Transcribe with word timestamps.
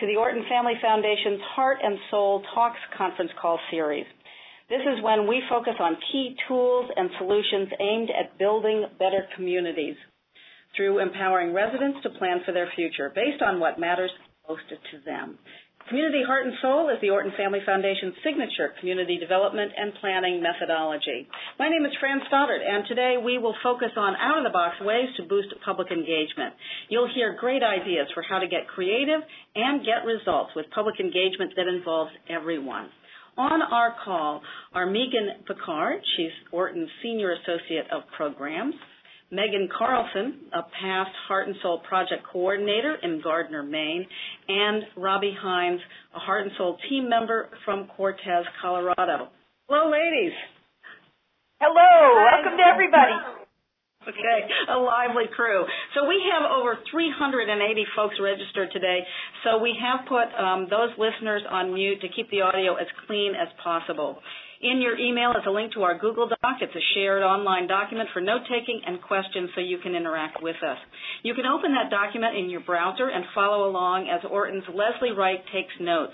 to 0.00 0.06
the 0.06 0.16
Orton 0.16 0.42
Family 0.48 0.72
Foundation's 0.80 1.40
Heart 1.54 1.78
and 1.82 1.98
Soul 2.10 2.42
Talks 2.54 2.78
conference 2.96 3.30
call 3.40 3.60
series. 3.70 4.06
This 4.70 4.80
is 4.80 5.04
when 5.04 5.28
we 5.28 5.42
focus 5.50 5.74
on 5.78 5.96
key 6.10 6.34
tools 6.48 6.90
and 6.96 7.10
solutions 7.18 7.68
aimed 7.78 8.08
at 8.08 8.38
building 8.38 8.86
better 8.98 9.26
communities 9.36 9.96
through 10.74 11.00
empowering 11.00 11.52
residents 11.52 11.98
to 12.02 12.10
plan 12.18 12.40
for 12.46 12.52
their 12.52 12.70
future 12.74 13.12
based 13.14 13.42
on 13.42 13.60
what 13.60 13.78
matters 13.78 14.10
most 14.48 14.62
to 14.70 15.04
them. 15.04 15.38
Community 15.90 16.22
Heart 16.22 16.46
and 16.46 16.54
Soul 16.62 16.88
is 16.94 17.02
the 17.02 17.10
Orton 17.10 17.32
Family 17.36 17.58
Foundation's 17.66 18.14
signature 18.22 18.70
community 18.78 19.18
development 19.18 19.72
and 19.76 19.90
planning 20.00 20.38
methodology. 20.40 21.26
My 21.58 21.68
name 21.68 21.84
is 21.84 21.90
Fran 21.98 22.22
Stoddard, 22.28 22.62
and 22.62 22.86
today 22.86 23.16
we 23.18 23.38
will 23.38 23.56
focus 23.60 23.90
on 23.96 24.14
out 24.14 24.38
of 24.38 24.44
the 24.46 24.54
box 24.54 24.78
ways 24.86 25.10
to 25.16 25.26
boost 25.26 25.50
public 25.64 25.90
engagement. 25.90 26.54
You'll 26.90 27.10
hear 27.12 27.34
great 27.34 27.64
ideas 27.66 28.06
for 28.14 28.22
how 28.22 28.38
to 28.38 28.46
get 28.46 28.70
creative 28.70 29.18
and 29.56 29.82
get 29.82 30.06
results 30.06 30.54
with 30.54 30.70
public 30.72 30.94
engagement 31.00 31.58
that 31.58 31.66
involves 31.66 32.12
everyone. 32.30 32.86
On 33.36 33.60
our 33.60 33.96
call 34.04 34.42
are 34.72 34.86
Meagan 34.86 35.42
Picard, 35.44 36.02
she's 36.16 36.30
Orton's 36.52 36.90
Senior 37.02 37.34
Associate 37.34 37.90
of 37.90 38.02
Programs, 38.16 38.74
Meaghan 39.32 39.68
Carlson, 39.70 40.40
a 40.52 40.62
past 40.62 41.14
Heart 41.28 41.48
and 41.48 41.56
Soul 41.62 41.80
Project 41.88 42.24
Coordinator 42.32 42.96
in 43.00 43.20
Gardiner, 43.22 43.62
Maine, 43.62 44.04
and 44.48 44.82
Robby 44.96 45.32
Henes, 45.40 45.80
a 46.14 46.18
Heart 46.18 46.42
and 46.48 46.52
Soul 46.58 46.78
team 46.88 47.08
member 47.08 47.48
from 47.64 47.88
Cortez, 47.96 48.44
Colorado. 48.60 49.28
Hello, 49.68 49.88
ladies. 49.88 50.32
Hello. 51.60 51.76
Hi. 51.78 52.42
Welcome 52.42 52.58
to 52.58 52.64
everybody. 52.66 53.40
Okay, 54.08 54.40
a 54.72 54.78
lively 54.78 55.28
crew. 55.36 55.62
So 55.94 56.08
we 56.08 56.16
have 56.32 56.50
over 56.50 56.78
380 56.90 57.84
folks 57.94 58.16
registered 58.18 58.72
today. 58.72 59.00
So 59.44 59.58
we 59.62 59.76
have 59.76 60.08
put 60.08 60.26
um, 60.40 60.66
those 60.70 60.88
listeners 60.96 61.42
on 61.48 61.74
mute 61.74 62.00
to 62.00 62.08
keep 62.08 62.30
the 62.30 62.40
audio 62.40 62.76
as 62.76 62.86
clean 63.06 63.34
as 63.36 63.48
possible. 63.62 64.18
In 64.60 64.82
your 64.82 64.98
email 64.98 65.30
is 65.30 65.44
a 65.46 65.50
link 65.50 65.72
to 65.72 65.84
our 65.84 65.96
Google 65.98 66.28
Doc. 66.28 66.60
It's 66.60 66.74
a 66.74 66.86
shared 66.92 67.22
online 67.22 67.66
document 67.66 68.10
for 68.12 68.20
note 68.20 68.42
taking 68.44 68.82
and 68.86 69.00
questions 69.00 69.48
so 69.54 69.62
you 69.62 69.78
can 69.78 69.94
interact 69.94 70.42
with 70.42 70.56
us. 70.56 70.76
You 71.22 71.32
can 71.32 71.46
open 71.46 71.72
that 71.72 71.88
document 71.88 72.36
in 72.36 72.50
your 72.50 72.60
browser 72.60 73.08
and 73.08 73.24
follow 73.34 73.70
along 73.70 74.10
as 74.12 74.20
Orton's 74.30 74.68
Leslie 74.68 75.16
Wright 75.16 75.40
takes 75.50 75.72
notes. 75.80 76.12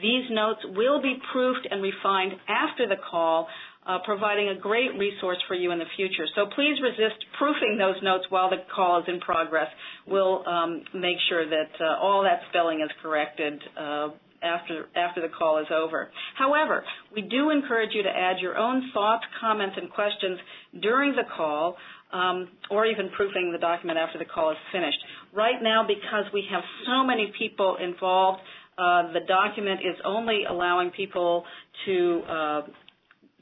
These 0.00 0.24
notes 0.30 0.60
will 0.74 1.02
be 1.02 1.20
proofed 1.32 1.68
and 1.70 1.82
refined 1.82 2.32
after 2.48 2.88
the 2.88 2.96
call, 3.10 3.46
uh, 3.86 3.98
providing 4.06 4.48
a 4.48 4.58
great 4.58 4.96
resource 4.96 5.38
for 5.46 5.54
you 5.54 5.70
in 5.70 5.78
the 5.78 5.92
future. 5.94 6.24
So 6.34 6.46
please 6.54 6.80
resist 6.80 7.20
proofing 7.36 7.76
those 7.76 8.00
notes 8.02 8.24
while 8.30 8.48
the 8.48 8.64
call 8.74 9.00
is 9.00 9.04
in 9.06 9.20
progress. 9.20 9.68
We'll 10.06 10.48
um, 10.48 10.82
make 10.94 11.18
sure 11.28 11.44
that 11.44 11.72
uh, 11.78 12.00
all 12.00 12.22
that 12.22 12.40
spelling 12.48 12.80
is 12.80 12.90
corrected 13.02 13.60
uh, 13.78 14.08
after 14.42 14.86
after 14.96 15.20
the 15.20 15.28
call 15.28 15.58
is 15.58 15.66
over. 15.72 16.10
However, 16.36 16.84
we 17.14 17.22
do 17.22 17.50
encourage 17.50 17.90
you 17.94 18.02
to 18.02 18.08
add 18.08 18.36
your 18.40 18.56
own 18.56 18.90
thoughts, 18.92 19.24
comments, 19.40 19.76
and 19.80 19.90
questions 19.90 20.38
during 20.80 21.12
the 21.12 21.24
call, 21.36 21.76
um, 22.12 22.48
or 22.70 22.86
even 22.86 23.10
proofing 23.16 23.52
the 23.52 23.58
document 23.58 23.98
after 23.98 24.18
the 24.18 24.24
call 24.24 24.50
is 24.50 24.56
finished. 24.72 24.98
Right 25.34 25.62
now, 25.62 25.86
because 25.86 26.24
we 26.32 26.44
have 26.50 26.62
so 26.86 27.04
many 27.04 27.32
people 27.38 27.76
involved, 27.82 28.40
uh, 28.78 29.12
the 29.12 29.20
document 29.26 29.80
is 29.80 29.96
only 30.04 30.44
allowing 30.48 30.90
people 30.90 31.44
to 31.86 32.22
uh, 32.28 32.62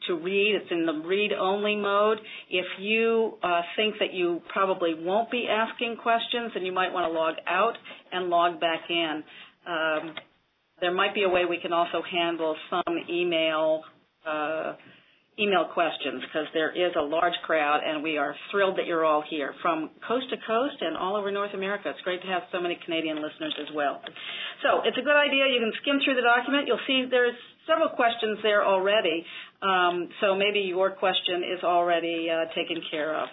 to 0.06 0.14
read. 0.14 0.54
It's 0.54 0.70
in 0.70 0.86
the 0.86 1.02
read-only 1.06 1.76
mode. 1.76 2.18
If 2.48 2.66
you 2.78 3.34
uh, 3.42 3.60
think 3.76 3.96
that 4.00 4.12
you 4.12 4.40
probably 4.52 4.94
won't 4.96 5.30
be 5.30 5.46
asking 5.48 5.96
questions, 6.02 6.52
then 6.54 6.64
you 6.64 6.72
might 6.72 6.92
want 6.92 7.10
to 7.12 7.18
log 7.18 7.34
out 7.46 7.74
and 8.12 8.28
log 8.28 8.60
back 8.60 8.80
in. 8.88 9.22
There 10.80 10.94
might 10.94 11.14
be 11.14 11.24
a 11.24 11.28
way 11.28 11.44
we 11.44 11.58
can 11.58 11.72
also 11.72 12.02
handle 12.02 12.56
some 12.70 12.96
email 13.08 13.82
uh, 14.26 14.74
email 15.38 15.64
questions 15.72 16.20
because 16.20 16.46
there 16.52 16.70
is 16.70 16.92
a 16.98 17.02
large 17.02 17.34
crowd 17.44 17.80
and 17.84 18.02
we 18.02 18.18
are 18.18 18.34
thrilled 18.50 18.76
that 18.76 18.86
you're 18.86 19.04
all 19.04 19.24
here 19.28 19.54
from 19.62 19.90
coast 20.06 20.28
to 20.28 20.36
coast 20.46 20.76
and 20.80 20.96
all 20.96 21.16
over 21.16 21.30
North 21.32 21.54
America. 21.54 21.88
It's 21.88 22.00
great 22.02 22.20
to 22.22 22.28
have 22.28 22.42
so 22.52 22.60
many 22.60 22.78
Canadian 22.84 23.16
listeners 23.16 23.54
as 23.60 23.74
well. 23.74 24.00
So 24.62 24.82
it's 24.84 24.98
a 24.98 25.02
good 25.02 25.16
idea. 25.16 25.48
You 25.48 25.60
can 25.60 25.72
skim 25.80 25.96
through 26.04 26.16
the 26.16 26.26
document. 26.26 26.66
You'll 26.66 26.84
see 26.86 27.06
there's 27.10 27.36
several 27.66 27.88
questions 27.88 28.38
there 28.42 28.64
already. 28.64 29.24
Um, 29.62 30.08
so 30.20 30.34
maybe 30.34 30.60
your 30.60 30.90
question 30.90 31.42
is 31.56 31.64
already 31.64 32.28
uh, 32.28 32.52
taken 32.54 32.82
care 32.90 33.16
of. 33.16 33.28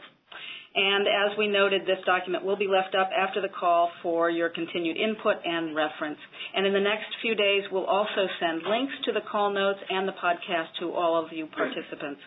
And 0.77 1.07
as 1.07 1.35
we 1.39 1.47
noted, 1.47 1.87
this 1.87 1.97
document 2.05 2.45
will 2.45 2.55
be 2.55 2.67
left 2.67 2.93
up 2.93 3.09
after 3.09 3.41
the 3.41 3.49
call 3.49 3.89
for 4.03 4.29
your 4.29 4.49
continued 4.49 4.95
input 4.95 5.37
and 5.43 5.75
reference. 5.75 6.19
And 6.53 6.67
in 6.67 6.73
the 6.73 6.79
next 6.79 7.09
few 7.23 7.33
days, 7.33 7.63
we'll 7.71 7.89
also 7.89 8.27
send 8.39 8.61
links 8.61 8.93
to 9.05 9.11
the 9.11 9.25
call 9.31 9.51
notes 9.51 9.79
and 9.89 10.07
the 10.07 10.13
podcast 10.13 10.67
to 10.81 10.93
all 10.93 11.17
of 11.17 11.33
you 11.33 11.47
participants. 11.47 12.21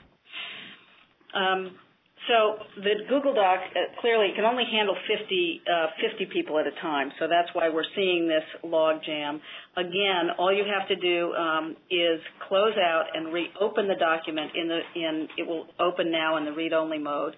Um, 1.33 1.79
so 2.27 2.59
the 2.83 3.07
Google 3.09 3.35
Doc 3.35 3.61
uh, 3.71 4.01
clearly 4.01 4.33
can 4.35 4.45
only 4.45 4.65
handle 4.71 4.97
50, 5.07 5.63
uh, 5.71 5.87
50 6.11 6.27
people 6.33 6.59
at 6.59 6.67
a 6.67 6.75
time, 6.83 7.13
so 7.21 7.29
that's 7.31 7.49
why 7.55 7.69
we're 7.71 7.87
seeing 7.95 8.27
this 8.27 8.43
log 8.65 9.01
jam. 9.07 9.41
Again, 9.77 10.35
all 10.39 10.53
you 10.53 10.65
have 10.67 10.89
to 10.89 10.97
do 10.97 11.33
um, 11.35 11.77
is 11.89 12.19
close 12.49 12.75
out 12.77 13.05
and 13.15 13.33
reopen 13.33 13.87
the 13.87 13.95
document 13.95 14.51
in 14.55 14.69
the 14.69 14.81
in 14.97 15.29
it 15.39 15.47
will 15.47 15.67
open 15.79 16.11
now 16.11 16.37
in 16.37 16.45
the 16.45 16.53
read-only 16.53 16.99
mode. 16.99 17.37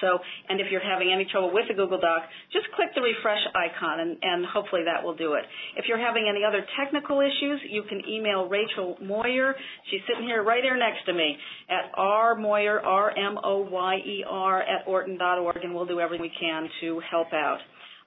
So, 0.00 0.18
and 0.48 0.60
if 0.60 0.66
you're 0.70 0.84
having 0.84 1.12
any 1.12 1.26
trouble 1.30 1.52
with 1.52 1.66
the 1.68 1.74
Google 1.74 2.00
Doc, 2.00 2.22
just 2.52 2.66
click 2.76 2.88
the 2.94 3.00
refresh 3.00 3.40
icon 3.54 4.18
and, 4.22 4.46
hopefully 4.48 4.82
that 4.84 5.02
will 5.02 5.14
do 5.16 5.34
it. 5.34 5.44
If 5.76 5.86
you're 5.88 5.98
having 5.98 6.26
any 6.28 6.44
other 6.44 6.64
technical 6.78 7.20
issues, 7.20 7.60
you 7.68 7.82
can 7.88 8.02
email 8.08 8.48
Rachel 8.48 8.96
Moyer. 9.02 9.54
She's 9.90 10.00
sitting 10.08 10.24
here 10.24 10.42
right 10.42 10.62
here 10.62 10.76
next 10.76 11.04
to 11.06 11.12
me 11.12 11.36
at 11.68 11.92
rmoyer, 11.98 12.82
R-M-O-Y-E-R, 12.82 14.64
orton.org, 14.86 15.56
and 15.62 15.74
we'll 15.74 15.86
do 15.86 16.00
everything 16.00 16.22
we 16.22 16.32
can 16.40 16.68
to 16.80 17.00
help 17.10 17.28
out. 17.32 17.58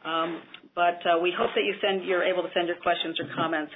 Um, 0.03 0.41
but 0.73 0.99
uh, 1.05 1.19
we 1.21 1.33
hope 1.37 1.51
that 1.55 1.61
you're 2.05 2.23
able 2.23 2.43
to 2.43 2.49
send 2.53 2.67
your 2.67 2.77
questions 2.77 3.19
or 3.19 3.27
comments 3.35 3.71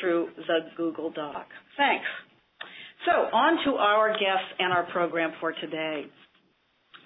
through 0.00 0.28
the 0.36 0.70
Google 0.76 1.10
Doc. 1.10 1.46
Thanks. 1.76 2.06
So 3.04 3.12
on 3.12 3.64
to 3.64 3.78
our 3.78 4.12
guests 4.12 4.50
and 4.58 4.72
our 4.72 4.84
program 4.90 5.32
for 5.40 5.52
today. 5.52 6.06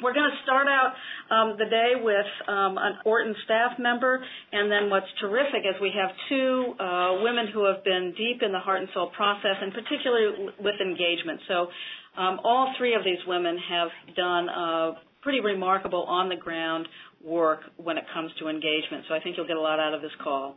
We're 0.03 0.15
going 0.15 0.31
to 0.31 0.43
start 0.45 0.67
out 0.67 0.93
um, 1.31 1.57
the 1.59 1.67
day 1.67 1.93
with 2.01 2.27
um, 2.49 2.79
an 2.79 2.99
Orton 3.05 3.35
staff 3.45 3.79
member, 3.79 4.25
and 4.53 4.71
then 4.71 4.91
what's 4.91 5.07
terrific 5.21 5.63
is 5.69 5.77
we 5.81 5.93
have 5.95 6.11
two 6.29 6.75
uh, 6.81 7.23
women 7.23 7.49
who 7.53 7.65
have 7.67 7.85
been 7.85 8.15
deep 8.17 8.43
in 8.43 8.53
the 8.53 8.59
heart 8.59 8.81
and 8.81 8.89
soul 8.95 9.11
process, 9.17 9.57
and 9.61 9.73
particularly 9.73 10.53
with 10.59 10.75
engagement. 10.81 11.41
So 11.49 11.69
um, 12.17 12.41
all 12.45 12.73
three 12.79 12.95
of 12.95 13.05
these 13.05 13.21
women 13.27 13.59
have 13.69 13.89
done 14.17 14.49
uh, 14.49 14.93
pretty 15.23 15.41
remarkable 15.41 16.05
on 16.05 16.29
the 16.29 16.37
ground 16.37 16.89
work 17.25 17.61
when 17.77 17.99
it 17.99 18.05
comes 18.15 18.31
to 18.39 18.49
engagement. 18.49 19.05
So 19.09 19.15
I 19.15 19.21
think 19.21 19.37
you'll 19.37 19.47
get 19.47 19.57
a 19.57 19.61
lot 19.61 19.79
out 19.79 19.93
of 19.93 20.01
this 20.01 20.15
call. 20.23 20.57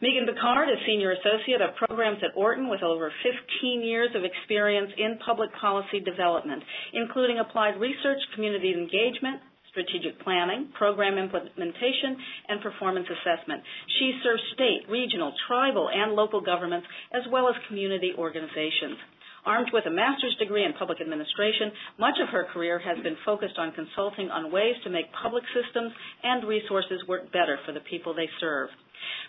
Meagan 0.00 0.26
Picard 0.26 0.68
is 0.68 0.76
Senior 0.86 1.12
Associate 1.12 1.60
of 1.60 1.74
Programs 1.76 2.18
at 2.22 2.36
Orton 2.36 2.68
with 2.68 2.82
over 2.82 3.10
15 3.22 3.82
years 3.82 4.10
of 4.14 4.24
experience 4.24 4.92
in 4.98 5.18
public 5.24 5.50
policy 5.60 6.00
development, 6.00 6.62
including 6.92 7.38
applied 7.38 7.80
research, 7.80 8.18
community 8.34 8.72
engagement, 8.72 9.40
strategic 9.72 10.20
planning, 10.20 10.68
program 10.76 11.16
implementation, 11.16 12.16
and 12.48 12.60
performance 12.60 13.06
assessment. 13.08 13.62
She 13.98 14.20
serves 14.22 14.42
state, 14.54 14.84
regional, 14.88 15.32
tribal, 15.48 15.88
and 15.88 16.12
local 16.12 16.42
governments, 16.42 16.86
as 17.14 17.22
well 17.32 17.48
as 17.48 17.54
community 17.68 18.12
organizations. 18.16 19.00
Armed 19.44 19.70
with 19.74 19.86
a 19.86 19.90
master's 19.90 20.36
degree 20.38 20.62
in 20.62 20.72
public 20.78 21.00
administration, 21.02 21.74
much 21.98 22.14
of 22.22 22.30
her 22.30 22.46
career 22.54 22.78
has 22.78 22.94
been 23.02 23.18
focused 23.26 23.58
on 23.58 23.74
consulting 23.74 24.30
on 24.30 24.54
ways 24.54 24.78
to 24.84 24.90
make 24.90 25.10
public 25.18 25.42
systems 25.50 25.90
and 26.22 26.46
resources 26.46 27.02
work 27.10 27.26
better 27.34 27.58
for 27.66 27.74
the 27.74 27.82
people 27.90 28.14
they 28.14 28.30
serve. 28.38 28.70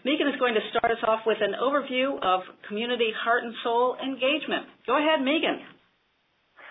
Meagan 0.05 0.29
is 0.29 0.37
going 0.37 0.53
to 0.53 0.61
start 0.69 0.93
us 0.93 1.01
off 1.07 1.25
with 1.25 1.41
an 1.41 1.57
overview 1.57 2.21
of 2.21 2.45
community 2.69 3.09
heart 3.25 3.41
and 3.41 3.57
soul 3.65 3.97
engagement. 3.97 4.69
Go 4.85 5.01
ahead, 5.01 5.25
Meagan. 5.25 5.65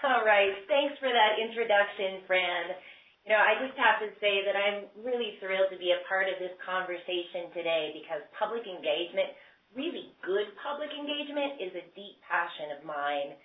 All 0.07 0.23
right. 0.23 0.55
Thanks 0.71 0.95
for 1.03 1.11
that 1.11 1.39
introduction, 1.43 2.23
Fran. 2.31 2.79
You 3.27 3.35
know, 3.35 3.43
I 3.43 3.55
just 3.63 3.79
have 3.79 4.03
to 4.03 4.11
say 4.19 4.43
that 4.43 4.59
I'm 4.59 4.91
really 4.99 5.39
thrilled 5.39 5.71
to 5.71 5.79
be 5.79 5.95
a 5.95 6.03
part 6.11 6.27
of 6.27 6.43
this 6.43 6.55
conversation 6.63 7.55
today 7.55 7.95
because 7.95 8.23
public 8.35 8.67
engagement 8.67 9.31
really 9.73 10.13
good 10.25 10.49
public 10.61 10.93
engagement 10.93 11.61
is 11.61 11.73
a 11.77 11.85
deep 11.97 12.21
passion 12.25 12.77
of 12.77 12.85
mine. 12.85 13.37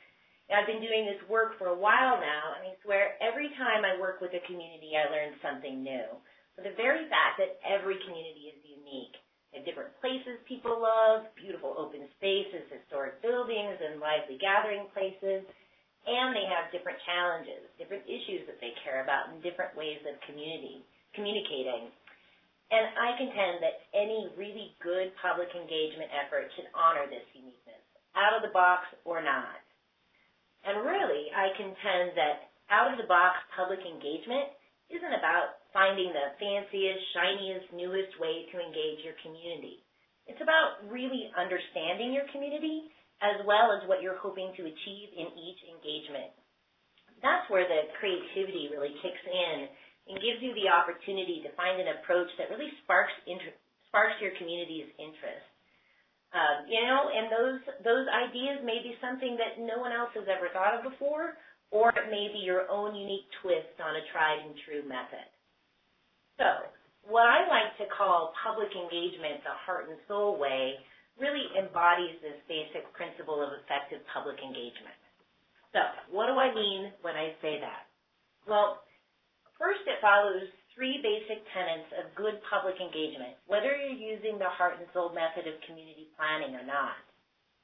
And 0.47 0.55
I've 0.55 0.69
been 0.69 0.83
doing 0.83 1.03
this 1.03 1.19
work 1.27 1.59
for 1.59 1.71
a 1.71 1.75
while 1.75 2.19
now, 2.19 2.55
and 2.55 2.63
I 2.67 2.75
swear 2.83 3.19
every 3.19 3.51
time 3.59 3.83
I 3.83 3.99
work 3.99 4.23
with 4.23 4.31
a 4.31 4.43
community, 4.47 4.95
I 4.95 5.11
learn 5.11 5.35
something 5.43 5.83
new. 5.83 6.07
For 6.55 6.63
the 6.63 6.75
very 6.79 7.03
fact 7.11 7.37
that 7.43 7.59
every 7.67 7.99
community 8.07 8.55
is 8.55 8.59
unique. 8.63 9.15
They 9.51 9.59
have 9.59 9.67
different 9.67 9.95
places 9.99 10.39
people 10.47 10.79
love, 10.79 11.27
beautiful 11.35 11.75
open 11.75 12.07
spaces, 12.19 12.67
historic 12.71 13.19
buildings, 13.19 13.79
and 13.79 13.99
lively 13.99 14.39
gathering 14.39 14.87
places. 14.95 15.43
And 16.07 16.31
they 16.31 16.47
have 16.47 16.71
different 16.71 16.99
challenges, 17.03 17.67
different 17.75 18.07
issues 18.07 18.47
that 18.47 18.63
they 18.63 18.71
care 18.87 19.03
about, 19.03 19.27
and 19.27 19.43
different 19.43 19.75
ways 19.75 19.99
of 20.07 20.15
community 20.23 20.83
communicating. 21.11 21.91
And 22.67 22.83
I 22.99 23.15
contend 23.15 23.63
that 23.63 23.87
any 23.95 24.27
really 24.35 24.75
good 24.83 25.15
public 25.23 25.47
engagement 25.55 26.11
effort 26.11 26.51
should 26.55 26.67
honor 26.75 27.07
this 27.07 27.23
uniqueness, 27.31 27.79
out 28.11 28.35
of 28.35 28.43
the 28.43 28.51
box 28.51 28.83
or 29.07 29.23
not. 29.23 29.63
And 30.67 30.83
really, 30.83 31.31
I 31.31 31.55
contend 31.55 32.11
that 32.19 32.51
out 32.67 32.91
of 32.91 32.99
the 32.99 33.07
box 33.07 33.39
public 33.55 33.79
engagement 33.87 34.51
isn't 34.91 35.15
about 35.15 35.63
finding 35.71 36.11
the 36.11 36.35
fanciest, 36.35 37.03
shiniest, 37.15 37.71
newest 37.71 38.11
way 38.19 38.51
to 38.51 38.59
engage 38.59 39.03
your 39.03 39.15
community. 39.23 39.83
It's 40.27 40.43
about 40.43 40.83
really 40.91 41.31
understanding 41.39 42.11
your 42.11 42.27
community 42.35 42.91
as 43.23 43.39
well 43.47 43.71
as 43.71 43.87
what 43.87 44.03
you're 44.03 44.19
hoping 44.19 44.51
to 44.59 44.67
achieve 44.67 45.09
in 45.15 45.27
each 45.39 45.61
engagement. 45.71 46.35
That's 47.23 47.47
where 47.49 47.65
the 47.65 47.89
creativity 47.97 48.69
really 48.69 48.93
kicks 49.01 49.23
in 49.25 49.71
and 50.07 50.19
gives 50.23 50.39
you 50.39 50.55
the 50.55 50.71
opportunity 50.71 51.43
to 51.43 51.51
find 51.59 51.79
an 51.79 51.99
approach 51.99 52.31
that 52.39 52.49
really 52.49 52.71
sparks 52.83 53.13
inter- 53.27 53.55
sparks 53.91 54.15
your 54.23 54.31
community's 54.39 54.87
interest. 54.99 55.47
Um, 56.35 56.67
you 56.67 56.83
know, 56.83 57.07
and 57.07 57.31
those 57.31 57.59
those 57.87 58.05
ideas 58.11 58.59
may 58.63 58.83
be 58.83 58.99
something 58.99 59.39
that 59.39 59.63
no 59.63 59.79
one 59.79 59.95
else 59.95 60.11
has 60.15 60.27
ever 60.27 60.51
thought 60.51 60.75
of 60.75 60.83
before, 60.83 61.39
or 61.71 61.95
it 61.95 62.11
may 62.11 62.27
be 62.31 62.43
your 62.43 62.67
own 62.67 62.95
unique 62.95 63.27
twist 63.41 63.75
on 63.79 63.95
a 63.95 64.03
tried 64.11 64.43
and 64.43 64.55
true 64.67 64.83
method. 64.83 65.27
So, 66.35 66.67
what 67.07 67.25
I 67.25 67.47
like 67.47 67.79
to 67.79 67.87
call 67.95 68.35
public 68.43 68.69
engagement 68.75 69.43
the 69.47 69.55
heart 69.63 69.87
and 69.87 69.97
soul 70.07 70.35
way 70.35 70.75
really 71.15 71.47
embodies 71.57 72.19
this 72.21 72.37
basic 72.45 72.85
principle 72.93 73.41
of 73.41 73.55
effective 73.63 74.03
public 74.13 74.37
engagement. 74.43 74.99
So, 75.73 75.81
what 76.11 76.27
do 76.27 76.35
I 76.37 76.53
mean 76.53 76.91
when 77.01 77.15
I 77.15 77.33
say 77.41 77.59
that? 77.63 77.89
Well, 78.45 78.83
First, 79.57 79.83
it 79.89 80.01
follows 80.01 80.45
three 80.77 81.01
basic 81.01 81.41
tenets 81.53 81.89
of 81.97 82.13
good 82.13 82.37
public 82.45 82.77
engagement, 82.77 83.33
whether 83.49 83.73
you're 83.73 83.97
using 83.97 84.37
the 84.37 84.53
heart 84.53 84.77
and 84.77 84.85
soul 84.93 85.09
method 85.09 85.49
of 85.49 85.57
community 85.65 86.13
planning 86.13 86.53
or 86.53 86.61
not. 86.61 86.97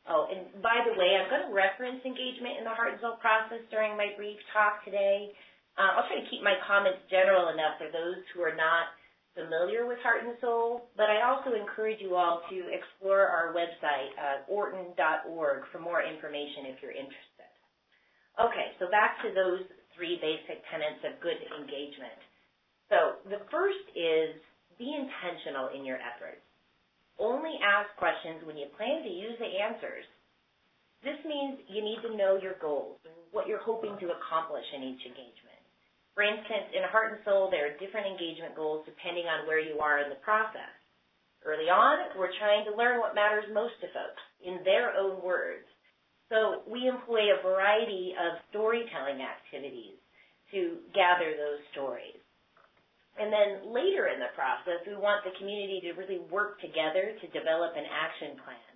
Oh, 0.10 0.28
and 0.28 0.50
by 0.60 0.84
the 0.84 0.98
way, 1.00 1.16
I'm 1.16 1.30
going 1.30 1.48
to 1.48 1.56
reference 1.56 2.04
engagement 2.04 2.60
in 2.60 2.66
the 2.68 2.76
heart 2.76 2.98
and 2.98 3.00
soul 3.00 3.16
process 3.24 3.64
during 3.72 3.96
my 3.96 4.12
brief 4.18 4.36
talk 4.52 4.84
today. 4.84 5.32
Uh, 5.78 5.96
I'll 5.96 6.10
try 6.10 6.20
to 6.20 6.30
keep 6.34 6.44
my 6.44 6.60
comments 6.68 7.06
general 7.08 7.54
enough 7.54 7.80
for 7.80 7.88
those 7.88 8.20
who 8.34 8.44
are 8.44 8.58
not 8.58 8.92
familiar 9.38 9.86
with 9.86 9.98
heart 10.04 10.26
and 10.26 10.38
soul, 10.42 10.90
but 10.98 11.10
I 11.10 11.26
also 11.26 11.58
encourage 11.58 12.02
you 12.02 12.18
all 12.18 12.42
to 12.50 12.58
explore 12.70 13.26
our 13.26 13.54
website, 13.54 14.14
uh, 14.18 14.46
orton.org, 14.46 15.66
for 15.72 15.80
more 15.80 16.02
information 16.04 16.70
if 16.70 16.82
you're 16.82 16.94
interested. 16.94 17.50
Okay, 18.38 18.74
so 18.78 18.90
back 18.90 19.22
to 19.22 19.34
those 19.34 19.66
three 19.96 20.20
basic 20.22 20.62
tenets 20.70 21.02
of 21.06 21.22
good 21.24 21.40
engagement. 21.54 22.20
So 22.90 23.24
the 23.30 23.42
first 23.50 23.86
is 23.96 24.38
be 24.78 24.90
intentional 24.90 25.70
in 25.74 25.86
your 25.86 26.02
efforts. 26.02 26.44
Only 27.22 27.54
ask 27.62 27.94
questions 28.02 28.42
when 28.44 28.58
you 28.58 28.68
plan 28.74 29.06
to 29.06 29.10
use 29.10 29.38
the 29.38 29.50
answers. 29.62 30.06
This 31.06 31.20
means 31.28 31.62
you 31.68 31.84
need 31.84 32.02
to 32.02 32.16
know 32.16 32.40
your 32.42 32.58
goals 32.64 32.98
and 33.06 33.14
what 33.36 33.46
you're 33.46 33.62
hoping 33.62 33.94
to 34.00 34.16
accomplish 34.16 34.66
in 34.74 34.82
each 34.82 35.04
engagement. 35.04 35.62
For 36.16 36.24
instance, 36.24 36.72
in 36.74 36.86
Heart 36.90 37.18
and 37.18 37.22
Soul, 37.26 37.50
there 37.50 37.68
are 37.70 37.82
different 37.82 38.08
engagement 38.08 38.56
goals 38.56 38.86
depending 38.86 39.26
on 39.26 39.46
where 39.46 39.60
you 39.60 39.82
are 39.82 40.00
in 40.00 40.10
the 40.10 40.22
process. 40.22 40.74
Early 41.44 41.68
on, 41.68 42.16
we're 42.16 42.32
trying 42.40 42.64
to 42.70 42.78
learn 42.78 43.02
what 43.04 43.18
matters 43.18 43.50
most 43.52 43.76
to 43.82 43.92
folks 43.92 44.24
in 44.46 44.64
their 44.64 44.96
own 44.96 45.20
words. 45.20 45.68
So 46.34 46.66
we 46.66 46.90
employ 46.90 47.30
a 47.30 47.46
variety 47.46 48.18
of 48.18 48.42
storytelling 48.50 49.22
activities 49.22 50.02
to 50.50 50.82
gather 50.98 51.38
those 51.38 51.62
stories. 51.78 52.18
And 53.22 53.30
then 53.30 53.70
later 53.70 54.10
in 54.10 54.18
the 54.18 54.34
process, 54.34 54.82
we 54.90 54.98
want 54.98 55.22
the 55.22 55.38
community 55.38 55.78
to 55.86 55.94
really 55.94 56.26
work 56.34 56.58
together 56.58 57.14
to 57.14 57.26
develop 57.38 57.78
an 57.78 57.86
action 57.86 58.42
plan. 58.42 58.74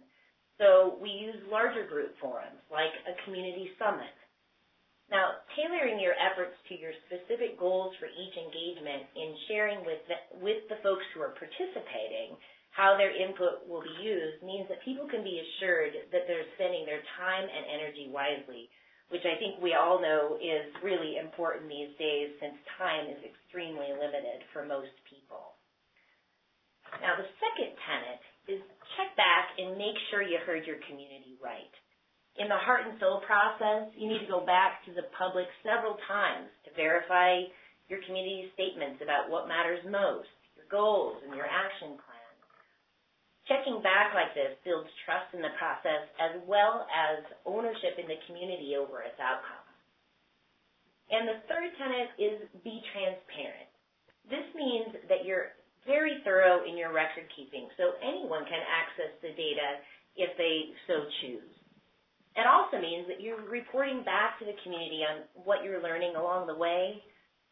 So 0.62 1.02
we 1.02 1.10
use 1.10 1.42
larger 1.50 1.90
group 1.90 2.14
forums 2.22 2.62
like 2.70 2.94
a 3.10 3.18
community 3.26 3.74
summit. 3.82 4.14
Now, 5.10 5.42
tailoring 5.58 5.98
your 5.98 6.14
efforts 6.14 6.54
to 6.70 6.78
your 6.78 6.94
specific 7.10 7.58
goals 7.58 7.98
for 7.98 8.06
each 8.06 8.36
engagement 8.38 9.10
in 9.18 9.34
sharing 9.50 9.82
with 9.82 10.02
the, 10.06 10.18
with 10.46 10.62
the 10.70 10.78
folks 10.86 11.06
who 11.16 11.26
are 11.26 11.34
participating 11.34 12.38
how 12.78 12.94
their 12.94 13.10
input 13.10 13.66
will 13.66 13.82
be 13.82 14.06
used 14.06 14.46
means 14.46 14.70
that 14.70 14.86
people 14.86 15.10
can 15.10 15.26
be 15.26 15.42
assured 15.42 15.98
that 16.14 16.30
they're 16.30 16.46
spending 16.54 16.86
their 16.86 17.02
time 17.18 17.50
and 17.50 17.66
energy 17.66 18.06
wisely, 18.14 18.70
which 19.10 19.26
I 19.26 19.34
think 19.42 19.58
we 19.58 19.74
all 19.74 19.98
know 19.98 20.38
is 20.38 20.70
really 20.86 21.18
important 21.18 21.66
these 21.66 21.98
days 21.98 22.38
since 22.38 22.54
time 22.78 23.10
is 23.10 23.18
extremely 23.26 23.90
limited 23.98 24.46
for 24.54 24.62
most 24.62 24.94
people. 25.10 25.58
Now, 27.02 27.18
the 27.18 27.26
second 27.42 27.74
tenet 27.82 28.22
is 28.46 28.62
check 28.94 29.10
back 29.18 29.58
and 29.58 29.74
make 29.74 29.98
sure 30.14 30.22
you 30.22 30.38
heard 30.46 30.70
your 30.70 30.78
community 30.86 31.34
right. 31.42 31.74
In 32.38 32.46
the 32.46 32.62
heart 32.62 32.86
and 32.86 32.94
soul 33.02 33.26
process, 33.26 33.90
you 33.98 34.06
need 34.06 34.22
to 34.22 34.30
go 34.30 34.46
back 34.46 34.86
to 34.86 34.94
the 34.94 35.10
public 35.18 35.50
several 35.66 35.98
times 36.06 36.54
to 36.70 36.78
verify 36.78 37.42
your 37.90 38.06
community's 38.06 38.54
statements 38.54 39.02
about 39.02 39.34
what 39.34 39.50
matters 39.50 39.82
most, 39.90 40.30
your 40.54 40.70
goals, 40.70 41.18
and 41.26 41.34
your 41.34 41.50
action 41.50 41.97
Checking 43.78 43.94
back 43.94 44.18
like 44.18 44.34
this 44.34 44.58
builds 44.66 44.90
trust 45.06 45.30
in 45.38 45.42
the 45.42 45.54
process 45.62 46.10
as 46.18 46.42
well 46.50 46.90
as 46.90 47.22
ownership 47.46 48.02
in 48.02 48.10
the 48.10 48.18
community 48.26 48.74
over 48.74 49.06
its 49.06 49.18
outcome. 49.22 49.66
And 51.14 51.30
the 51.30 51.38
third 51.46 51.70
tenet 51.78 52.10
is 52.18 52.38
be 52.66 52.82
transparent. 52.90 53.70
This 54.34 54.50
means 54.58 54.98
that 55.08 55.30
you're 55.30 55.54
very 55.86 56.20
thorough 56.26 56.66
in 56.66 56.74
your 56.74 56.90
record 56.90 57.30
keeping 57.38 57.70
so 57.78 57.96
anyone 58.02 58.50
can 58.50 58.60
access 58.66 59.14
the 59.22 59.32
data 59.38 59.86
if 60.18 60.34
they 60.42 60.74
so 60.90 61.06
choose. 61.22 61.54
It 62.34 62.50
also 62.50 62.82
means 62.82 63.06
that 63.08 63.22
you're 63.22 63.46
reporting 63.46 64.02
back 64.02 64.42
to 64.42 64.46
the 64.46 64.58
community 64.66 65.06
on 65.06 65.30
what 65.46 65.62
you're 65.62 65.86
learning 65.86 66.18
along 66.18 66.50
the 66.50 66.58
way. 66.58 66.98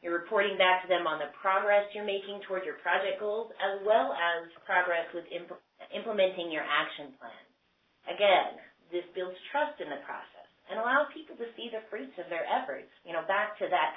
You're 0.02 0.18
reporting 0.18 0.58
back 0.58 0.82
to 0.84 0.90
them 0.90 1.06
on 1.06 1.22
the 1.22 1.30
progress 1.38 1.86
you're 1.94 2.06
making 2.06 2.42
toward 2.46 2.66
your 2.66 2.82
project 2.82 3.22
goals 3.22 3.54
as 3.62 3.82
well 3.86 4.14
as 4.14 4.50
progress 4.66 5.06
with 5.14 5.26
implementing 5.96 6.52
your 6.52 6.68
action 6.68 7.16
plan. 7.18 7.46
Again, 8.12 8.60
this 8.92 9.08
builds 9.16 9.40
trust 9.50 9.80
in 9.82 9.90
the 9.90 10.04
process 10.04 10.50
and 10.70 10.78
allows 10.78 11.10
people 11.16 11.40
to 11.40 11.50
see 11.58 11.72
the 11.72 11.86
fruits 11.90 12.14
of 12.20 12.30
their 12.30 12.46
efforts. 12.46 12.92
You 13.08 13.16
know, 13.16 13.26
back 13.26 13.58
to 13.64 13.68
that 13.72 13.96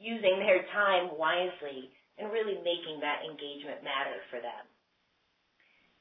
using 0.00 0.40
their 0.40 0.64
time 0.72 1.12
wisely 1.18 1.92
and 2.16 2.32
really 2.32 2.56
making 2.64 3.02
that 3.04 3.24
engagement 3.24 3.84
matter 3.84 4.16
for 4.32 4.40
them. 4.40 4.64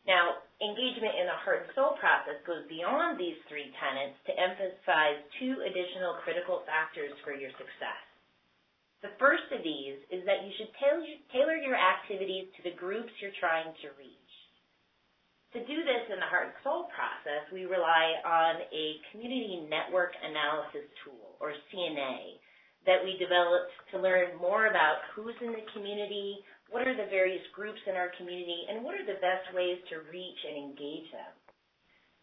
Now, 0.08 0.42
engagement 0.64 1.20
in 1.20 1.28
the 1.28 1.40
heart 1.44 1.68
and 1.68 1.72
soul 1.76 2.00
process 2.00 2.40
goes 2.48 2.64
beyond 2.72 3.20
these 3.20 3.38
three 3.52 3.70
tenets 3.78 4.18
to 4.28 4.34
emphasize 4.36 5.20
two 5.40 5.60
additional 5.64 6.20
critical 6.24 6.64
factors 6.64 7.12
for 7.24 7.36
your 7.36 7.52
success. 7.60 8.04
The 9.04 9.16
first 9.16 9.48
of 9.56 9.64
these 9.64 10.00
is 10.12 10.28
that 10.28 10.44
you 10.44 10.52
should 10.60 10.72
tailor 10.80 11.56
your 11.56 11.76
activities 11.76 12.52
to 12.58 12.62
the 12.68 12.76
groups 12.76 13.12
you're 13.24 13.36
trying 13.40 13.72
to 13.84 13.96
reach. 13.96 14.19
To 15.58 15.60
do 15.66 15.82
this 15.82 16.06
in 16.14 16.22
the 16.22 16.30
heart 16.30 16.54
and 16.54 16.58
soul 16.62 16.94
process, 16.94 17.42
we 17.50 17.66
rely 17.66 18.22
on 18.22 18.62
a 18.70 18.86
community 19.10 19.66
network 19.66 20.14
analysis 20.22 20.86
tool, 21.02 21.42
or 21.42 21.58
CNA, 21.74 22.38
that 22.86 23.02
we 23.02 23.18
developed 23.18 23.74
to 23.90 23.98
learn 23.98 24.38
more 24.38 24.70
about 24.70 25.02
who's 25.18 25.34
in 25.42 25.50
the 25.50 25.66
community, 25.74 26.38
what 26.70 26.86
are 26.86 26.94
the 26.94 27.10
various 27.10 27.42
groups 27.58 27.82
in 27.90 27.98
our 27.98 28.14
community, 28.14 28.70
and 28.70 28.86
what 28.86 28.94
are 28.94 29.06
the 29.10 29.18
best 29.26 29.50
ways 29.58 29.82
to 29.90 30.06
reach 30.14 30.38
and 30.46 30.70
engage 30.70 31.10
them. 31.10 31.34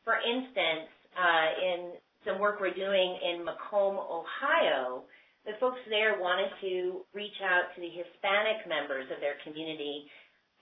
For 0.06 0.22
instance, 0.22 0.86
uh, 1.18 1.48
in 1.58 1.78
some 2.22 2.38
work 2.38 2.62
we're 2.62 2.78
doing 2.78 3.10
in 3.26 3.42
Macomb, 3.42 3.98
Ohio, 3.98 5.02
the 5.42 5.58
folks 5.58 5.82
there 5.90 6.22
wanted 6.22 6.50
to 6.62 7.02
reach 7.10 7.38
out 7.42 7.74
to 7.74 7.78
the 7.82 7.90
Hispanic 7.90 8.66
members 8.70 9.10
of 9.10 9.18
their 9.18 9.38
community 9.42 10.06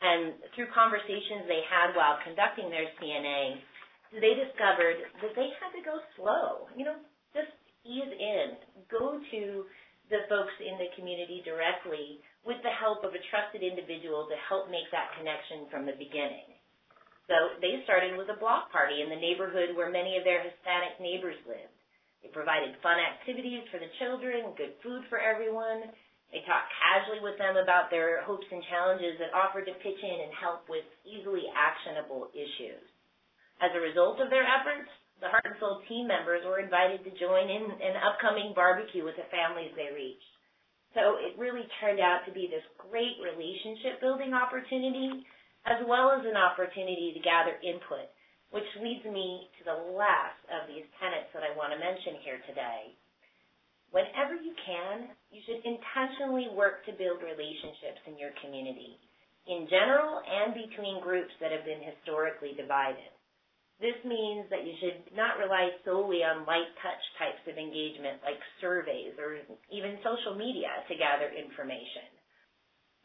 and 0.04 0.36
through 0.52 0.68
conversations 0.76 1.48
they 1.48 1.64
had 1.64 1.96
while 1.96 2.20
conducting 2.20 2.68
their 2.68 2.92
CNA, 3.00 3.56
they 4.20 4.36
discovered 4.36 5.00
that 5.24 5.32
they 5.32 5.48
had 5.56 5.72
to 5.72 5.80
go 5.80 5.96
slow. 6.20 6.68
You 6.76 6.84
know, 6.92 6.98
just 7.32 7.50
ease 7.88 8.12
in. 8.12 8.60
Go 8.92 9.16
to 9.16 9.42
the 10.12 10.28
folks 10.28 10.52
in 10.60 10.76
the 10.76 10.92
community 11.00 11.40
directly 11.40 12.20
with 12.44 12.60
the 12.60 12.76
help 12.76 13.00
of 13.00 13.16
a 13.16 13.22
trusted 13.32 13.64
individual 13.64 14.28
to 14.28 14.36
help 14.44 14.68
make 14.68 14.86
that 14.92 15.16
connection 15.16 15.64
from 15.72 15.88
the 15.88 15.96
beginning. 15.96 16.52
So 17.24 17.56
they 17.64 17.80
started 17.88 18.20
with 18.20 18.28
a 18.28 18.36
block 18.36 18.68
party 18.68 19.00
in 19.00 19.08
the 19.08 19.16
neighborhood 19.16 19.72
where 19.72 19.88
many 19.88 20.20
of 20.20 20.28
their 20.28 20.44
Hispanic 20.44 21.00
neighbors 21.00 21.40
lived. 21.48 21.72
They 22.20 22.28
provided 22.28 22.76
fun 22.84 23.00
activities 23.00 23.64
for 23.72 23.80
the 23.80 23.88
children, 23.96 24.52
good 24.60 24.76
food 24.84 25.08
for 25.08 25.16
everyone, 25.16 25.88
they 26.34 26.42
talked 26.50 26.74
casually 26.94 27.18
with 27.18 27.34
them 27.42 27.58
about 27.58 27.90
their 27.90 28.22
hopes 28.22 28.46
and 28.46 28.62
challenges 28.70 29.18
and 29.18 29.34
offered 29.34 29.66
to 29.66 29.74
pitch 29.82 29.98
in 29.98 30.18
and 30.22 30.30
help 30.38 30.62
with 30.70 30.86
easily 31.02 31.50
actionable 31.50 32.30
issues. 32.30 32.82
As 33.58 33.74
a 33.74 33.82
result 33.82 34.22
of 34.22 34.30
their 34.30 34.46
efforts, 34.46 34.86
the 35.18 35.26
Heart 35.26 35.46
and 35.50 35.58
Soul 35.58 35.82
team 35.90 36.06
members 36.06 36.46
were 36.46 36.62
invited 36.62 37.02
to 37.02 37.18
join 37.18 37.50
in 37.50 37.66
an 37.82 37.98
upcoming 37.98 38.54
barbecue 38.54 39.02
with 39.02 39.18
the 39.18 39.26
families 39.34 39.74
they 39.74 39.90
reached. 39.90 40.30
So 40.94 41.18
it 41.18 41.34
really 41.34 41.66
turned 41.82 41.98
out 41.98 42.22
to 42.26 42.32
be 42.34 42.46
this 42.46 42.62
great 42.78 43.18
relationship 43.18 43.98
building 43.98 44.30
opportunity 44.30 45.26
as 45.66 45.82
well 45.90 46.14
as 46.14 46.22
an 46.22 46.38
opportunity 46.38 47.10
to 47.10 47.26
gather 47.26 47.58
input, 47.66 48.06
which 48.54 48.68
leads 48.78 49.02
me 49.02 49.50
to 49.58 49.62
the 49.66 49.78
last 49.98 50.38
of 50.46 50.70
these 50.70 50.86
tenets 51.02 51.34
that 51.34 51.42
I 51.42 51.56
want 51.58 51.74
to 51.74 51.80
mention 51.82 52.22
here 52.22 52.38
today. 52.46 52.94
Whenever 53.94 54.34
you 54.34 54.50
can, 54.58 55.14
you 55.30 55.38
should 55.46 55.62
intentionally 55.62 56.50
work 56.50 56.82
to 56.82 56.98
build 56.98 57.22
relationships 57.22 58.02
in 58.10 58.18
your 58.18 58.34
community, 58.42 58.98
in 59.46 59.70
general 59.70 60.18
and 60.18 60.50
between 60.50 60.98
groups 60.98 61.30
that 61.38 61.54
have 61.54 61.62
been 61.62 61.78
historically 61.78 62.58
divided. 62.58 63.06
This 63.78 63.94
means 64.02 64.50
that 64.50 64.66
you 64.66 64.74
should 64.82 65.14
not 65.14 65.38
rely 65.38 65.70
solely 65.86 66.26
on 66.26 66.42
light 66.42 66.74
touch 66.82 67.02
types 67.22 67.46
of 67.46 67.54
engagement 67.54 68.18
like 68.26 68.42
surveys 68.58 69.14
or 69.14 69.38
even 69.70 70.02
social 70.02 70.34
media 70.34 70.74
to 70.90 70.98
gather 70.98 71.30
information. 71.30 72.10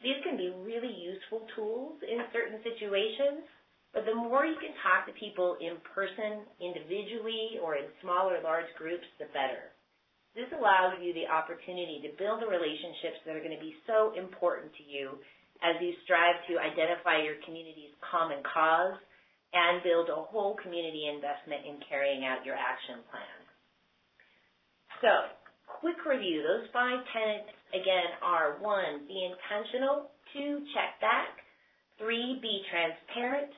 These 0.02 0.18
can 0.26 0.34
be 0.34 0.50
really 0.58 0.90
useful 0.90 1.46
tools 1.54 2.02
in 2.02 2.18
certain 2.34 2.58
situations, 2.66 3.46
but 3.94 4.06
the 4.10 4.18
more 4.18 4.42
you 4.42 4.58
can 4.58 4.74
talk 4.82 5.06
to 5.06 5.14
people 5.22 5.54
in 5.62 5.78
person, 5.94 6.42
individually, 6.58 7.62
or 7.62 7.78
in 7.78 7.86
small 8.02 8.26
or 8.26 8.42
large 8.42 8.70
groups, 8.74 9.06
the 9.22 9.30
better. 9.30 9.70
This 10.40 10.56
allows 10.56 10.96
you 11.04 11.12
the 11.12 11.28
opportunity 11.28 12.00
to 12.00 12.16
build 12.16 12.40
the 12.40 12.48
relationships 12.48 13.20
that 13.28 13.36
are 13.36 13.44
going 13.44 13.52
to 13.52 13.60
be 13.60 13.76
so 13.84 14.16
important 14.16 14.72
to 14.80 14.84
you 14.88 15.20
as 15.60 15.76
you 15.84 15.92
strive 16.08 16.40
to 16.48 16.56
identify 16.56 17.20
your 17.20 17.36
community's 17.44 17.92
common 18.00 18.40
cause 18.40 18.96
and 19.52 19.84
build 19.84 20.08
a 20.08 20.16
whole 20.16 20.56
community 20.64 21.12
investment 21.12 21.68
in 21.68 21.76
carrying 21.84 22.24
out 22.24 22.40
your 22.48 22.56
action 22.56 23.04
plan. 23.12 23.36
So, 25.04 25.12
quick 25.68 26.00
review. 26.08 26.40
Those 26.40 26.72
five 26.72 27.04
tenets, 27.12 27.52
again, 27.76 28.16
are 28.24 28.56
one, 28.64 29.04
be 29.04 29.28
intentional, 29.28 30.08
two, 30.32 30.64
check 30.72 30.96
back, 31.04 31.36
three, 32.00 32.40
be 32.40 32.64
transparent, 32.72 33.52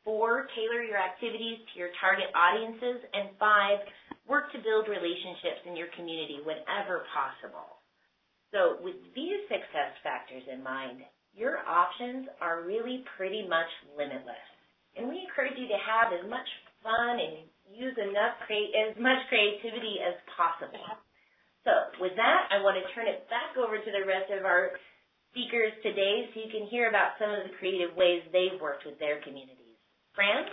four, 0.00 0.48
tailor 0.56 0.80
your 0.80 0.96
activities 0.96 1.60
to 1.60 1.74
your 1.76 1.92
target 2.00 2.32
audiences, 2.32 3.04
and 3.12 3.36
five, 3.36 3.84
work 4.32 4.48
to 4.56 4.64
build 4.64 4.88
relationships 4.88 5.60
in 5.68 5.76
your 5.76 5.92
community 5.92 6.40
whenever 6.40 7.04
possible. 7.12 7.84
So 8.48 8.80
with 8.80 8.96
these 9.12 9.44
success 9.52 9.92
factors 10.00 10.48
in 10.48 10.64
mind, 10.64 11.04
your 11.36 11.60
options 11.68 12.32
are 12.40 12.64
really 12.64 13.04
pretty 13.20 13.44
much 13.44 13.68
limitless. 13.92 14.48
And 14.96 15.08
we 15.08 15.20
encourage 15.20 15.60
you 15.60 15.68
to 15.68 15.80
have 15.80 16.16
as 16.16 16.24
much 16.28 16.48
fun 16.80 17.20
and 17.20 17.44
use 17.68 17.96
enough 18.00 18.40
create 18.48 18.72
as 18.72 18.96
much 18.96 19.20
creativity 19.28 20.00
as 20.00 20.16
possible. 20.32 20.84
So 21.64 21.72
with 22.00 22.16
that, 22.16 22.48
I 22.48 22.64
want 22.64 22.80
to 22.80 22.84
turn 22.96 23.08
it 23.08 23.28
back 23.28 23.56
over 23.60 23.76
to 23.76 23.90
the 23.92 24.04
rest 24.04 24.32
of 24.32 24.48
our 24.48 24.76
speakers 25.32 25.72
today 25.80 26.28
so 26.32 26.40
you 26.40 26.52
can 26.52 26.68
hear 26.68 26.88
about 26.88 27.16
some 27.20 27.32
of 27.32 27.44
the 27.48 27.56
creative 27.56 27.96
ways 27.96 28.24
they've 28.32 28.60
worked 28.60 28.84
with 28.84 28.96
their 29.00 29.20
communities. 29.24 29.76
Fran? 30.12 30.44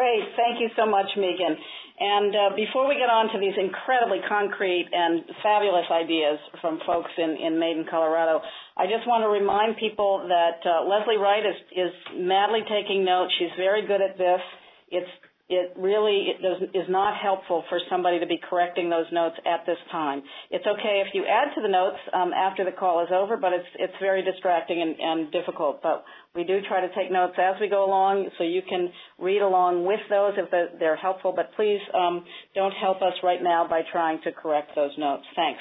Great. 0.00 0.32
Thank 0.32 0.64
you 0.64 0.72
so 0.80 0.88
much, 0.88 1.12
Megan. 1.14 1.60
And 2.00 2.32
uh, 2.32 2.56
before 2.56 2.88
we 2.88 2.96
get 2.96 3.12
on 3.12 3.28
to 3.28 3.38
these 3.38 3.52
incredibly 3.52 4.24
concrete 4.24 4.88
and 4.88 5.20
fabulous 5.44 5.84
ideas 5.92 6.40
from 6.64 6.80
folks 6.88 7.12
in, 7.20 7.36
in 7.36 7.60
Maiden, 7.60 7.84
Colorado, 7.84 8.40
I 8.80 8.88
just 8.88 9.04
want 9.04 9.20
to 9.20 9.28
remind 9.28 9.76
people 9.76 10.24
that 10.24 10.64
uh, 10.64 10.88
Leslie 10.88 11.20
Wright 11.20 11.44
is, 11.44 11.60
is 11.76 11.92
madly 12.16 12.64
taking 12.64 13.04
notes. 13.04 13.28
She's 13.36 13.52
very 13.60 13.84
good 13.84 14.00
at 14.00 14.16
this. 14.16 14.40
It's 14.88 15.12
it 15.50 15.74
really 15.76 16.28
is 16.72 16.86
not 16.88 17.18
helpful 17.20 17.64
for 17.68 17.80
somebody 17.90 18.20
to 18.20 18.26
be 18.26 18.38
correcting 18.48 18.88
those 18.88 19.06
notes 19.10 19.34
at 19.44 19.66
this 19.66 19.78
time. 19.90 20.22
It's 20.50 20.64
okay 20.64 21.02
if 21.04 21.12
you 21.12 21.24
add 21.26 21.52
to 21.56 21.60
the 21.60 21.68
notes 21.68 21.98
um, 22.14 22.32
after 22.32 22.64
the 22.64 22.70
call 22.70 23.02
is 23.02 23.10
over, 23.12 23.36
but 23.36 23.52
it's 23.52 23.66
it's 23.74 23.92
very 24.00 24.22
distracting 24.22 24.80
and, 24.80 24.94
and 24.98 25.32
difficult. 25.32 25.82
But 25.82 26.04
we 26.36 26.44
do 26.44 26.60
try 26.68 26.80
to 26.80 26.94
take 26.94 27.10
notes 27.10 27.34
as 27.36 27.60
we 27.60 27.68
go 27.68 27.84
along, 27.84 28.30
so 28.38 28.44
you 28.44 28.62
can 28.62 28.90
read 29.18 29.42
along 29.42 29.84
with 29.84 30.00
those 30.08 30.34
if 30.38 30.48
they're 30.78 30.96
helpful. 30.96 31.32
But 31.34 31.50
please 31.56 31.80
um, 31.94 32.24
don't 32.54 32.74
help 32.80 33.02
us 33.02 33.14
right 33.24 33.42
now 33.42 33.66
by 33.68 33.82
trying 33.90 34.20
to 34.22 34.30
correct 34.32 34.70
those 34.76 34.92
notes. 34.98 35.24
Thanks. 35.34 35.60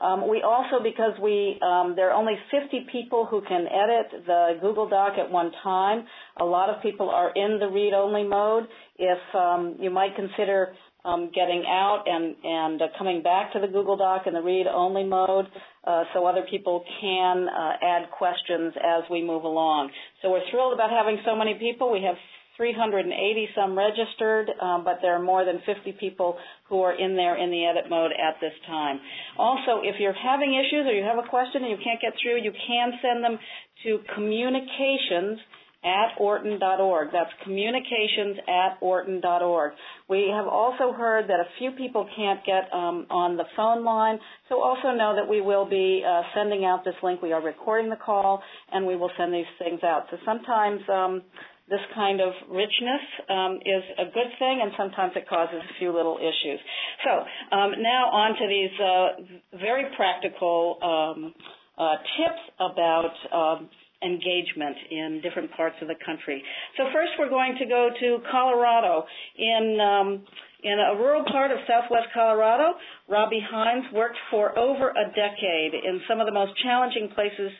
Um, 0.00 0.28
we 0.28 0.42
also, 0.42 0.82
because 0.82 1.12
we 1.22 1.58
um, 1.62 1.94
there 1.96 2.10
are 2.10 2.14
only 2.14 2.34
50 2.50 2.86
people 2.92 3.26
who 3.26 3.40
can 3.42 3.66
edit 3.66 4.26
the 4.26 4.58
Google 4.60 4.88
Doc 4.88 5.14
at 5.18 5.30
one 5.30 5.50
time. 5.62 6.04
A 6.40 6.44
lot 6.44 6.70
of 6.70 6.82
people 6.82 7.10
are 7.10 7.30
in 7.34 7.58
the 7.58 7.68
read-only 7.68 8.24
mode. 8.24 8.68
If 8.98 9.18
um, 9.34 9.76
you 9.80 9.90
might 9.90 10.14
consider 10.16 10.74
um, 11.04 11.30
getting 11.34 11.64
out 11.66 12.04
and, 12.06 12.34
and 12.44 12.82
uh, 12.82 12.86
coming 12.98 13.22
back 13.22 13.52
to 13.52 13.60
the 13.60 13.66
Google 13.66 13.96
Doc 13.96 14.22
in 14.26 14.34
the 14.34 14.42
read-only 14.42 15.04
mode 15.04 15.46
uh, 15.84 16.04
so 16.12 16.26
other 16.26 16.44
people 16.50 16.84
can 17.00 17.48
uh, 17.48 17.72
add 17.82 18.10
questions 18.10 18.74
as 18.76 19.04
we 19.10 19.22
move 19.22 19.44
along. 19.44 19.90
So 20.22 20.30
we're 20.30 20.42
thrilled 20.50 20.74
about 20.74 20.90
having 20.90 21.18
so 21.24 21.34
many 21.34 21.54
people. 21.54 21.90
We 21.92 22.02
have 22.02 22.16
380 22.58 23.48
some 23.54 23.78
registered, 23.78 24.50
um, 24.60 24.84
but 24.84 24.98
there 25.00 25.14
are 25.14 25.22
more 25.22 25.46
than 25.46 25.62
50 25.64 25.92
people 25.98 26.36
who 26.68 26.82
are 26.82 26.92
in 26.92 27.16
there 27.16 27.38
in 27.38 27.50
the 27.50 27.64
edit 27.64 27.88
mode 27.88 28.10
at 28.12 28.34
this 28.42 28.52
time. 28.66 29.00
Also, 29.38 29.80
if 29.82 29.96
you're 29.98 30.12
having 30.12 30.52
issues 30.52 30.84
or 30.84 30.92
you 30.92 31.04
have 31.04 31.24
a 31.24 31.28
question 31.28 31.62
and 31.62 31.70
you 31.70 31.78
can't 31.82 32.00
get 32.02 32.12
through, 32.20 32.42
you 32.42 32.52
can 32.52 32.92
send 33.00 33.24
them 33.24 33.38
to 33.84 34.00
communications 34.14 35.38
at 35.84 36.18
orton.org. 36.18 37.08
That's 37.12 37.30
communications 37.44 38.38
at 38.48 38.78
orton.org. 38.80 39.72
We 40.08 40.28
have 40.34 40.46
also 40.46 40.92
heard 40.92 41.28
that 41.28 41.38
a 41.38 41.46
few 41.58 41.70
people 41.70 42.08
can't 42.16 42.44
get 42.44 42.68
um, 42.72 43.06
on 43.10 43.36
the 43.36 43.44
phone 43.56 43.84
line, 43.84 44.18
so 44.48 44.60
also 44.60 44.90
know 44.90 45.14
that 45.14 45.28
we 45.28 45.40
will 45.40 45.68
be 45.68 46.02
uh, 46.06 46.22
sending 46.34 46.64
out 46.64 46.84
this 46.84 46.96
link. 47.02 47.22
We 47.22 47.32
are 47.32 47.42
recording 47.42 47.90
the 47.90 47.96
call, 47.96 48.42
and 48.72 48.86
we 48.86 48.96
will 48.96 49.10
send 49.16 49.32
these 49.32 49.46
things 49.58 49.80
out. 49.84 50.06
So 50.10 50.16
sometimes 50.24 50.80
um, 50.88 51.22
this 51.70 51.80
kind 51.94 52.20
of 52.20 52.32
richness 52.50 53.04
um, 53.28 53.56
is 53.64 53.84
a 53.98 54.04
good 54.12 54.30
thing, 54.38 54.60
and 54.62 54.72
sometimes 54.76 55.12
it 55.16 55.28
causes 55.28 55.60
a 55.60 55.74
few 55.78 55.94
little 55.94 56.18
issues. 56.18 56.60
So 57.04 57.12
um, 57.56 57.72
now 57.82 58.08
on 58.08 58.30
to 58.36 58.44
these 58.48 58.74
uh, 58.80 59.58
very 59.58 59.84
practical 59.96 60.78
um, 60.82 61.34
uh, 61.76 61.96
tips 62.16 62.42
about 62.58 63.14
um, 63.32 63.68
engagement 64.02 64.76
in 64.90 65.20
different 65.22 65.50
parts 65.52 65.76
of 65.82 65.88
the 65.88 65.98
country. 66.04 66.42
So 66.76 66.84
first, 66.92 67.10
we're 67.18 67.28
going 67.28 67.56
to 67.58 67.66
go 67.66 67.90
to 68.00 68.18
Colorado. 68.30 69.04
In 69.36 69.78
um, 69.80 70.24
in 70.60 70.74
a 70.74 70.98
rural 70.98 71.22
part 71.30 71.52
of 71.52 71.58
southwest 71.68 72.08
Colorado, 72.12 72.74
Robby 73.08 73.38
Henes 73.38 73.92
worked 73.94 74.18
for 74.28 74.58
over 74.58 74.90
a 74.90 75.06
decade 75.14 75.72
in 75.74 76.00
some 76.08 76.18
of 76.18 76.26
the 76.26 76.32
most 76.32 76.50
challenging 76.64 77.10
places 77.14 77.52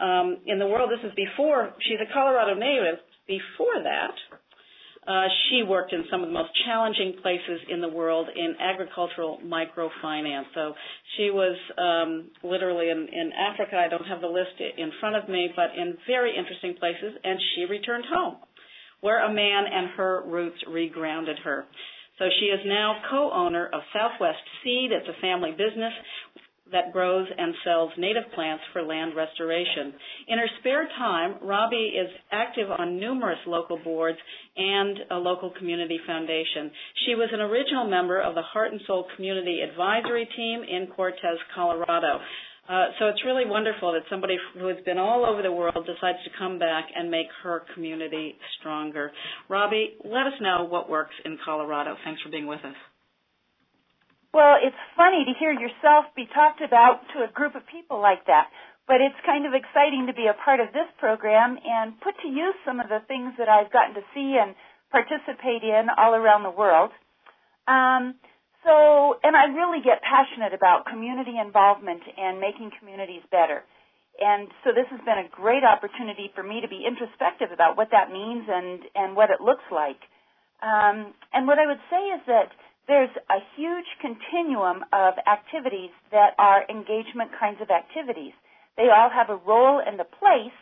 um, 0.00 0.38
in 0.46 0.58
the 0.58 0.66
world. 0.66 0.90
This 0.90 1.04
is 1.04 1.14
before 1.16 1.74
she's 1.80 1.98
a 2.00 2.10
Colorado 2.12 2.54
native, 2.54 2.96
before 3.26 3.82
that, 3.82 4.14
uh, 5.06 5.28
she 5.48 5.62
worked 5.62 5.92
in 5.92 6.04
some 6.10 6.22
of 6.22 6.28
the 6.28 6.34
most 6.34 6.50
challenging 6.66 7.14
places 7.22 7.60
in 7.70 7.80
the 7.80 7.88
world 7.88 8.28
in 8.34 8.56
agricultural 8.58 9.38
microfinance. 9.44 10.46
So 10.52 10.74
she 11.16 11.30
was 11.30 11.56
um, 11.78 12.30
literally 12.42 12.90
in, 12.90 13.06
in 13.12 13.30
Africa. 13.32 13.76
I 13.76 13.88
don't 13.88 14.06
have 14.06 14.20
the 14.20 14.26
list 14.26 14.58
in 14.58 14.90
front 14.98 15.14
of 15.14 15.28
me, 15.28 15.50
but 15.54 15.66
in 15.76 15.96
very 16.08 16.36
interesting 16.36 16.74
places. 16.74 17.14
And 17.22 17.38
she 17.54 17.66
returned 17.66 18.04
home, 18.12 18.36
where 19.00 19.24
a 19.24 19.32
man 19.32 19.64
and 19.72 19.90
her 19.96 20.24
roots 20.26 20.58
regrounded 20.68 21.38
her. 21.44 21.66
So 22.18 22.24
she 22.40 22.46
is 22.46 22.60
now 22.66 22.96
co-owner 23.10 23.66
of 23.72 23.82
Southwest 23.92 24.42
Seed. 24.64 24.90
It's 24.90 25.06
a 25.06 25.20
family 25.20 25.52
business 25.52 25.92
that 26.72 26.92
grows 26.92 27.26
and 27.36 27.54
sells 27.64 27.92
native 27.96 28.24
plants 28.34 28.62
for 28.72 28.82
land 28.82 29.14
restoration. 29.14 29.94
In 30.28 30.38
her 30.38 30.48
spare 30.60 30.88
time, 30.98 31.36
Robby 31.42 31.94
is 31.94 32.08
active 32.32 32.70
on 32.70 32.98
numerous 32.98 33.38
local 33.46 33.78
boards 33.82 34.18
and 34.56 34.98
a 35.10 35.16
local 35.16 35.52
community 35.58 35.98
foundation. 36.06 36.70
She 37.06 37.14
was 37.14 37.28
an 37.32 37.40
original 37.40 37.88
member 37.88 38.20
of 38.20 38.34
the 38.34 38.42
Heart 38.42 38.72
and 38.72 38.80
Soul 38.86 39.06
Community 39.14 39.60
Advisory 39.60 40.28
Team 40.36 40.62
in 40.62 40.88
Cortez, 40.94 41.38
Colorado. 41.54 42.18
Uh, 42.68 42.86
so 42.98 43.06
it's 43.06 43.24
really 43.24 43.46
wonderful 43.46 43.92
that 43.92 44.02
somebody 44.10 44.36
who 44.58 44.66
has 44.66 44.78
been 44.84 44.98
all 44.98 45.24
over 45.24 45.40
the 45.40 45.52
world 45.52 45.86
decides 45.86 46.18
to 46.24 46.30
come 46.36 46.58
back 46.58 46.86
and 46.94 47.08
make 47.10 47.28
her 47.44 47.62
community 47.74 48.34
stronger. 48.58 49.12
Robby, 49.48 49.94
let 50.04 50.26
us 50.26 50.32
know 50.40 50.66
what 50.68 50.90
works 50.90 51.14
in 51.24 51.38
Colorado. 51.44 51.94
Thanks 52.04 52.20
for 52.22 52.30
being 52.30 52.48
with 52.48 52.64
us. 52.64 52.74
Well, 54.34 54.56
it's 54.60 54.76
funny 54.96 55.24
to 55.24 55.32
hear 55.38 55.52
yourself 55.52 56.06
be 56.14 56.26
talked 56.34 56.60
about 56.60 57.00
to 57.14 57.24
a 57.24 57.32
group 57.32 57.54
of 57.54 57.62
people 57.70 58.00
like 58.00 58.26
that, 58.26 58.48
but 58.86 59.00
it's 59.00 59.16
kind 59.24 59.46
of 59.46 59.54
exciting 59.54 60.06
to 60.06 60.14
be 60.14 60.26
a 60.26 60.36
part 60.44 60.60
of 60.60 60.72
this 60.72 60.88
program 60.98 61.58
and 61.58 61.98
put 62.00 62.14
to 62.22 62.28
use 62.28 62.54
some 62.64 62.80
of 62.80 62.88
the 62.88 63.00
things 63.08 63.32
that 63.38 63.48
I've 63.48 63.72
gotten 63.72 63.94
to 63.94 64.04
see 64.14 64.36
and 64.36 64.54
participate 64.90 65.62
in 65.62 65.88
all 65.96 66.14
around 66.14 66.42
the 66.42 66.54
world. 66.54 66.90
Um, 67.66 68.14
so, 68.62 69.18
and 69.22 69.34
I 69.34 69.46
really 69.54 69.82
get 69.82 70.02
passionate 70.02 70.54
about 70.54 70.86
community 70.86 71.38
involvement 71.38 72.02
and 72.16 72.38
making 72.38 72.70
communities 72.78 73.22
better. 73.30 73.62
And 74.18 74.48
so 74.64 74.72
this 74.72 74.88
has 74.90 75.00
been 75.04 75.22
a 75.22 75.28
great 75.28 75.62
opportunity 75.62 76.32
for 76.34 76.42
me 76.42 76.60
to 76.60 76.68
be 76.68 76.82
introspective 76.86 77.52
about 77.52 77.76
what 77.76 77.88
that 77.92 78.10
means 78.10 78.48
and, 78.48 78.80
and 78.94 79.14
what 79.14 79.30
it 79.30 79.40
looks 79.40 79.66
like. 79.70 80.00
Um, 80.64 81.12
and 81.36 81.46
what 81.46 81.58
I 81.60 81.66
would 81.68 81.82
say 81.92 82.00
is 82.16 82.22
that 82.26 82.48
there's 82.88 83.10
a 83.30 83.40
huge 83.56 83.90
continuum 84.00 84.84
of 84.92 85.14
activities 85.26 85.90
that 86.12 86.34
are 86.38 86.64
engagement 86.70 87.30
kinds 87.38 87.60
of 87.60 87.70
activities. 87.70 88.32
They 88.76 88.88
all 88.94 89.10
have 89.10 89.28
a 89.30 89.40
role 89.46 89.82
and 89.84 90.00
a 90.00 90.04
place, 90.04 90.54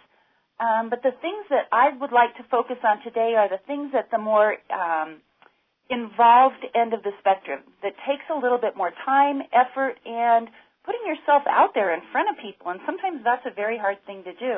Um, 0.60 0.88
but 0.88 1.02
the 1.02 1.10
things 1.18 1.44
that 1.50 1.66
I 1.72 1.90
would 1.98 2.12
like 2.12 2.36
to 2.36 2.44
focus 2.50 2.78
on 2.84 3.02
today 3.02 3.34
are 3.34 3.48
the 3.48 3.58
things 3.66 3.90
at 3.92 4.10
the 4.10 4.18
more 4.18 4.54
um, 4.70 5.18
involved 5.90 6.62
end 6.74 6.94
of 6.94 7.02
the 7.02 7.10
spectrum 7.18 7.60
that 7.82 7.94
takes 8.06 8.22
a 8.30 8.38
little 8.38 8.58
bit 8.58 8.76
more 8.76 8.92
time, 9.04 9.42
effort, 9.52 9.98
and 10.06 10.48
putting 10.86 11.02
yourself 11.06 11.42
out 11.50 11.74
there 11.74 11.92
in 11.92 12.00
front 12.12 12.30
of 12.30 12.36
people. 12.38 12.70
And 12.70 12.80
sometimes 12.86 13.18
that's 13.24 13.44
a 13.46 13.54
very 13.54 13.78
hard 13.78 13.98
thing 14.06 14.22
to 14.24 14.34
do. 14.38 14.54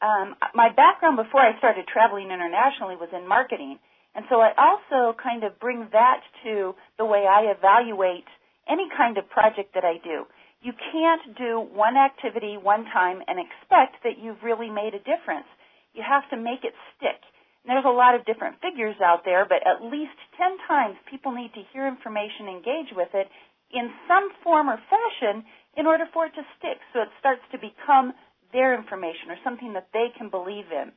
Um, 0.00 0.36
my 0.54 0.72
background 0.72 1.16
before 1.16 1.40
I 1.40 1.56
started 1.58 1.86
traveling 1.86 2.30
internationally 2.30 2.96
was 2.96 3.12
in 3.12 3.28
marketing. 3.28 3.78
And 4.14 4.24
so 4.30 4.40
I 4.40 4.52
also 4.56 5.16
kind 5.20 5.44
of 5.44 5.58
bring 5.58 5.88
that 5.92 6.20
to 6.44 6.74
the 6.98 7.04
way 7.04 7.26
I 7.28 7.52
evaluate 7.56 8.26
any 8.68 8.88
kind 8.96 9.18
of 9.18 9.28
project 9.28 9.74
that 9.74 9.84
I 9.84 9.98
do 10.02 10.24
you 10.64 10.72
can't 10.72 11.36
do 11.36 11.60
one 11.60 11.96
activity 11.96 12.56
one 12.56 12.88
time 12.88 13.20
and 13.28 13.36
expect 13.36 14.00
that 14.02 14.16
you've 14.16 14.40
really 14.42 14.72
made 14.72 14.96
a 14.96 15.04
difference. 15.04 15.46
You 15.92 16.02
have 16.02 16.24
to 16.32 16.40
make 16.40 16.64
it 16.64 16.72
stick. 16.96 17.20
And 17.62 17.68
there's 17.68 17.84
a 17.84 17.92
lot 17.92 18.16
of 18.16 18.24
different 18.24 18.56
figures 18.64 18.96
out 19.04 19.24
there, 19.28 19.44
but 19.44 19.60
at 19.68 19.84
least 19.84 20.16
10 20.40 20.56
times 20.66 20.96
people 21.08 21.32
need 21.36 21.52
to 21.52 21.62
hear 21.72 21.86
information, 21.86 22.48
engage 22.48 22.96
with 22.96 23.12
it 23.12 23.28
in 23.76 23.92
some 24.08 24.32
form 24.42 24.72
or 24.72 24.80
fashion 24.88 25.44
in 25.76 25.86
order 25.86 26.08
for 26.12 26.26
it 26.26 26.34
to 26.34 26.44
stick 26.56 26.80
so 26.92 27.04
it 27.04 27.12
starts 27.20 27.44
to 27.52 27.58
become 27.60 28.16
their 28.52 28.72
information 28.72 29.28
or 29.28 29.36
something 29.44 29.74
that 29.76 29.88
they 29.92 30.08
can 30.16 30.32
believe 30.32 30.72
in. 30.72 30.92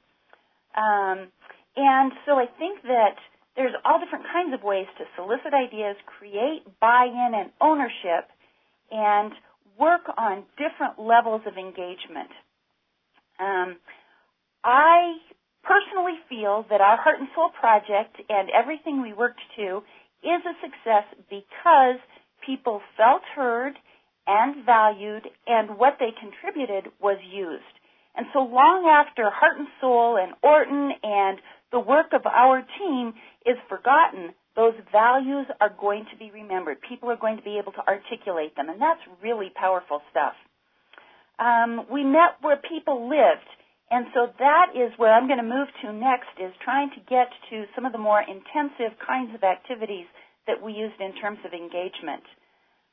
Um, 0.80 1.28
and 1.78 2.12
so 2.26 2.34
I 2.34 2.46
think 2.58 2.82
that 2.84 3.16
there's 3.56 3.74
all 3.86 4.00
different 4.00 4.26
kinds 4.26 4.54
of 4.54 4.64
ways 4.64 4.88
to 4.98 5.06
solicit 5.16 5.54
ideas, 5.54 5.96
create 6.06 6.66
buy-in 6.82 7.32
and 7.34 7.52
ownership, 7.62 8.30
and 8.92 9.32
work 9.80 10.02
on 10.18 10.44
different 10.58 10.98
levels 10.98 11.42
of 11.46 11.54
engagement. 11.58 12.34
Um, 13.40 13.78
I 14.64 15.18
personally 15.64 16.18
feel 16.30 16.66
that 16.70 16.82
our 16.82 16.98
Heart 16.98 17.20
and 17.20 17.30
Soul 17.36 17.52
project 17.60 18.18
and 18.30 18.50
everything 18.50 19.02
we 19.02 19.14
worked 19.14 19.42
to 19.58 19.82
is 20.24 20.42
a 20.46 20.58
success 20.62 21.06
because 21.30 22.02
people 22.46 22.82
felt 22.98 23.22
heard 23.36 23.74
and 24.26 24.66
valued 24.66 25.24
and 25.46 25.78
what 25.78 25.98
they 26.00 26.10
contributed 26.20 26.92
was 27.00 27.18
used. 27.32 27.64
And 28.16 28.26
so 28.34 28.40
long 28.40 28.90
after 28.90 29.30
Heart 29.30 29.60
and 29.60 29.68
Soul 29.80 30.18
and 30.18 30.34
Orton 30.42 30.92
and 31.04 31.38
the 31.72 31.80
work 31.80 32.14
of 32.14 32.26
our 32.26 32.64
team 32.80 33.14
is 33.46 33.58
forgotten, 33.70 34.34
those 34.56 34.74
values 34.92 35.46
are 35.62 35.74
going 35.80 36.06
to 36.12 36.18
be 36.18 36.32
remembered. 36.32 36.78
People 36.88 37.12
are 37.12 37.18
going 37.20 37.38
to 37.38 37.44
be 37.44 37.60
able 37.62 37.72
to 37.74 37.84
articulate 37.86 38.56
them, 38.56 38.70
and 38.70 38.82
that's 38.82 39.02
really 39.22 39.52
powerful 39.54 40.02
stuff. 40.10 40.34
Um, 41.38 41.86
we 41.92 42.04
met 42.04 42.42
where 42.42 42.58
people 42.58 43.08
lived, 43.08 43.46
and 43.92 44.08
so 44.14 44.34
that 44.40 44.74
is 44.74 44.92
where 44.98 45.14
I'm 45.14 45.28
going 45.28 45.40
to 45.40 45.46
move 45.46 45.68
to 45.84 45.94
next 45.94 46.34
is 46.42 46.52
trying 46.66 46.90
to 46.98 47.02
get 47.06 47.30
to 47.52 47.70
some 47.76 47.86
of 47.86 47.92
the 47.92 48.02
more 48.02 48.20
intensive 48.20 48.98
kinds 49.06 49.36
of 49.36 49.44
activities 49.44 50.10
that 50.48 50.58
we 50.58 50.74
used 50.74 51.00
in 51.00 51.14
terms 51.22 51.38
of 51.46 51.54
engagement. 51.54 52.26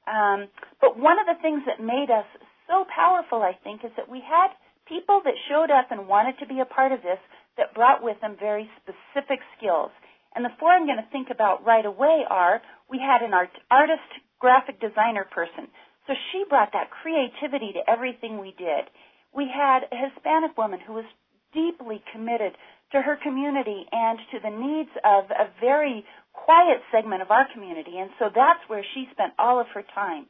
Um, 0.04 0.52
but 0.85 0.99
one 0.99 1.16
of 1.16 1.25
the 1.25 1.40
things 1.40 1.62
that 1.64 1.81
made 1.81 2.12
us 2.12 2.28
so 2.69 2.85
powerful, 2.93 3.40
I 3.40 3.57
think, 3.64 3.85
is 3.85 3.90
that 3.97 4.09
we 4.09 4.21
had 4.21 4.52
people 4.85 5.23
that 5.25 5.35
showed 5.49 5.73
up 5.73 5.88
and 5.90 6.07
wanted 6.07 6.37
to 6.40 6.47
be 6.47 6.61
a 6.61 6.69
part 6.69 6.93
of 6.93 7.00
this 7.00 7.19
that 7.56 7.75
brought 7.75 8.02
with 8.02 8.20
them 8.20 8.37
very 8.38 8.68
specific 8.82 9.40
skills. 9.56 9.90
And 10.34 10.44
the 10.44 10.54
four 10.58 10.70
I'm 10.70 10.87
going 10.87 10.99
to 10.99 11.12
think 11.12 11.28
about 11.30 11.64
right 11.64 11.87
away 11.87 12.25
are 12.28 12.61
we 12.90 12.99
had 12.99 13.23
an 13.23 13.34
art, 13.34 13.50
artist 13.70 14.11
graphic 14.40 14.80
designer 14.80 15.25
person. 15.30 15.70
So 16.06 16.14
she 16.32 16.44
brought 16.49 16.73
that 16.73 16.90
creativity 16.90 17.73
to 17.75 17.90
everything 17.90 18.38
we 18.38 18.54
did. 18.58 18.90
We 19.32 19.49
had 19.49 19.87
a 19.90 19.96
Hispanic 19.96 20.58
woman 20.58 20.80
who 20.84 20.94
was 20.94 21.08
deeply 21.54 22.02
committed 22.12 22.52
to 22.92 23.00
her 23.00 23.16
community 23.23 23.87
and 23.90 24.18
to 24.32 24.38
the 24.42 24.50
needs 24.50 24.90
of 25.04 25.30
a 25.30 25.49
very 25.61 26.04
quiet 26.34 26.82
segment 26.92 27.23
of 27.23 27.30
our 27.30 27.46
community. 27.54 27.96
And 27.96 28.11
so 28.18 28.26
that's 28.34 28.61
where 28.66 28.84
she 28.94 29.06
spent 29.12 29.32
all 29.38 29.61
of 29.61 29.66
her 29.73 29.84
time. 29.94 30.26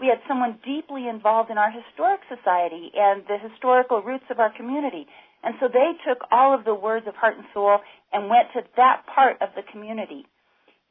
We 0.00 0.06
had 0.06 0.24
someone 0.26 0.58
deeply 0.64 1.06
involved 1.06 1.50
in 1.50 1.58
our 1.58 1.70
historic 1.70 2.20
society 2.24 2.90
and 2.94 3.22
the 3.28 3.36
historical 3.36 4.00
roots 4.00 4.24
of 4.30 4.40
our 4.40 4.50
community. 4.56 5.06
And 5.42 5.54
so 5.60 5.68
they 5.68 5.96
took 6.06 6.20
all 6.30 6.54
of 6.54 6.64
the 6.64 6.74
words 6.74 7.06
of 7.08 7.14
heart 7.16 7.36
and 7.36 7.46
soul 7.54 7.78
and 8.12 8.28
went 8.28 8.52
to 8.54 8.60
that 8.76 9.04
part 9.14 9.40
of 9.40 9.48
the 9.56 9.62
community. 9.72 10.26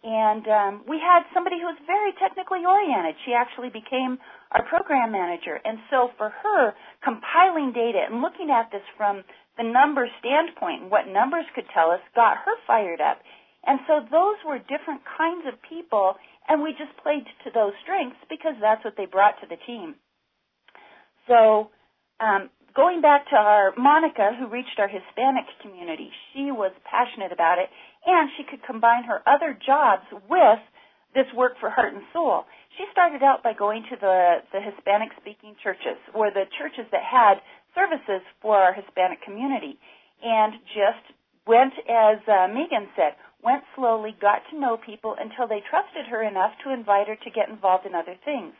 And 0.01 0.47
um, 0.47 0.73
we 0.87 0.95
had 0.95 1.27
somebody 1.35 1.59
who 1.59 1.67
was 1.67 1.77
very 1.85 2.15
technically 2.23 2.63
oriented. 2.63 3.19
She 3.27 3.35
actually 3.35 3.67
became 3.67 4.17
our 4.55 4.63
program 4.63 5.11
manager. 5.11 5.59
And 5.59 5.77
so 5.91 6.09
for 6.17 6.31
her, 6.31 6.73
compiling 7.03 7.73
data 7.75 7.99
and 8.07 8.21
looking 8.23 8.49
at 8.49 8.71
this 8.71 8.85
from 8.95 9.23
the 9.59 9.67
numbers 9.67 10.09
standpoint 10.23 10.87
and 10.87 10.91
what 10.91 11.11
numbers 11.11 11.43
could 11.53 11.67
tell 11.75 11.91
us 11.91 11.99
got 12.15 12.39
her 12.47 12.55
fired 12.65 13.01
up. 13.03 13.19
And 13.67 13.79
so 13.87 13.99
those 14.07 14.39
were 14.47 14.57
different 14.71 15.03
kinds 15.03 15.43
of 15.51 15.59
people, 15.67 16.15
and 16.47 16.63
we 16.63 16.71
just 16.71 16.95
played 17.03 17.27
to 17.43 17.51
those 17.51 17.75
strengths 17.83 18.23
because 18.29 18.55
that's 18.61 18.83
what 18.87 18.95
they 18.95 19.05
brought 19.05 19.35
to 19.43 19.47
the 19.51 19.59
team. 19.67 19.95
So 21.27 21.69
um, 22.23 22.49
going 22.75 23.01
back 23.01 23.29
to 23.29 23.35
our 23.35 23.73
Monica, 23.77 24.31
who 24.37 24.47
reached 24.47 24.77
our 24.77 24.87
Hispanic 24.87 25.45
community, 25.61 26.09
she 26.33 26.51
was 26.51 26.71
passionate 26.85 27.31
about 27.31 27.57
it, 27.57 27.69
and 28.05 28.29
she 28.37 28.43
could 28.43 28.63
combine 28.63 29.03
her 29.03 29.21
other 29.27 29.57
jobs 29.65 30.05
with 30.29 30.61
this 31.15 31.27
work 31.35 31.53
for 31.59 31.69
Heart 31.69 31.93
and 31.93 32.03
Soul. 32.13 32.45
She 32.77 32.85
started 32.91 33.23
out 33.23 33.43
by 33.43 33.53
going 33.53 33.83
to 33.89 33.95
the, 33.99 34.45
the 34.53 34.61
Hispanic 34.61 35.09
speaking 35.19 35.55
churches, 35.63 35.97
or 36.13 36.29
the 36.31 36.45
churches 36.57 36.85
that 36.91 37.03
had 37.03 37.41
services 37.73 38.21
for 38.41 38.57
our 38.57 38.73
Hispanic 38.73 39.21
community, 39.25 39.77
and 40.21 40.53
just 40.75 41.05
went, 41.47 41.73
as 41.89 42.21
uh, 42.29 42.47
Meagan 42.47 42.87
said, 42.95 43.17
went 43.43 43.63
slowly, 43.75 44.15
got 44.21 44.43
to 44.51 44.59
know 44.59 44.77
people 44.77 45.15
until 45.17 45.47
they 45.47 45.63
trusted 45.69 46.05
her 46.11 46.21
enough 46.21 46.51
to 46.63 46.73
invite 46.73 47.07
her 47.07 47.15
to 47.15 47.31
get 47.31 47.49
involved 47.49 47.85
in 47.85 47.95
other 47.95 48.15
things. 48.25 48.53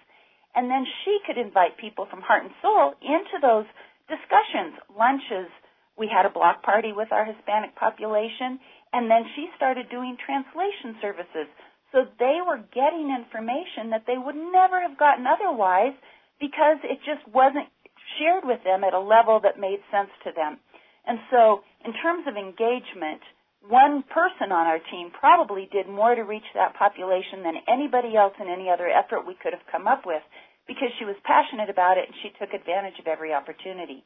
And 0.55 0.71
then 0.71 0.85
she 1.05 1.19
could 1.27 1.37
invite 1.37 1.77
people 1.77 2.07
from 2.09 2.21
Heart 2.21 2.49
and 2.49 2.55
Soul 2.61 2.93
into 3.03 3.37
those 3.41 3.69
discussions, 4.09 4.75
lunches. 4.91 5.49
We 5.97 6.09
had 6.09 6.25
a 6.25 6.33
block 6.33 6.63
party 6.63 6.91
with 6.91 7.11
our 7.11 7.25
Hispanic 7.25 7.75
population, 7.75 8.59
and 8.91 9.09
then 9.09 9.23
she 9.35 9.47
started 9.55 9.89
doing 9.89 10.17
translation 10.17 10.97
services. 11.01 11.47
So 11.91 12.05
they 12.17 12.41
were 12.45 12.61
getting 12.73 13.13
information 13.13 13.89
that 13.93 14.05
they 14.05 14.17
would 14.17 14.37
never 14.37 14.81
have 14.81 14.97
gotten 14.97 15.25
otherwise 15.25 15.93
because 16.39 16.77
it 16.83 16.99
just 17.05 17.25
wasn't 17.33 17.69
shared 18.17 18.45
with 18.45 18.63
them 18.63 18.83
at 18.83 18.93
a 18.93 18.99
level 18.99 19.39
that 19.43 19.59
made 19.59 19.81
sense 19.91 20.09
to 20.23 20.31
them. 20.33 20.57
And 21.05 21.19
so, 21.31 21.61
in 21.85 21.93
terms 22.01 22.25
of 22.27 22.37
engagement, 22.37 23.21
one 23.67 24.03
person 24.07 24.51
on 24.53 24.67
our 24.67 24.79
team 24.91 25.11
probably 25.11 25.67
did 25.71 25.87
more 25.87 26.15
to 26.15 26.23
reach 26.23 26.47
that 26.55 26.75
population 26.75 27.43
than 27.43 27.59
anybody 27.67 28.15
else 28.15 28.33
in 28.39 28.47
any 28.47 28.69
other 28.69 28.87
effort 28.87 29.27
we 29.27 29.35
could 29.35 29.53
have 29.53 29.65
come 29.71 29.87
up 29.87 30.05
with 30.05 30.23
because 30.69 30.93
she 31.01 31.05
was 31.09 31.17
passionate 31.25 31.73
about 31.73 31.97
it 31.97 32.05
and 32.05 32.13
she 32.21 32.29
took 32.37 32.53
advantage 32.53 33.01
of 33.01 33.09
every 33.09 33.33
opportunity. 33.33 34.05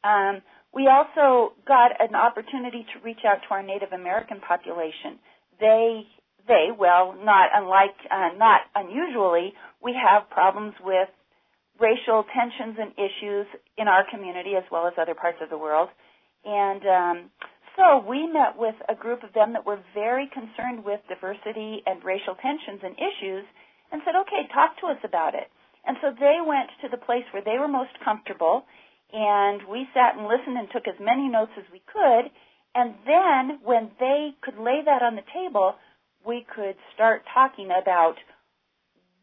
Um, 0.00 0.40
we 0.72 0.88
also 0.88 1.52
got 1.68 1.92
an 2.00 2.16
opportunity 2.16 2.88
to 2.96 3.04
reach 3.04 3.20
out 3.28 3.44
to 3.44 3.48
our 3.52 3.62
Native 3.62 3.92
American 3.92 4.40
population. 4.40 5.20
They, 5.60 6.08
they, 6.48 6.72
well, 6.72 7.12
not 7.20 7.52
unlike, 7.52 7.94
uh, 8.08 8.32
not 8.40 8.64
unusually, 8.74 9.52
we 9.84 9.92
have 9.92 10.28
problems 10.32 10.72
with 10.80 11.12
racial 11.78 12.24
tensions 12.32 12.80
and 12.80 12.90
issues 12.96 13.46
in 13.76 13.86
our 13.86 14.08
community 14.08 14.56
as 14.56 14.64
well 14.72 14.88
as 14.88 14.94
other 14.96 15.14
parts 15.14 15.38
of 15.44 15.50
the 15.52 15.58
world. 15.58 15.92
And 16.44 16.82
um, 16.88 17.16
so 17.76 18.00
we 18.08 18.26
met 18.26 18.56
with 18.56 18.76
a 18.88 18.94
group 18.96 19.22
of 19.22 19.32
them 19.34 19.52
that 19.52 19.66
were 19.66 19.80
very 19.92 20.30
concerned 20.32 20.84
with 20.84 21.00
diversity 21.08 21.82
and 21.84 22.02
racial 22.02 22.34
tensions 22.40 22.80
and 22.82 22.96
issues 22.96 23.44
and 23.92 24.02
said, 24.04 24.14
okay, 24.26 24.48
talk 24.52 24.78
to 24.80 24.86
us 24.86 24.98
about 25.04 25.34
it. 25.34 25.50
And 25.86 25.96
so 26.00 26.10
they 26.16 26.38
went 26.40 26.70
to 26.80 26.88
the 26.88 27.00
place 27.00 27.24
where 27.32 27.44
they 27.44 27.58
were 27.60 27.68
most 27.68 27.92
comfortable, 28.04 28.64
and 29.12 29.60
we 29.68 29.86
sat 29.92 30.16
and 30.16 30.26
listened 30.26 30.56
and 30.56 30.68
took 30.72 30.88
as 30.88 30.98
many 30.98 31.28
notes 31.28 31.52
as 31.58 31.64
we 31.70 31.82
could. 31.84 32.32
And 32.74 32.94
then 33.06 33.60
when 33.62 33.90
they 34.00 34.32
could 34.42 34.58
lay 34.58 34.80
that 34.84 35.04
on 35.04 35.14
the 35.14 35.28
table, 35.30 35.76
we 36.26 36.46
could 36.48 36.74
start 36.94 37.22
talking 37.32 37.68
about 37.70 38.16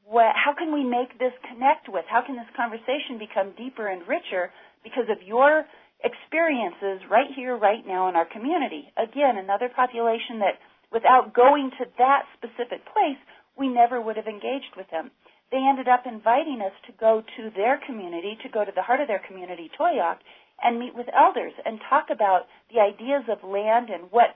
what, 0.05 0.35
how 0.37 0.53
can 0.53 0.73
we 0.73 0.83
make 0.83 1.17
this 1.17 1.33
connect 1.49 1.89
with? 1.89 2.05
How 2.07 2.21
can 2.21 2.35
this 2.35 2.49
conversation 2.55 3.17
become 3.17 3.57
deeper 3.57 3.87
and 3.87 4.07
richer 4.07 4.51
because 4.83 5.09
of 5.09 5.25
your 5.25 5.65
experiences 6.03 7.01
right 7.09 7.29
here, 7.35 7.57
right 7.57 7.85
now 7.85 8.09
in 8.09 8.15
our 8.15 8.27
community? 8.29 8.91
Again, 8.97 9.37
another 9.37 9.69
population 9.73 10.39
that 10.39 10.61
without 10.91 11.33
going 11.33 11.71
to 11.79 11.85
that 11.97 12.23
specific 12.37 12.85
place, 12.93 13.19
we 13.57 13.67
never 13.67 13.99
would 14.01 14.17
have 14.17 14.27
engaged 14.27 14.77
with 14.77 14.87
them 14.91 15.11
they 15.51 15.59
ended 15.59 15.87
up 15.87 16.03
inviting 16.07 16.63
us 16.63 16.73
to 16.87 16.93
go 16.99 17.21
to 17.37 17.49
their 17.55 17.79
community, 17.85 18.37
to 18.43 18.49
go 18.49 18.63
to 18.63 18.71
the 18.73 18.81
heart 18.81 19.01
of 19.01 19.07
their 19.07 19.21
community, 19.27 19.69
Towaoc, 19.77 20.17
and 20.63 20.79
meet 20.79 20.95
with 20.95 21.07
elders 21.11 21.53
and 21.65 21.79
talk 21.89 22.07
about 22.09 22.47
the 22.71 22.79
ideas 22.79 23.27
of 23.27 23.43
land 23.43 23.89
and 23.89 24.11
what 24.11 24.31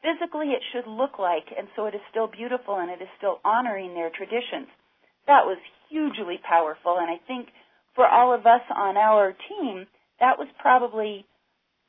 physically 0.00 0.54
it 0.54 0.62
should 0.72 0.86
look 0.88 1.18
like, 1.18 1.44
and 1.56 1.68
so 1.76 1.86
it 1.86 1.94
is 1.94 2.00
still 2.10 2.28
beautiful 2.28 2.76
and 2.78 2.90
it 2.90 3.02
is 3.02 3.10
still 3.18 3.40
honoring 3.44 3.94
their 3.94 4.10
traditions. 4.10 4.70
That 5.26 5.44
was 5.44 5.58
hugely 5.90 6.40
powerful, 6.40 6.96
and 6.98 7.10
I 7.10 7.20
think 7.26 7.48
for 7.94 8.06
all 8.06 8.32
of 8.32 8.46
us 8.46 8.62
on 8.74 8.96
our 8.96 9.34
team, 9.50 9.86
that 10.20 10.38
was 10.38 10.48
probably 10.60 11.26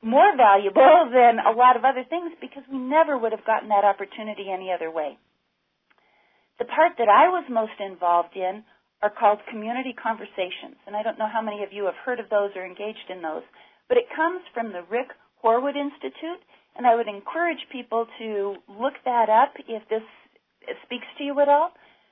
more 0.02 0.36
valuable 0.36 1.10
than 1.14 1.40
a 1.40 1.56
lot 1.56 1.78
of 1.78 1.86
other 1.86 2.04
things 2.10 2.34
because 2.42 2.64
we 2.72 2.78
never 2.78 3.18
would 3.18 3.32
have 3.32 3.46
gotten 3.46 3.70
that 3.70 3.86
opportunity 3.86 4.52
any 4.52 4.72
other 4.74 4.92
way. 4.92 5.18
The 6.60 6.68
part 6.68 7.00
that 7.00 7.08
I 7.08 7.32
was 7.32 7.48
most 7.48 7.80
involved 7.80 8.36
in 8.36 8.64
are 9.02 9.10
called 9.10 9.40
community 9.48 9.96
conversations, 9.96 10.76
and 10.86 10.92
I 10.96 11.04
don't 11.04 11.18
know 11.18 11.32
how 11.32 11.42
many 11.42 11.64
of 11.64 11.72
you 11.72 11.86
have 11.88 11.96
heard 12.04 12.20
of 12.20 12.30
those 12.30 12.52
or 12.56 12.66
engaged 12.68 13.08
in 13.08 13.22
those, 13.24 13.48
but 13.88 13.98
it 13.98 14.12
comes 14.12 14.44
from 14.54 14.76
the 14.76 14.84
Rick 14.92 15.16
Harwood 15.42 15.80
Institute, 15.80 16.44
and 16.76 16.86
I 16.86 16.96
would 16.96 17.08
encourage 17.08 17.64
people 17.72 18.08
to 18.20 18.60
look 18.68 19.00
that 19.06 19.32
up 19.32 19.56
if 19.72 19.88
this 19.88 20.04
speaks 20.84 21.08
to 21.18 21.24
you 21.24 21.40
at 21.40 21.48
all. 21.48 21.72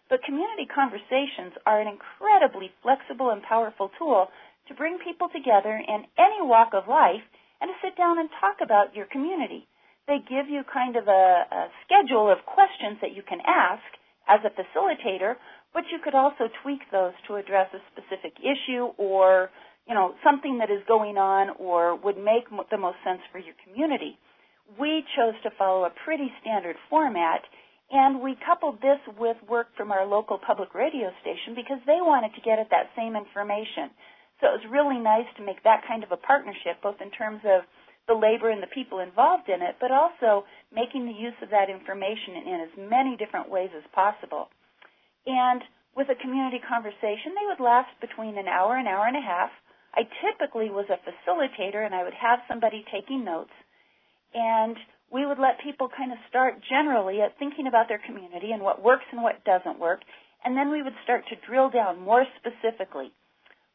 But 0.09 0.23
community 0.23 0.63
conversations 0.63 1.59
are 1.67 1.81
an 1.83 1.91
incredibly 1.91 2.71
flexible 2.81 3.31
and 3.31 3.43
powerful 3.43 3.91
tool 3.99 4.31
to 4.69 4.79
bring 4.79 4.97
people 5.03 5.27
together 5.27 5.75
in 5.75 6.07
any 6.15 6.39
walk 6.39 6.71
of 6.71 6.87
life 6.87 7.23
and 7.59 7.67
to 7.67 7.75
sit 7.83 7.97
down 7.97 8.17
and 8.17 8.29
talk 8.39 8.63
about 8.63 8.95
your 8.95 9.11
community. 9.11 9.67
They 10.07 10.23
give 10.23 10.47
you 10.47 10.63
kind 10.63 10.95
of 10.95 11.11
a, 11.11 11.43
a 11.51 11.67
schedule 11.83 12.31
of 12.31 12.47
questions 12.47 13.03
that 13.03 13.11
you 13.11 13.23
can 13.27 13.43
ask 13.43 13.83
as 14.27 14.39
a 14.43 14.51
facilitator, 14.51 15.35
but 15.73 15.83
you 15.91 15.99
could 16.03 16.15
also 16.15 16.49
tweak 16.63 16.81
those 16.91 17.13
to 17.27 17.35
address 17.35 17.69
a 17.73 17.81
specific 17.91 18.33
issue 18.39 18.91
or, 18.97 19.49
you 19.87 19.93
know, 19.93 20.13
something 20.23 20.59
that 20.59 20.69
is 20.69 20.81
going 20.87 21.17
on 21.17 21.55
or 21.59 21.95
would 21.95 22.17
make 22.17 22.49
the 22.71 22.77
most 22.77 22.97
sense 23.03 23.21
for 23.31 23.39
your 23.39 23.55
community. 23.63 24.17
We 24.79 25.03
chose 25.15 25.35
to 25.43 25.51
follow 25.57 25.85
a 25.85 25.93
pretty 26.03 26.31
standard 26.41 26.75
format 26.89 27.41
and 27.89 28.19
we 28.19 28.35
coupled 28.43 28.81
this 28.81 28.99
with 29.17 29.37
work 29.47 29.67
from 29.77 29.91
our 29.91 30.05
local 30.05 30.37
public 30.37 30.75
radio 30.75 31.07
station 31.21 31.55
because 31.55 31.79
they 31.87 32.03
wanted 32.03 32.35
to 32.35 32.41
get 32.43 32.59
at 32.59 32.69
that 32.69 32.91
same 32.97 33.15
information. 33.15 33.95
So 34.41 34.51
it 34.51 34.59
was 34.59 34.67
really 34.69 34.99
nice 34.99 35.25
to 35.37 35.45
make 35.45 35.63
that 35.63 35.87
kind 35.87 36.03
of 36.03 36.11
a 36.11 36.19
partnership, 36.19 36.83
both 36.83 36.99
in 36.99 37.09
terms 37.11 37.39
of 37.47 37.63
the 38.07 38.15
labor 38.15 38.49
and 38.49 38.63
the 38.63 38.71
people 38.73 38.99
involved 38.99 39.49
in 39.49 39.61
it, 39.61 39.75
but 39.79 39.91
also 39.91 40.47
making 40.71 41.05
the 41.05 41.13
use 41.15 41.35
of 41.43 41.51
that 41.51 41.69
information 41.69 42.39
in 42.47 42.59
as 42.63 42.73
many 42.89 43.17
different 43.19 43.51
ways 43.51 43.69
as 43.75 43.83
possible. 43.93 44.47
And 45.27 45.61
with 45.95 46.07
a 46.09 46.21
community 46.21 46.59
conversation, 46.63 47.35
they 47.35 47.47
would 47.51 47.59
last 47.59 47.91
between 47.99 48.37
an 48.37 48.47
hour, 48.47 48.77
and 48.77 48.87
an 48.87 48.93
hour 48.93 49.07
and 49.07 49.17
a 49.17 49.21
half. 49.21 49.51
I 49.93 50.07
typically 50.23 50.69
was 50.69 50.85
a 50.87 51.01
facilitator 51.03 51.83
and 51.83 51.93
I 51.93 52.03
would 52.03 52.13
have 52.13 52.39
somebody 52.47 52.85
taking 52.91 53.25
notes. 53.25 53.53
And 54.33 54.77
we 55.11 55.25
would 55.25 55.39
let 55.39 55.59
people 55.63 55.89
kind 55.89 56.11
of 56.11 56.19
start 56.29 56.61
generally 56.69 57.21
at 57.21 57.37
thinking 57.39 57.67
about 57.67 57.87
their 57.87 58.01
community 58.05 58.51
and 58.51 58.61
what 58.61 58.83
works 58.83 59.09
and 59.11 59.23
what 59.23 59.43
doesn't 59.43 59.79
work. 59.79 60.01
And 60.45 60.55
then 60.55 60.69
we 60.69 60.83
would 60.83 60.95
start 61.03 61.25
to 61.27 61.47
drill 61.47 61.69
down 61.69 61.99
more 61.99 62.23
specifically. 62.39 63.11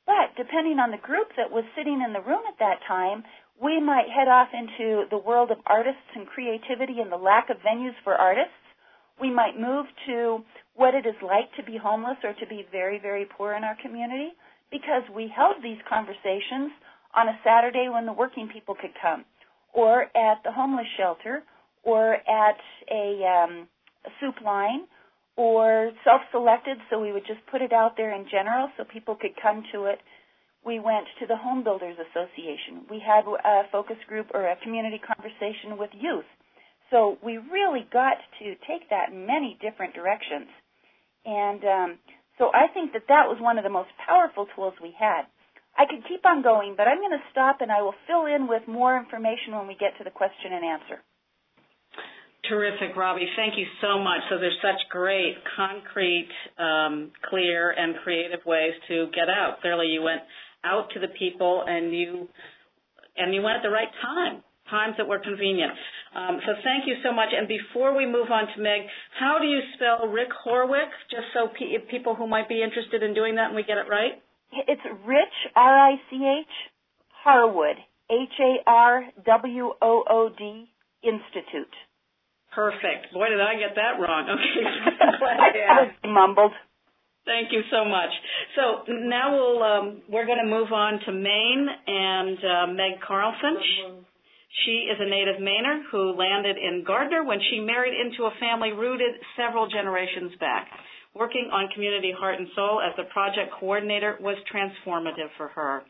But 0.06 0.34
depending 0.36 0.78
on 0.78 0.90
the 0.90 1.02
group 1.02 1.28
that 1.36 1.50
was 1.50 1.64
sitting 1.76 2.02
in 2.04 2.12
the 2.12 2.22
room 2.22 2.42
at 2.46 2.58
that 2.58 2.82
time, 2.86 3.24
we 3.60 3.80
might 3.80 4.08
head 4.08 4.28
off 4.28 4.48
into 4.52 5.04
the 5.10 5.18
world 5.18 5.50
of 5.50 5.58
artists 5.66 6.08
and 6.14 6.26
creativity 6.26 7.00
and 7.00 7.10
the 7.10 7.16
lack 7.16 7.50
of 7.50 7.56
venues 7.58 7.94
for 8.04 8.14
artists. 8.14 8.52
We 9.20 9.30
might 9.30 9.58
move 9.58 9.86
to 10.06 10.44
what 10.74 10.94
it 10.94 11.06
is 11.06 11.14
like 11.22 11.52
to 11.56 11.62
be 11.62 11.76
homeless 11.76 12.16
or 12.24 12.32
to 12.34 12.46
be 12.46 12.66
very, 12.72 12.98
very 12.98 13.26
poor 13.26 13.54
in 13.54 13.62
our 13.62 13.76
community 13.82 14.30
because 14.70 15.02
we 15.14 15.30
held 15.34 15.56
these 15.62 15.78
conversations 15.88 16.72
on 17.14 17.28
a 17.28 17.38
Saturday 17.44 17.88
when 17.92 18.06
the 18.06 18.12
working 18.12 18.48
people 18.52 18.74
could 18.74 18.92
come 19.00 19.24
or 19.74 20.04
at 20.16 20.42
the 20.44 20.52
homeless 20.52 20.86
shelter 20.96 21.42
or 21.82 22.14
at 22.14 22.56
a, 22.90 23.20
um, 23.24 23.68
a 24.06 24.10
soup 24.20 24.40
line 24.44 24.86
or 25.36 25.90
self-selected 26.04 26.78
so 26.90 27.00
we 27.00 27.12
would 27.12 27.26
just 27.26 27.40
put 27.50 27.62
it 27.62 27.72
out 27.72 27.96
there 27.96 28.14
in 28.14 28.26
general 28.30 28.68
so 28.76 28.84
people 28.84 29.14
could 29.14 29.32
come 29.40 29.62
to 29.72 29.84
it 29.84 29.98
we 30.64 30.78
went 30.78 31.06
to 31.20 31.26
the 31.26 31.36
Home 31.36 31.64
Builders 31.64 31.96
Association. 31.98 32.86
We 32.88 33.02
had 33.02 33.26
a 33.26 33.62
focus 33.70 33.96
group 34.06 34.28
or 34.32 34.46
a 34.46 34.56
community 34.62 35.00
conversation 35.02 35.76
with 35.78 35.90
youth. 35.92 36.28
So 36.90 37.18
we 37.24 37.38
really 37.38 37.86
got 37.92 38.20
to 38.38 38.54
take 38.68 38.88
that 38.90 39.10
in 39.10 39.26
many 39.26 39.58
different 39.60 39.94
directions. 39.94 40.48
And 41.24 41.62
um, 41.64 41.90
so 42.38 42.50
I 42.54 42.68
think 42.72 42.92
that 42.92 43.08
that 43.08 43.26
was 43.26 43.38
one 43.40 43.58
of 43.58 43.64
the 43.64 43.70
most 43.70 43.90
powerful 44.06 44.46
tools 44.54 44.74
we 44.82 44.94
had. 44.98 45.22
I 45.76 45.88
could 45.88 46.04
keep 46.06 46.24
on 46.26 46.42
going, 46.42 46.74
but 46.76 46.86
I'm 46.86 46.98
going 46.98 47.16
to 47.16 47.30
stop 47.32 47.60
and 47.60 47.72
I 47.72 47.80
will 47.80 47.96
fill 48.06 48.26
in 48.26 48.46
with 48.46 48.62
more 48.68 48.96
information 48.96 49.56
when 49.56 49.66
we 49.66 49.74
get 49.74 49.96
to 49.98 50.04
the 50.04 50.10
question 50.12 50.52
and 50.52 50.64
answer. 50.64 51.02
Terrific, 52.48 52.96
Robby. 52.96 53.26
Thank 53.36 53.54
you 53.56 53.66
so 53.80 53.98
much. 53.98 54.20
So 54.28 54.36
there's 54.38 54.58
such 54.60 54.82
great, 54.90 55.36
concrete, 55.56 56.28
um, 56.58 57.12
clear, 57.30 57.70
and 57.70 57.94
creative 58.02 58.40
ways 58.44 58.74
to 58.88 59.06
get 59.14 59.30
out. 59.30 59.62
Clearly, 59.62 59.86
you 59.86 60.02
went 60.02 60.20
out 60.64 60.90
to 60.94 61.00
the 61.00 61.08
people 61.18 61.64
and 61.66 61.94
you 61.94 62.28
and 63.16 63.34
you 63.34 63.42
went 63.42 63.56
at 63.56 63.62
the 63.62 63.70
right 63.70 63.92
time, 64.00 64.42
times 64.70 64.94
that 64.96 65.06
were 65.06 65.18
convenient. 65.18 65.72
Um, 66.16 66.40
so 66.46 66.52
thank 66.64 66.86
you 66.86 66.96
so 67.04 67.12
much. 67.12 67.28
And 67.36 67.46
before 67.46 67.94
we 67.94 68.06
move 68.06 68.30
on 68.30 68.46
to 68.54 68.60
Meg, 68.60 68.88
how 69.18 69.38
do 69.38 69.46
you 69.46 69.60
spell 69.76 70.08
Rick 70.08 70.30
Horwick, 70.44 70.88
just 71.10 71.26
so 71.34 71.48
pe- 71.48 71.78
people 71.90 72.14
who 72.14 72.26
might 72.26 72.48
be 72.48 72.62
interested 72.62 73.02
in 73.02 73.12
doing 73.12 73.34
that 73.36 73.48
and 73.48 73.56
we 73.56 73.64
get 73.64 73.76
it 73.76 73.86
right? 73.88 74.22
It's 74.52 74.80
Rich, 75.04 75.52
R-I-C-H, 75.56 76.46
Harwood, 77.24 77.76
H-A-R-W-O-O-D, 78.10 79.14
Institute. 81.02 81.74
Perfect. 82.54 83.12
Boy, 83.14 83.28
did 83.30 83.40
I 83.40 83.54
get 83.56 83.74
that 83.76 83.98
wrong. 83.98 84.28
Okay. 84.28 84.64
I 86.04 86.06
mumbled. 86.06 86.52
Thank 87.24 87.52
you 87.52 87.62
so 87.70 87.84
much. 87.84 88.10
So 88.56 88.82
now 88.88 89.36
we'll 89.36 89.62
um, 89.62 90.02
we're 90.10 90.26
going 90.26 90.42
to 90.42 90.50
move 90.50 90.72
on 90.72 90.98
to 91.06 91.12
Maine 91.12 91.68
and 91.86 92.38
uh, 92.38 92.66
Meg 92.72 93.00
Carlson. 93.06 94.02
She 94.66 94.90
is 94.90 94.98
a 95.00 95.08
native 95.08 95.40
Mainer 95.40 95.82
who 95.90 96.12
landed 96.12 96.56
in 96.58 96.84
Gardiner 96.84 97.24
when 97.24 97.38
she 97.50 97.60
married 97.60 97.94
into 97.94 98.24
a 98.24 98.34
family 98.38 98.72
rooted 98.72 99.14
several 99.36 99.68
generations 99.68 100.32
back. 100.40 100.68
Working 101.14 101.48
on 101.52 101.68
Community 101.74 102.12
Heart 102.12 102.40
and 102.40 102.48
Soul 102.56 102.80
as 102.80 102.92
the 102.96 103.04
project 103.12 103.52
coordinator 103.58 104.18
was 104.20 104.36
transformative 104.52 105.30
for 105.36 105.48
her. 105.48 105.82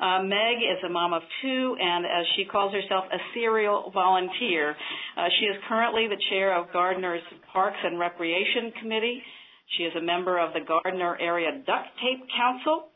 Uh, 0.00 0.22
Meg 0.22 0.58
is 0.64 0.82
a 0.86 0.88
mom 0.88 1.12
of 1.12 1.22
two, 1.42 1.76
and 1.78 2.06
as 2.06 2.24
she 2.36 2.44
calls 2.44 2.72
herself, 2.72 3.04
a 3.12 3.18
serial 3.34 3.90
volunteer. 3.92 4.74
Uh, 5.16 5.28
she 5.38 5.46
is 5.46 5.56
currently 5.68 6.06
the 6.08 6.16
chair 6.30 6.56
of 6.56 6.72
Gardiner's 6.72 7.22
Parks 7.52 7.76
and 7.84 7.98
Recreation 7.98 8.72
Committee. 8.80 9.22
She 9.76 9.84
is 9.84 9.92
a 9.96 10.02
member 10.02 10.38
of 10.38 10.52
the 10.52 10.60
Gardiner 10.66 11.16
Area 11.20 11.50
Duct 11.52 11.88
Tape 12.02 12.26
Council 12.36 12.88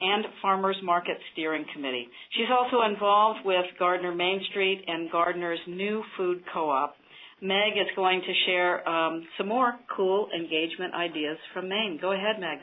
and 0.00 0.24
Farmers 0.42 0.76
Market 0.82 1.16
Steering 1.32 1.64
Committee. 1.74 2.06
She's 2.36 2.50
also 2.52 2.82
involved 2.82 3.40
with 3.44 3.64
Gardiner 3.78 4.14
Main 4.14 4.40
Street 4.50 4.84
and 4.86 5.10
Gardiner's 5.10 5.58
New 5.66 6.02
Food 6.16 6.42
Co-op. 6.52 6.94
Meg 7.40 7.72
is 7.76 7.88
going 7.96 8.20
to 8.20 8.32
share 8.46 8.88
um, 8.88 9.26
some 9.38 9.48
more 9.48 9.78
cool 9.96 10.28
engagement 10.34 10.94
ideas 10.94 11.38
from 11.54 11.68
Maine. 11.68 11.98
Go 12.00 12.12
ahead, 12.12 12.40
Meg. 12.40 12.58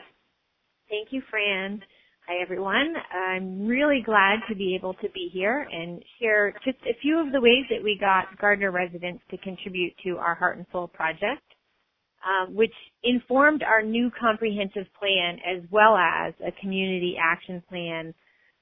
Thank 0.88 1.08
you, 1.10 1.22
Fran. 1.30 1.80
Hi, 2.28 2.42
everyone. 2.42 2.94
I'm 3.12 3.66
really 3.66 4.02
glad 4.04 4.40
to 4.48 4.54
be 4.54 4.74
able 4.74 4.94
to 4.94 5.08
be 5.10 5.30
here 5.32 5.66
and 5.70 6.02
share 6.20 6.52
just 6.64 6.78
a 6.82 6.98
few 7.00 7.18
of 7.18 7.32
the 7.32 7.40
ways 7.40 7.64
that 7.70 7.82
we 7.82 7.96
got 7.98 8.36
Gardiner 8.38 8.70
residents 8.70 9.22
to 9.30 9.38
contribute 9.38 9.92
to 10.04 10.18
our 10.18 10.34
Heart 10.34 10.58
and 10.58 10.66
Soul 10.72 10.88
project 10.88 11.42
um, 12.26 12.54
which 12.54 12.74
informed 13.04 13.62
our 13.62 13.82
new 13.82 14.10
comprehensive 14.18 14.86
plan 14.98 15.38
as 15.46 15.62
well 15.70 15.96
as 15.96 16.34
a 16.46 16.52
community 16.60 17.16
action 17.22 17.62
plan 17.68 18.12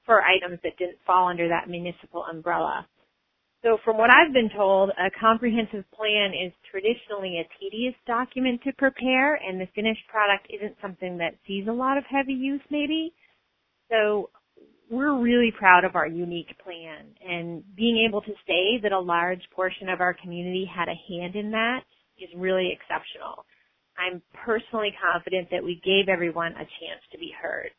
for 0.05 0.21
items 0.21 0.59
that 0.63 0.77
didn't 0.77 0.99
fall 1.05 1.27
under 1.27 1.47
that 1.49 1.67
municipal 1.67 2.23
umbrella. 2.29 2.87
So 3.63 3.79
from 3.83 3.97
what 3.97 4.11
I've 4.13 4.31
been 4.31 4.51
told, 4.55 4.91
a 4.91 5.09
comprehensive 5.19 5.85
plan 5.91 6.33
is 6.33 6.53
traditionally 6.69 7.39
a 7.39 7.49
tedious 7.59 7.95
document 8.05 8.61
to 8.63 8.71
prepare 8.73 9.35
and 9.35 9.59
the 9.59 9.67
finished 9.73 10.07
product 10.07 10.45
isn't 10.53 10.75
something 10.79 11.17
that 11.17 11.33
sees 11.47 11.67
a 11.67 11.71
lot 11.71 11.97
of 11.97 12.03
heavy 12.07 12.33
use 12.33 12.61
maybe. 12.69 13.11
So 13.89 14.29
we're 14.91 15.19
really 15.19 15.51
proud 15.57 15.83
of 15.83 15.95
our 15.95 16.05
unique 16.05 16.55
plan 16.63 17.07
and 17.27 17.63
being 17.75 18.05
able 18.07 18.21
to 18.21 18.33
say 18.45 18.79
that 18.83 18.91
a 18.91 18.99
large 18.99 19.41
portion 19.55 19.89
of 19.89 19.99
our 19.99 20.13
community 20.13 20.69
had 20.71 20.87
a 20.87 21.01
hand 21.09 21.35
in 21.35 21.49
that 21.49 21.79
is 22.19 22.29
really 22.37 22.71
exceptional. 22.71 23.45
I'm 23.97 24.21
personally 24.45 24.93
confident 25.01 25.49
that 25.51 25.63
we 25.63 25.81
gave 25.83 26.09
everyone 26.09 26.53
a 26.53 26.67
chance 26.79 27.01
to 27.11 27.17
be 27.17 27.31
heard. 27.41 27.69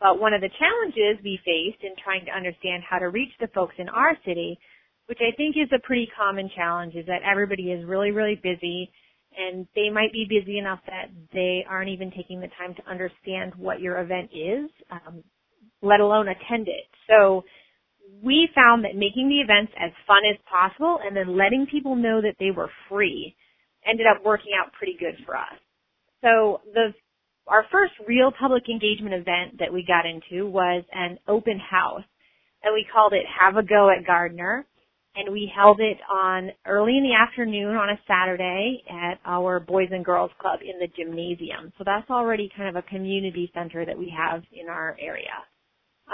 But 0.00 0.18
one 0.18 0.32
of 0.32 0.40
the 0.40 0.50
challenges 0.58 1.22
we 1.22 1.38
faced 1.44 1.84
in 1.84 1.94
trying 2.02 2.24
to 2.24 2.32
understand 2.32 2.82
how 2.88 2.98
to 2.98 3.10
reach 3.10 3.32
the 3.38 3.48
folks 3.54 3.74
in 3.78 3.88
our 3.88 4.16
city, 4.24 4.58
which 5.06 5.18
I 5.20 5.36
think 5.36 5.56
is 5.56 5.68
a 5.72 5.86
pretty 5.86 6.08
common 6.16 6.50
challenge, 6.56 6.94
is 6.94 7.06
that 7.06 7.22
everybody 7.22 7.70
is 7.70 7.84
really, 7.84 8.10
really 8.10 8.40
busy 8.42 8.90
and 9.36 9.66
they 9.76 9.90
might 9.90 10.12
be 10.12 10.26
busy 10.28 10.58
enough 10.58 10.80
that 10.86 11.10
they 11.32 11.64
aren't 11.68 11.90
even 11.90 12.10
taking 12.10 12.40
the 12.40 12.48
time 12.58 12.74
to 12.74 12.90
understand 12.90 13.54
what 13.56 13.80
your 13.80 14.00
event 14.00 14.30
is, 14.34 14.70
um, 14.90 15.22
let 15.82 16.00
alone 16.00 16.28
attend 16.28 16.66
it. 16.66 16.88
So 17.08 17.44
we 18.22 18.48
found 18.54 18.84
that 18.84 18.96
making 18.96 19.28
the 19.28 19.40
events 19.40 19.72
as 19.78 19.92
fun 20.06 20.22
as 20.30 20.36
possible 20.50 20.98
and 21.04 21.16
then 21.16 21.36
letting 21.36 21.66
people 21.70 21.94
know 21.94 22.20
that 22.20 22.36
they 22.40 22.50
were 22.50 22.70
free 22.88 23.36
ended 23.90 24.06
up 24.06 24.24
working 24.24 24.52
out 24.54 24.72
pretty 24.72 24.96
good 24.98 25.16
for 25.26 25.36
us. 25.36 25.58
So 26.22 26.60
the 26.72 26.94
our 27.46 27.64
first 27.72 27.92
real 28.06 28.30
public 28.38 28.68
engagement 28.68 29.14
event 29.14 29.58
that 29.58 29.72
we 29.72 29.84
got 29.84 30.06
into 30.06 30.48
was 30.48 30.84
an 30.92 31.18
open 31.26 31.58
house 31.58 32.04
and 32.62 32.72
we 32.72 32.86
called 32.92 33.12
it 33.12 33.24
Have 33.26 33.56
a 33.56 33.62
Go 33.62 33.90
at 33.90 34.06
Gardiner. 34.06 34.66
And 35.16 35.32
we 35.32 35.50
held 35.52 35.80
it 35.80 35.96
on 36.08 36.50
early 36.64 36.96
in 36.96 37.02
the 37.02 37.14
afternoon 37.14 37.74
on 37.74 37.90
a 37.90 37.98
Saturday 38.06 38.84
at 38.88 39.18
our 39.24 39.58
Boys 39.58 39.88
and 39.90 40.04
Girls 40.04 40.30
Club 40.40 40.60
in 40.62 40.78
the 40.78 40.86
gymnasium. 40.96 41.72
So 41.76 41.84
that's 41.84 42.08
already 42.08 42.48
kind 42.56 42.68
of 42.68 42.76
a 42.76 42.88
community 42.88 43.50
center 43.52 43.84
that 43.84 43.98
we 43.98 44.14
have 44.16 44.44
in 44.52 44.68
our 44.68 44.96
area. 45.00 45.34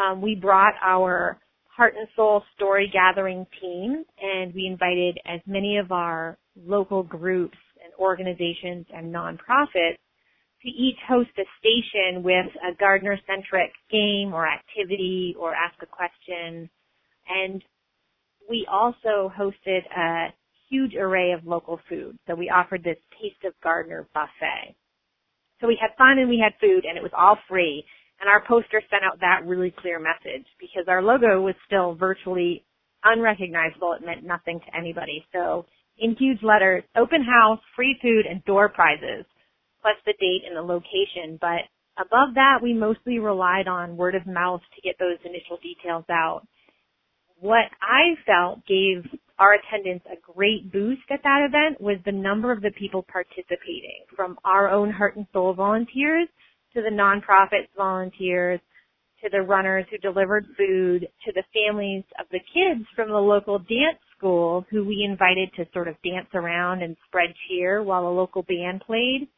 Um, 0.01 0.23
we 0.23 0.35
brought 0.35 0.73
our 0.83 1.39
heart 1.67 1.95
and 1.99 2.09
soul 2.17 2.43
story 2.55 2.91
gathering 2.91 3.47
team 3.61 4.03
and 4.19 4.55
we 4.55 4.67
invited 4.67 5.19
as 5.27 5.41
many 5.47 5.77
of 5.77 5.93
our 5.93 6.39
local 6.65 7.03
groups 7.03 7.59
organizations 7.99 8.87
and 8.95 9.15
nonprofits 9.15 9.99
to 10.63 10.69
each 10.69 10.99
host 11.09 11.31
a 11.39 11.45
station 11.61 12.23
with 12.23 12.47
a 12.69 12.75
gardiner-centric 12.79 13.71
game 13.91 14.33
or 14.33 14.47
activity 14.47 15.35
or 15.39 15.55
ask 15.55 15.75
a 15.83 15.87
question. 15.87 16.69
And 17.29 17.63
we 18.49 18.67
also 18.71 19.33
hosted 19.37 19.83
a 19.97 20.33
huge 20.69 20.95
array 20.95 21.33
of 21.33 21.47
local 21.47 21.79
food. 21.89 22.19
So 22.27 22.35
we 22.35 22.51
offered 22.51 22.83
this 22.83 22.99
Taste 23.21 23.45
of 23.45 23.53
Gardiner 23.63 24.09
buffet. 24.15 24.75
So 25.61 25.67
we 25.67 25.79
had 25.81 25.97
fun 25.97 26.19
and 26.19 26.29
we 26.29 26.43
had 26.43 26.53
food 26.61 26.85
and 26.85 26.97
it 26.97 27.03
was 27.03 27.13
all 27.17 27.39
free. 27.49 27.85
And 28.21 28.31
our 28.31 28.43
poster 28.47 28.83
sent 28.91 29.05
out 29.05 29.21
that 29.21 29.47
really 29.47 29.75
clear 29.79 30.01
message 30.01 30.47
because 30.59 30.85
our 30.89 31.03
logo 31.03 31.43
was 31.43 31.55
still 31.67 31.95
virtually 31.95 32.65
unrecognizable. 33.05 33.93
It 33.93 34.05
meant 34.05 34.25
nothing 34.25 34.61
to 34.61 34.77
anybody. 34.77 35.25
So 35.33 35.67
in 35.99 36.17
huge 36.17 36.43
letters, 36.43 36.85
open 36.97 37.23
house, 37.23 37.61
free 37.75 37.99
food, 38.03 38.27
and 38.27 38.45
door 38.45 38.69
prizes, 38.69 39.25
plus 39.81 39.97
the 40.05 40.15
date 40.21 40.43
and 40.47 40.57
the 40.57 40.63
location. 40.63 41.39
But 41.41 41.69
above 41.99 42.35
that, 42.35 42.59
we 42.63 42.73
mostly 42.75 43.19
relied 43.19 43.69
on 43.69 43.97
word 43.97 44.15
of 44.15 44.27
mouth 44.27 44.61
to 44.75 44.83
get 44.83 44.97
those 44.99 45.19
initial 45.25 45.59
details 45.63 46.05
out. 46.11 46.43
What 47.39 47.67
I 47.83 48.15
felt 48.25 48.67
gave 48.67 49.05
our 49.39 49.55
attendance 49.55 50.03
a 50.11 50.33
great 50.33 50.73
boost 50.73 51.03
at 51.11 51.23
that 51.23 51.47
event 51.47 51.81
was 51.81 51.99
the 52.05 52.13
number 52.13 52.51
of 52.51 52.63
the 52.63 52.71
people 52.79 53.05
participating 53.11 54.05
from 54.15 54.39
our 54.45 54.71
own 54.71 54.91
heart 54.91 55.17
and 55.17 55.27
soul 55.33 55.53
volunteers 55.53 56.29
to 56.75 56.81
the 56.83 56.91
nonprofits 56.91 57.69
volunteers 57.77 58.61
to 59.23 59.29
the 59.31 59.43
runners 59.43 59.85
who 59.91 59.99
delivered 59.99 60.47
food 60.57 61.09
to 61.25 61.33
the 61.33 61.43
families 61.53 62.05
of 62.19 62.27
the 62.31 62.41
kids 62.53 62.87
from 62.95 63.09
the 63.09 63.15
local 63.15 63.59
dance 63.59 63.99
who 64.71 64.85
we 64.85 65.07
invited 65.09 65.51
to 65.57 65.67
sort 65.73 65.89
of 65.89 65.97
dance 66.03 66.29
around 66.35 66.83
and 66.83 66.97
spread 67.07 67.35
cheer 67.47 67.83
while 67.83 68.07
a 68.07 68.19
local 68.21 68.43
band 68.43 68.83
played. 68.87 69.29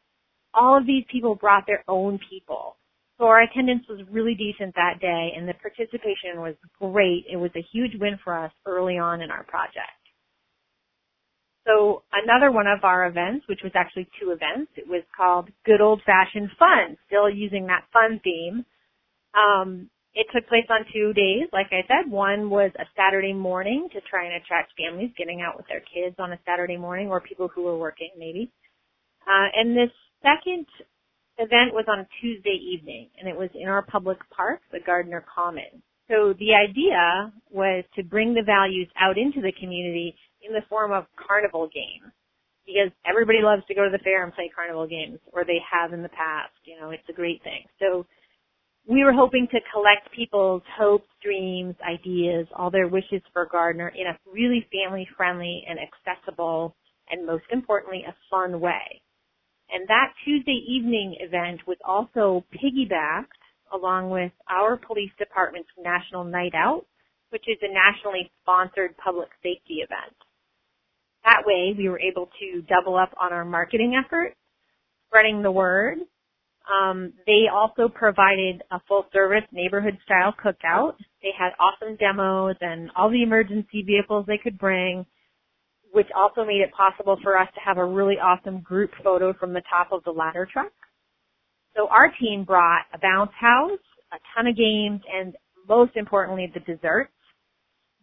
All 0.53 0.77
of 0.77 0.85
these 0.85 1.05
people 1.11 1.35
brought 1.35 1.65
their 1.67 1.83
own 1.87 2.19
people. 2.29 2.75
So 3.17 3.25
our 3.25 3.41
attendance 3.41 3.83
was 3.89 3.99
really 4.09 4.33
decent 4.33 4.73
that 4.75 4.99
day 5.01 5.31
and 5.35 5.47
the 5.47 5.53
participation 5.55 6.39
was 6.39 6.55
great. 6.79 7.25
It 7.29 7.35
was 7.35 7.51
a 7.55 7.65
huge 7.73 7.91
win 7.99 8.17
for 8.23 8.33
us 8.37 8.51
early 8.65 8.97
on 8.97 9.21
in 9.21 9.29
our 9.29 9.43
project. 9.43 9.99
So 11.67 12.03
another 12.13 12.51
one 12.51 12.65
of 12.65 12.83
our 12.83 13.07
events, 13.07 13.45
which 13.47 13.59
was 13.61 13.73
actually 13.75 14.07
two 14.19 14.31
events, 14.31 14.71
it 14.75 14.87
was 14.87 15.03
called 15.15 15.49
Good 15.65 15.81
Old 15.81 16.01
Fashioned 16.05 16.49
Fun, 16.57 16.97
still 17.05 17.29
using 17.29 17.67
that 17.67 17.85
fun 17.91 18.19
theme. 18.23 18.65
Um, 19.35 19.89
it 20.13 20.27
took 20.33 20.47
place 20.47 20.65
on 20.69 20.85
two 20.91 21.13
days, 21.13 21.47
like 21.53 21.67
I 21.71 21.85
said. 21.87 22.11
One 22.11 22.49
was 22.49 22.71
a 22.79 22.85
Saturday 22.97 23.33
morning 23.33 23.87
to 23.93 24.01
try 24.09 24.25
and 24.25 24.35
attract 24.35 24.73
families 24.77 25.11
getting 25.17 25.41
out 25.41 25.55
with 25.55 25.67
their 25.67 25.81
kids 25.81 26.15
on 26.19 26.33
a 26.33 26.39
Saturday 26.45 26.77
morning 26.77 27.09
or 27.09 27.21
people 27.21 27.47
who 27.47 27.63
were 27.63 27.77
working 27.77 28.09
maybe. 28.17 28.51
Uh, 29.27 29.47
and 29.55 29.77
this 29.77 29.93
second 30.21 30.65
event 31.37 31.73
was 31.73 31.85
on 31.87 31.99
a 31.99 32.07
Tuesday 32.21 32.57
evening 32.57 33.09
and 33.19 33.29
it 33.29 33.37
was 33.37 33.49
in 33.53 33.67
our 33.67 33.83
public 33.83 34.17
park, 34.35 34.61
the 34.71 34.79
Gardiner 34.85 35.23
Common. 35.33 35.83
So 36.09 36.33
the 36.39 36.57
idea 36.57 37.31
was 37.51 37.83
to 37.95 38.03
bring 38.03 38.33
the 38.33 38.41
values 38.41 38.89
out 38.99 39.17
into 39.17 39.41
the 39.41 39.53
community 39.59 40.15
in 40.41 40.53
the 40.53 40.65
form 40.67 40.91
of 40.91 41.05
carnival 41.15 41.69
games 41.69 42.11
because 42.65 42.89
everybody 43.05 43.39
loves 43.41 43.61
to 43.67 43.75
go 43.75 43.85
to 43.85 43.91
the 43.91 44.01
fair 44.03 44.23
and 44.23 44.33
play 44.33 44.49
carnival 44.53 44.87
games 44.87 45.19
or 45.33 45.45
they 45.45 45.61
have 45.61 45.93
in 45.93 46.01
the 46.01 46.09
past. 46.09 46.53
You 46.65 46.79
know, 46.81 46.89
it's 46.89 47.07
a 47.09 47.13
great 47.13 47.43
thing. 47.43 47.65
So 47.79 48.05
we 48.89 49.03
were 49.03 49.13
hoping 49.13 49.47
to 49.51 49.59
collect 49.71 50.11
people's 50.15 50.63
hopes, 50.75 51.07
dreams, 51.23 51.75
ideas, 51.87 52.47
all 52.55 52.71
their 52.71 52.87
wishes 52.87 53.21
for 53.31 53.45
Gardiner 53.45 53.89
in 53.89 54.07
a 54.07 54.17
really 54.25 54.67
family 54.73 55.07
friendly 55.15 55.63
and 55.69 55.77
accessible 55.77 56.75
and 57.11 57.25
most 57.25 57.43
importantly 57.51 58.03
a 58.07 58.15
fun 58.31 58.59
way. 58.59 59.01
And 59.71 59.87
that 59.87 60.13
Tuesday 60.25 60.59
evening 60.67 61.17
event 61.19 61.61
was 61.67 61.77
also 61.87 62.43
piggybacked 62.51 63.37
along 63.71 64.09
with 64.09 64.31
our 64.49 64.75
police 64.75 65.11
department's 65.19 65.69
National 65.77 66.23
Night 66.23 66.55
Out, 66.55 66.87
which 67.29 67.43
is 67.47 67.57
a 67.61 67.71
nationally 67.71 68.31
sponsored 68.41 68.97
public 68.97 69.29
safety 69.43 69.85
event. 69.85 70.15
That 71.23 71.43
way 71.45 71.75
we 71.77 71.89
were 71.89 71.99
able 71.99 72.29
to 72.39 72.63
double 72.63 72.97
up 72.97 73.13
on 73.21 73.33
our 73.33 73.45
marketing 73.45 74.01
efforts, 74.03 74.35
spreading 75.07 75.43
the 75.43 75.51
word, 75.51 75.99
um, 76.69 77.13
they 77.25 77.45
also 77.51 77.89
provided 77.89 78.61
a 78.71 78.79
full 78.87 79.05
service 79.11 79.43
neighborhood 79.51 79.97
style 80.05 80.33
cookout. 80.33 80.93
They 81.21 81.31
had 81.37 81.51
awesome 81.59 81.95
demos 81.97 82.55
and 82.61 82.91
all 82.95 83.09
the 83.09 83.23
emergency 83.23 83.81
vehicles 83.81 84.25
they 84.27 84.37
could 84.37 84.57
bring, 84.57 85.05
which 85.91 86.07
also 86.15 86.45
made 86.45 86.61
it 86.61 86.71
possible 86.71 87.17
for 87.23 87.37
us 87.37 87.47
to 87.55 87.61
have 87.61 87.77
a 87.77 87.85
really 87.85 88.15
awesome 88.15 88.61
group 88.61 88.91
photo 89.03 89.33
from 89.33 89.53
the 89.53 89.63
top 89.69 89.91
of 89.91 90.03
the 90.03 90.11
ladder 90.11 90.47
truck. 90.51 90.71
So 91.75 91.87
our 91.87 92.11
team 92.19 92.43
brought 92.43 92.83
a 92.93 92.99
bounce 92.99 93.31
house, 93.39 93.79
a 94.11 94.17
ton 94.35 94.47
of 94.47 94.55
games, 94.55 95.01
and 95.11 95.35
most 95.67 95.95
importantly, 95.95 96.51
the 96.53 96.59
desserts. 96.59 97.11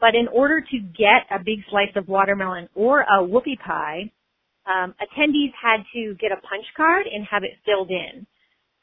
But 0.00 0.14
in 0.14 0.28
order 0.28 0.60
to 0.60 0.78
get 0.78 1.26
a 1.30 1.42
big 1.42 1.60
slice 1.70 1.94
of 1.94 2.08
watermelon 2.08 2.68
or 2.74 3.02
a 3.02 3.22
whoopie 3.22 3.58
pie, 3.64 4.10
um, 4.66 4.94
attendees 5.00 5.52
had 5.60 5.84
to 5.94 6.14
get 6.14 6.32
a 6.32 6.40
punch 6.42 6.66
card 6.76 7.06
and 7.06 7.24
have 7.30 7.44
it 7.44 7.52
filled 7.64 7.90
in. 7.90 8.26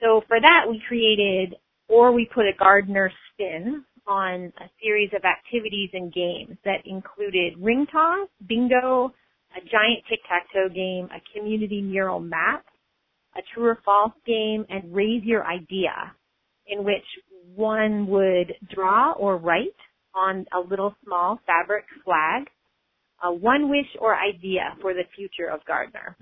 So 0.04 0.22
for 0.28 0.40
that, 0.40 0.66
we 0.70 0.82
created, 0.88 1.56
or 1.88 2.12
we 2.12 2.30
put 2.34 2.46
a 2.46 2.52
Gardiner 2.60 3.12
spin 3.32 3.86
on 4.06 4.52
a 4.60 4.70
series 4.82 5.12
of 5.16 5.24
activities 5.24 5.92
and 5.94 6.14
games 6.14 6.58
that 6.66 6.86
included 6.86 7.54
ring 7.58 7.88
toss, 7.90 8.28
bingo, 8.48 9.14
a 9.56 9.62
giant 9.62 10.04
tic-tac-toe 10.10 10.70
game, 10.74 11.08
a 11.16 11.22
community 11.34 11.82
mural 11.82 12.20
map, 12.20 12.66
a 13.38 13.42
true 13.54 13.68
or 13.68 13.80
false 13.86 14.12
game, 14.26 14.66
and 14.70 14.94
raise 14.94 15.24
your 15.24 15.46
idea, 15.46 15.94
in 16.68 16.84
which 16.84 17.06
one 17.56 18.06
would 18.08 18.54
draw 18.76 19.14
or 19.14 19.38
write 19.38 19.76
on 20.14 20.46
a 20.54 20.60
little 20.60 20.94
small 21.06 21.40
fabric 21.46 21.86
flag 22.04 22.48
a 23.24 23.32
one 23.32 23.70
wish 23.70 23.88
or 24.02 24.20
idea 24.20 24.76
for 24.82 24.94
the 24.94 25.04
future 25.16 25.50
of 25.50 25.64
Gardiner. 25.66 26.18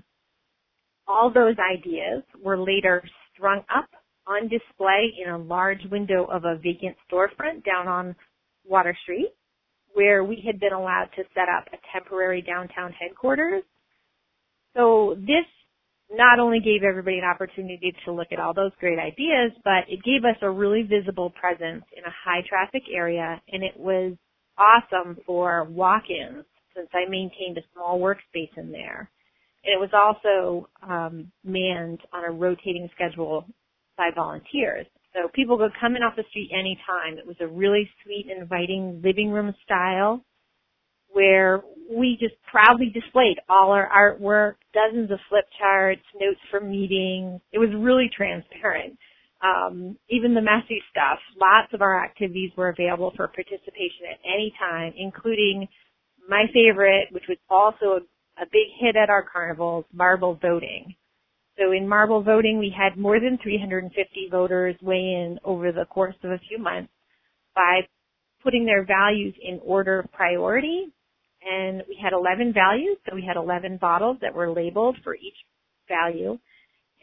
All 1.08 1.32
those 1.32 1.56
ideas 1.58 2.22
were 2.40 2.56
later 2.56 3.02
strung 3.34 3.62
up 3.74 3.88
on 4.26 4.48
display 4.48 5.12
in 5.22 5.30
a 5.30 5.38
large 5.38 5.84
window 5.90 6.24
of 6.24 6.44
a 6.44 6.56
vacant 6.56 6.96
storefront 7.10 7.64
down 7.64 7.88
on 7.88 8.14
Water 8.64 8.96
Street, 9.02 9.32
where 9.94 10.24
we 10.24 10.42
had 10.46 10.60
been 10.60 10.72
allowed 10.72 11.08
to 11.16 11.24
set 11.34 11.48
up 11.48 11.66
a 11.72 11.78
temporary 11.92 12.42
downtown 12.42 12.92
headquarters. 12.92 13.62
So 14.74 15.16
this 15.18 15.46
not 16.10 16.38
only 16.38 16.60
gave 16.60 16.82
everybody 16.82 17.18
an 17.18 17.24
opportunity 17.24 17.94
to 18.04 18.12
look 18.12 18.28
at 18.32 18.38
all 18.38 18.54
those 18.54 18.72
great 18.78 18.98
ideas, 18.98 19.52
but 19.64 19.88
it 19.88 20.02
gave 20.04 20.24
us 20.24 20.36
a 20.42 20.50
really 20.50 20.82
visible 20.82 21.30
presence 21.30 21.84
in 21.96 22.04
a 22.04 22.14
high 22.24 22.42
traffic 22.48 22.82
area 22.92 23.40
and 23.48 23.62
it 23.62 23.76
was 23.76 24.14
awesome 24.58 25.16
for 25.26 25.64
walk-ins 25.64 26.44
since 26.76 26.88
I 26.94 27.08
maintained 27.08 27.58
a 27.58 27.62
small 27.74 27.98
workspace 27.98 28.56
in 28.56 28.70
there. 28.70 29.10
It 29.64 29.78
was 29.78 29.90
also 29.94 30.68
um, 30.82 31.30
manned 31.44 32.00
on 32.12 32.24
a 32.24 32.30
rotating 32.32 32.88
schedule 32.94 33.44
by 33.96 34.10
volunteers. 34.14 34.86
So 35.14 35.28
people 35.34 35.58
could 35.58 35.72
come 35.80 35.94
in 35.94 36.02
off 36.02 36.16
the 36.16 36.24
street 36.30 36.50
anytime. 36.52 37.18
It 37.18 37.26
was 37.26 37.36
a 37.40 37.46
really 37.46 37.88
sweet, 38.02 38.26
inviting 38.34 39.00
living 39.04 39.30
room 39.30 39.54
style 39.64 40.24
where 41.12 41.62
we 41.90 42.16
just 42.18 42.34
proudly 42.50 42.90
displayed 42.92 43.36
all 43.48 43.70
our 43.70 43.88
artwork, 43.90 44.54
dozens 44.72 45.10
of 45.10 45.18
flip 45.28 45.44
charts, 45.58 46.00
notes 46.18 46.40
from 46.50 46.70
meetings. 46.70 47.40
It 47.52 47.58
was 47.58 47.68
really 47.76 48.10
transparent. 48.16 48.96
Um, 49.42 49.98
even 50.08 50.34
the 50.34 50.40
messy 50.40 50.80
stuff, 50.90 51.18
lots 51.38 51.74
of 51.74 51.82
our 51.82 52.02
activities 52.02 52.52
were 52.56 52.68
available 52.68 53.12
for 53.16 53.26
participation 53.28 54.06
at 54.10 54.18
any 54.24 54.54
time, 54.58 54.94
including 54.96 55.68
my 56.28 56.44
favorite, 56.54 57.08
which 57.10 57.24
was 57.28 57.38
also 57.50 58.06
a 58.40 58.46
big 58.46 58.68
hit 58.80 58.96
at 58.96 59.10
our 59.10 59.22
carnivals, 59.22 59.84
marble 59.92 60.38
voting. 60.40 60.94
So 61.58 61.72
in 61.72 61.86
marble 61.88 62.22
voting, 62.22 62.58
we 62.58 62.74
had 62.76 62.98
more 62.98 63.20
than 63.20 63.38
350 63.42 64.28
voters 64.30 64.74
weigh 64.80 64.96
in 64.96 65.38
over 65.44 65.70
the 65.70 65.84
course 65.84 66.16
of 66.24 66.30
a 66.30 66.40
few 66.48 66.58
months 66.58 66.92
by 67.54 67.80
putting 68.42 68.64
their 68.64 68.84
values 68.84 69.34
in 69.42 69.60
order 69.64 70.00
of 70.00 70.12
priority. 70.12 70.92
And 71.44 71.82
we 71.88 71.98
had 72.02 72.12
11 72.12 72.52
values, 72.52 72.96
so 73.04 73.14
we 73.14 73.24
had 73.26 73.36
11 73.36 73.78
bottles 73.78 74.18
that 74.22 74.34
were 74.34 74.50
labeled 74.50 74.96
for 75.02 75.14
each 75.14 75.36
value 75.88 76.38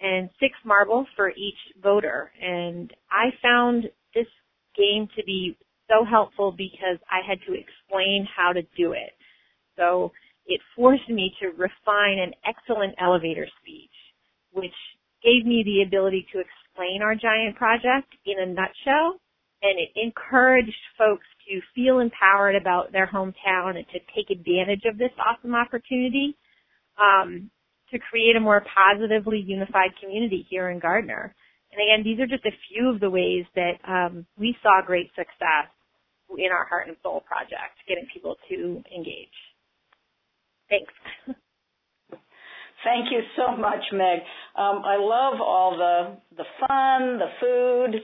and 0.02 0.30
six 0.40 0.54
marbles 0.66 1.08
for 1.16 1.30
each 1.30 1.58
voter. 1.82 2.32
And 2.42 2.92
I 3.12 3.30
found 3.42 3.84
this 4.16 4.28
game 4.76 5.08
to 5.16 5.24
be 5.26 5.58
so 5.90 6.06
helpful 6.06 6.52
because 6.52 6.98
I 7.12 7.20
had 7.28 7.40
to 7.48 7.54
explain 7.54 8.28
how 8.36 8.54
to 8.54 8.62
do 8.78 8.94
it. 8.94 9.12
So 9.78 10.12
it 10.50 10.60
forced 10.76 11.08
me 11.10 11.32
to 11.40 11.50
refine 11.50 12.20
an 12.20 12.34
excellent 12.44 12.96
elevator 13.00 13.48
speech, 13.62 13.94
which 14.52 14.76
gave 15.24 15.46
me 15.46 15.64
the 15.64 15.86
ability 15.88 16.26
to 16.34 16.42
explain 16.42 17.02
our 17.02 17.16
giant 17.16 17.56
project 17.56 18.12
in 18.26 18.40
a 18.40 18.46
nutshell 18.46 19.22
and 19.62 19.78
it 19.80 19.90
encouraged 19.96 20.72
folks 20.98 21.26
to 21.48 21.60
feel 21.76 22.00
empowered 22.00 22.56
about 22.56 22.92
their 22.92 23.08
hometown 23.08 23.76
and 23.76 23.86
to 23.92 24.00
take 24.16 24.30
advantage 24.32 24.84
of 24.86 24.98
this 24.98 25.12
awesome 25.20 25.54
opportunity 25.54 26.38
um, 26.98 27.52
to 27.92 28.00
create 28.00 28.36
a 28.36 28.40
more 28.40 28.64
positively 28.74 29.44
unified 29.46 29.92
community 30.02 30.46
here 30.50 30.70
in 30.70 30.80
Gardiner. 30.80 31.36
And 31.72 31.82
again, 31.82 32.04
these 32.04 32.20
are 32.20 32.28
just 32.28 32.46
a 32.46 32.56
few 32.70 32.90
of 32.90 33.00
the 33.00 33.10
ways 33.10 33.46
that 33.56 33.78
um, 33.88 34.26
we 34.38 34.56
saw 34.64 34.82
great 34.86 35.10
success 35.16 35.70
in 36.38 36.52
our 36.52 36.66
Heart 36.66 36.88
and 36.88 36.98
Soul 37.04 37.22
project, 37.28 37.76
getting 37.88 38.08
people 38.14 38.36
to 38.50 38.82
engage. 38.96 39.36
Thanks. 40.70 40.94
Thank 42.84 43.12
you 43.12 43.22
so 43.36 43.58
much, 43.58 43.84
Meg. 43.92 44.20
Um, 44.56 44.84
I 44.86 44.96
love 44.98 45.42
all 45.42 45.76
the 45.78 46.18
the 46.38 46.46
fun, 46.60 47.20
the 47.20 47.30
food, 47.42 47.96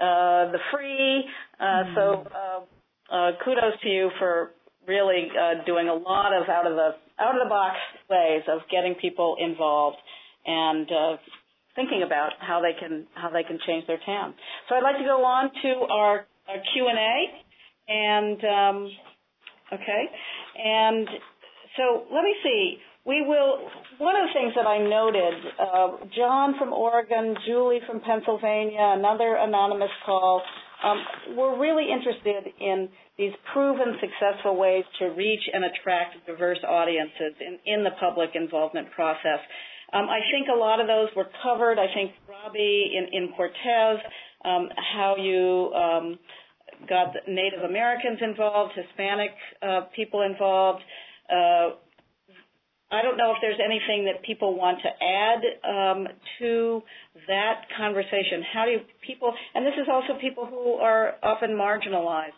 uh, 0.00 0.52
the 0.52 0.58
free. 0.72 1.24
Uh, 1.60 1.64
mm-hmm. 1.64 1.94
So 1.94 2.26
uh, 2.32 3.14
uh, 3.14 3.30
kudos 3.44 3.80
to 3.82 3.88
you 3.88 4.10
for 4.18 4.52
really 4.86 5.28
uh, 5.38 5.64
doing 5.66 5.88
a 5.88 5.94
lot 5.94 6.32
of 6.32 6.48
out 6.48 6.66
of 6.66 6.74
the 6.74 6.90
out 7.20 7.34
of 7.34 7.42
the 7.44 7.48
box 7.48 7.76
ways 8.08 8.42
of 8.48 8.60
getting 8.70 8.94
people 8.94 9.36
involved 9.38 9.98
and 10.46 10.88
uh, 10.90 11.16
thinking 11.74 12.02
about 12.04 12.30
how 12.40 12.60
they 12.60 12.72
can 12.78 13.06
how 13.14 13.30
they 13.30 13.42
can 13.42 13.58
change 13.66 13.86
their 13.86 14.00
town. 14.04 14.34
So 14.68 14.76
I'd 14.76 14.82
like 14.82 14.96
to 14.98 15.04
go 15.04 15.24
on 15.24 15.50
to 15.62 15.92
our, 15.92 16.26
our 16.48 16.56
Q 16.72 16.88
and 16.88 16.98
A, 16.98 17.16
and 17.88 18.44
um, 18.44 18.90
okay, 19.72 20.04
and 20.64 21.08
so 21.76 22.04
let 22.12 22.22
me 22.24 22.34
see. 22.42 22.78
We 23.04 23.24
will. 23.26 23.68
One 23.98 24.14
of 24.14 24.28
the 24.28 24.32
things 24.32 24.52
that 24.54 24.66
I 24.66 24.78
noted, 24.78 25.34
uh, 25.58 25.88
John 26.16 26.54
from 26.58 26.72
Oregon, 26.72 27.34
Julie 27.46 27.80
from 27.86 28.00
Pennsylvania, 28.00 28.94
another 28.96 29.36
anonymous 29.36 29.90
call. 30.06 30.42
Um, 30.84 31.36
we're 31.36 31.60
really 31.60 31.86
interested 31.92 32.52
in 32.60 32.88
these 33.16 33.32
proven 33.52 33.98
successful 34.00 34.56
ways 34.56 34.84
to 34.98 35.06
reach 35.06 35.42
and 35.52 35.64
attract 35.64 36.26
diverse 36.26 36.58
audiences 36.66 37.34
in, 37.40 37.58
in 37.66 37.84
the 37.84 37.90
public 38.00 38.30
involvement 38.34 38.90
process. 38.90 39.38
Um, 39.92 40.06
I 40.08 40.20
think 40.32 40.48
a 40.48 40.58
lot 40.58 40.80
of 40.80 40.86
those 40.86 41.08
were 41.14 41.26
covered. 41.42 41.78
I 41.78 41.86
think 41.94 42.12
Robby 42.28 42.92
in, 42.96 43.06
in 43.12 43.32
Cortez, 43.36 43.98
um, 44.44 44.68
how 44.96 45.16
you 45.18 45.72
um, 45.74 46.18
got 46.88 47.14
Native 47.28 47.60
Americans 47.60 48.18
involved, 48.22 48.72
Hispanic 48.74 49.30
uh, 49.62 49.82
people 49.94 50.22
involved. 50.22 50.82
Uh, 51.32 51.76
I 52.92 53.00
don't 53.00 53.16
know 53.16 53.30
if 53.30 53.38
there's 53.40 53.58
anything 53.58 54.04
that 54.04 54.22
people 54.22 54.54
want 54.54 54.78
to 54.84 54.90
add 54.92 55.40
um, 55.64 56.08
to 56.38 56.82
that 57.26 57.64
conversation. 57.78 58.44
How 58.52 58.66
do 58.66 58.84
people, 59.04 59.32
and 59.54 59.64
this 59.64 59.72
is 59.80 59.88
also 59.90 60.20
people 60.20 60.44
who 60.44 60.74
are 60.74 61.14
often 61.22 61.56
marginalized. 61.56 62.36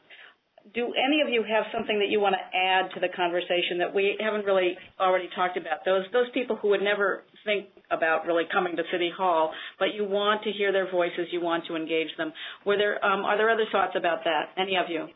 Do 0.72 0.94
any 0.94 1.20
of 1.20 1.28
you 1.28 1.42
have 1.42 1.64
something 1.74 1.98
that 1.98 2.08
you 2.08 2.20
want 2.20 2.36
to 2.38 2.56
add 2.56 2.88
to 2.94 3.00
the 3.00 3.08
conversation 3.14 3.78
that 3.78 3.92
we 3.92 4.16
haven't 4.18 4.46
really 4.46 4.78
already 4.98 5.28
talked 5.34 5.58
about? 5.58 5.84
Those 5.84 6.04
those 6.12 6.30
people 6.32 6.56
who 6.56 6.68
would 6.68 6.80
never 6.80 7.24
think 7.44 7.66
about 7.90 8.24
really 8.24 8.44
coming 8.50 8.74
to 8.76 8.82
City 8.90 9.10
Hall, 9.14 9.52
but 9.78 9.92
you 9.92 10.04
want 10.04 10.42
to 10.44 10.52
hear 10.52 10.72
their 10.72 10.90
voices, 10.90 11.28
you 11.32 11.42
want 11.42 11.66
to 11.66 11.76
engage 11.76 12.08
them. 12.16 12.32
Were 12.64 12.78
there 12.78 13.04
um, 13.04 13.26
are 13.26 13.36
there 13.36 13.50
other 13.50 13.66
thoughts 13.70 13.92
about 13.94 14.24
that? 14.24 14.54
Any 14.56 14.76
of 14.76 14.86
you? 14.88 15.08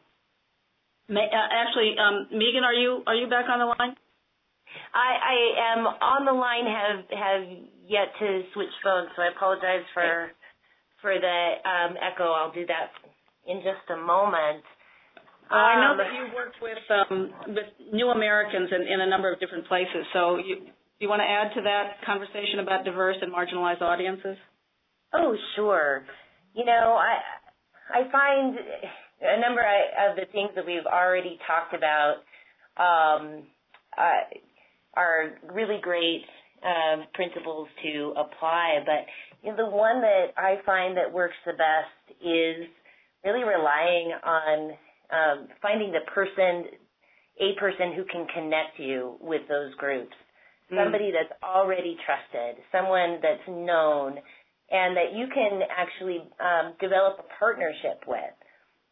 Uh, 1.08 1.48
actually, 1.50 1.96
um, 1.96 2.28
Meagan, 2.30 2.64
are 2.64 2.74
you 2.74 3.02
are 3.06 3.14
you 3.14 3.28
back 3.28 3.46
on 3.48 3.58
the 3.58 3.64
line? 3.64 3.96
I, 4.92 5.10
I 5.16 5.36
am 5.72 5.86
on 5.86 6.24
the 6.28 6.36
line. 6.36 6.68
Have 6.68 7.00
have 7.08 7.42
yet 7.88 8.12
to 8.20 8.42
switch 8.52 8.72
phones, 8.84 9.08
so 9.16 9.22
I 9.22 9.32
apologize 9.34 9.88
for 9.94 10.30
for 11.00 11.14
the 11.16 11.38
um, 11.64 11.96
echo. 11.96 12.32
I'll 12.32 12.52
do 12.52 12.66
that 12.66 12.92
in 13.46 13.64
just 13.64 13.88
a 13.88 13.96
moment. 13.96 14.64
I 15.50 15.80
know 15.80 15.92
um, 15.92 15.98
that 15.98 16.12
you 16.12 16.28
worked 16.36 16.60
with 16.60 16.84
um, 16.92 17.32
with 17.56 17.68
New 17.92 18.10
Americans 18.10 18.68
in, 18.68 18.82
in 18.84 19.00
a 19.00 19.08
number 19.08 19.32
of 19.32 19.40
different 19.40 19.66
places. 19.66 20.04
So 20.12 20.36
you 20.36 20.68
you 21.00 21.08
want 21.08 21.24
to 21.24 21.28
add 21.28 21.54
to 21.56 21.62
that 21.62 22.04
conversation 22.04 22.60
about 22.60 22.84
diverse 22.84 23.16
and 23.22 23.32
marginalized 23.32 23.80
audiences? 23.80 24.36
Oh, 25.14 25.34
sure. 25.56 26.04
You 26.52 26.66
know, 26.66 27.00
I 27.00 27.16
I 27.96 28.12
find 28.12 28.58
a 29.20 29.40
number 29.40 29.60
of 29.62 30.16
the 30.16 30.26
things 30.32 30.50
that 30.54 30.66
we've 30.66 30.86
already 30.86 31.38
talked 31.46 31.74
about 31.74 32.22
um, 32.76 33.42
uh, 33.96 34.38
are 34.94 35.38
really 35.52 35.78
great 35.82 36.22
um, 36.62 37.04
principles 37.14 37.68
to 37.82 38.14
apply. 38.16 38.78
But 38.84 39.06
you 39.42 39.50
know, 39.50 39.56
the 39.56 39.70
one 39.70 40.00
that 40.02 40.26
I 40.36 40.56
find 40.64 40.96
that 40.96 41.12
works 41.12 41.34
the 41.46 41.52
best 41.52 42.18
is 42.20 42.66
really 43.24 43.44
relying 43.44 44.12
on 44.24 44.70
um, 45.10 45.48
finding 45.62 45.92
the 45.92 46.04
person, 46.12 46.64
a 47.40 47.58
person 47.58 47.94
who 47.96 48.04
can 48.04 48.26
connect 48.34 48.78
you 48.78 49.16
with 49.20 49.42
those 49.48 49.74
groups. 49.74 50.14
Mm. 50.72 50.84
Somebody 50.84 51.10
that's 51.10 51.32
already 51.42 51.96
trusted, 52.04 52.62
someone 52.70 53.18
that's 53.22 53.46
known, 53.48 54.18
and 54.70 54.96
that 54.96 55.14
you 55.14 55.26
can 55.32 55.60
actually 55.70 56.20
um, 56.38 56.74
develop 56.80 57.18
a 57.18 57.38
partnership 57.38 58.04
with. 58.06 58.36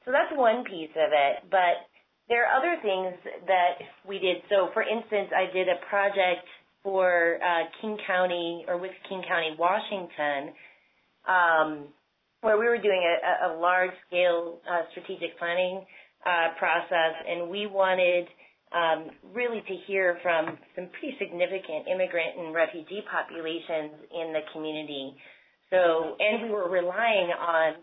So 0.07 0.13
that's 0.13 0.31
one 0.39 0.65
piece 0.65 0.95
of 0.95 1.11
it. 1.13 1.51
But 1.51 1.85
there 2.29 2.47
are 2.47 2.57
other 2.57 2.81
things 2.81 3.15
that 3.47 3.83
we 4.07 4.19
did. 4.19 4.39
So, 4.49 4.71
for 4.73 4.83
instance, 4.83 5.31
I 5.35 5.53
did 5.53 5.69
a 5.69 5.83
project 5.91 6.47
for 6.83 7.39
uh, 7.43 7.65
King 7.83 7.99
County 8.07 8.65
or 8.69 8.79
with 8.79 8.93
King 9.09 9.23
County, 9.27 9.57
Washington, 9.59 10.55
um, 11.27 11.89
where 12.41 12.59
we 12.59 12.67
were 12.67 12.79
doing 12.79 13.03
a, 13.03 13.51
a 13.51 13.59
large 13.59 13.91
scale 14.07 14.61
uh, 14.71 14.83
strategic 14.93 15.37
planning 15.39 15.85
uh, 16.25 16.55
process, 16.59 17.15
and 17.27 17.51
we 17.51 17.67
wanted 17.67 18.27
um, 18.71 19.11
really 19.35 19.63
to 19.67 19.75
hear 19.87 20.19
from 20.23 20.59
some 20.75 20.89
pretty 20.99 21.17
significant 21.19 21.87
immigrant 21.91 22.39
and 22.39 22.55
refugee 22.55 23.03
populations 23.11 23.95
in 24.15 24.33
the 24.33 24.41
community. 24.53 25.15
So, 25.71 26.17
and 26.19 26.45
we 26.45 26.51
were 26.51 26.71
relying 26.71 27.31
on 27.31 27.75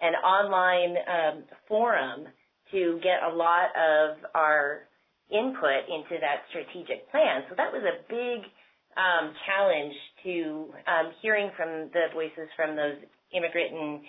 an 0.00 0.14
online 0.14 0.96
um, 1.08 1.44
forum 1.66 2.26
to 2.72 3.00
get 3.02 3.22
a 3.22 3.34
lot 3.34 3.70
of 3.76 4.18
our 4.34 4.88
input 5.30 5.88
into 5.88 6.20
that 6.20 6.44
strategic 6.50 7.10
plan. 7.10 7.44
So 7.48 7.54
that 7.56 7.72
was 7.72 7.82
a 7.84 8.00
big 8.08 8.48
um, 8.96 9.32
challenge 9.46 9.94
to 10.24 10.72
um, 10.86 11.12
hearing 11.22 11.50
from 11.56 11.90
the 11.92 12.08
voices 12.12 12.48
from 12.56 12.76
those 12.76 12.96
immigrant 13.32 13.72
and 13.72 14.00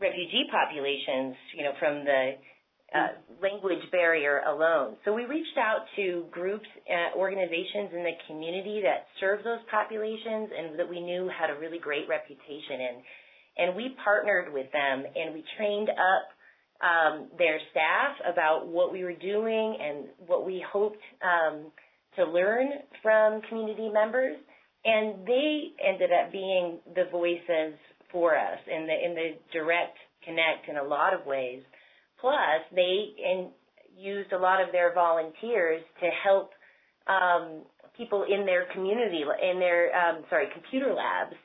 refugee 0.00 0.46
populations, 0.50 1.34
you 1.56 1.64
know, 1.64 1.74
from 1.78 2.04
the 2.04 2.38
uh, 2.94 3.20
language 3.42 3.84
barrier 3.92 4.40
alone. 4.48 4.96
So 5.04 5.12
we 5.12 5.24
reached 5.26 5.58
out 5.58 5.84
to 5.96 6.24
groups, 6.30 6.66
uh, 6.88 7.18
organizations 7.18 7.92
in 7.92 8.02
the 8.02 8.16
community 8.26 8.80
that 8.82 9.06
serve 9.20 9.44
those 9.44 9.60
populations 9.70 10.48
and 10.56 10.78
that 10.78 10.88
we 10.88 11.00
knew 11.00 11.28
had 11.28 11.50
a 11.50 11.58
really 11.58 11.78
great 11.78 12.08
reputation 12.08 12.80
in. 12.80 12.94
And 13.58 13.74
we 13.74 13.96
partnered 14.04 14.52
with 14.52 14.70
them 14.72 15.04
and 15.14 15.34
we 15.34 15.44
trained 15.56 15.90
up 15.90 16.28
um, 16.80 17.28
their 17.38 17.58
staff 17.70 18.16
about 18.32 18.68
what 18.68 18.92
we 18.92 19.02
were 19.02 19.16
doing 19.16 19.76
and 19.80 20.06
what 20.26 20.46
we 20.46 20.64
hoped 20.72 21.02
um, 21.22 21.72
to 22.16 22.24
learn 22.24 22.68
from 23.02 23.40
community 23.48 23.90
members, 23.92 24.36
and 24.84 25.26
they 25.26 25.70
ended 25.84 26.10
up 26.12 26.30
being 26.32 26.78
the 26.94 27.04
voices 27.10 27.74
for 28.12 28.36
us 28.36 28.58
in 28.66 28.86
the 28.86 29.04
in 29.04 29.14
the 29.14 29.30
direct 29.52 29.96
connect 30.24 30.68
in 30.68 30.76
a 30.76 30.82
lot 30.82 31.14
of 31.14 31.26
ways. 31.26 31.62
Plus, 32.20 32.62
they 32.74 33.14
in, 33.18 33.50
used 33.96 34.32
a 34.32 34.38
lot 34.38 34.60
of 34.60 34.72
their 34.72 34.94
volunteers 34.94 35.82
to 36.00 36.08
help 36.24 36.50
um, 37.06 37.62
people 37.96 38.24
in 38.24 38.46
their 38.46 38.66
community, 38.72 39.22
in 39.42 39.58
their 39.58 39.94
um, 39.94 40.24
sorry 40.30 40.46
computer 40.52 40.94
labs, 40.94 41.36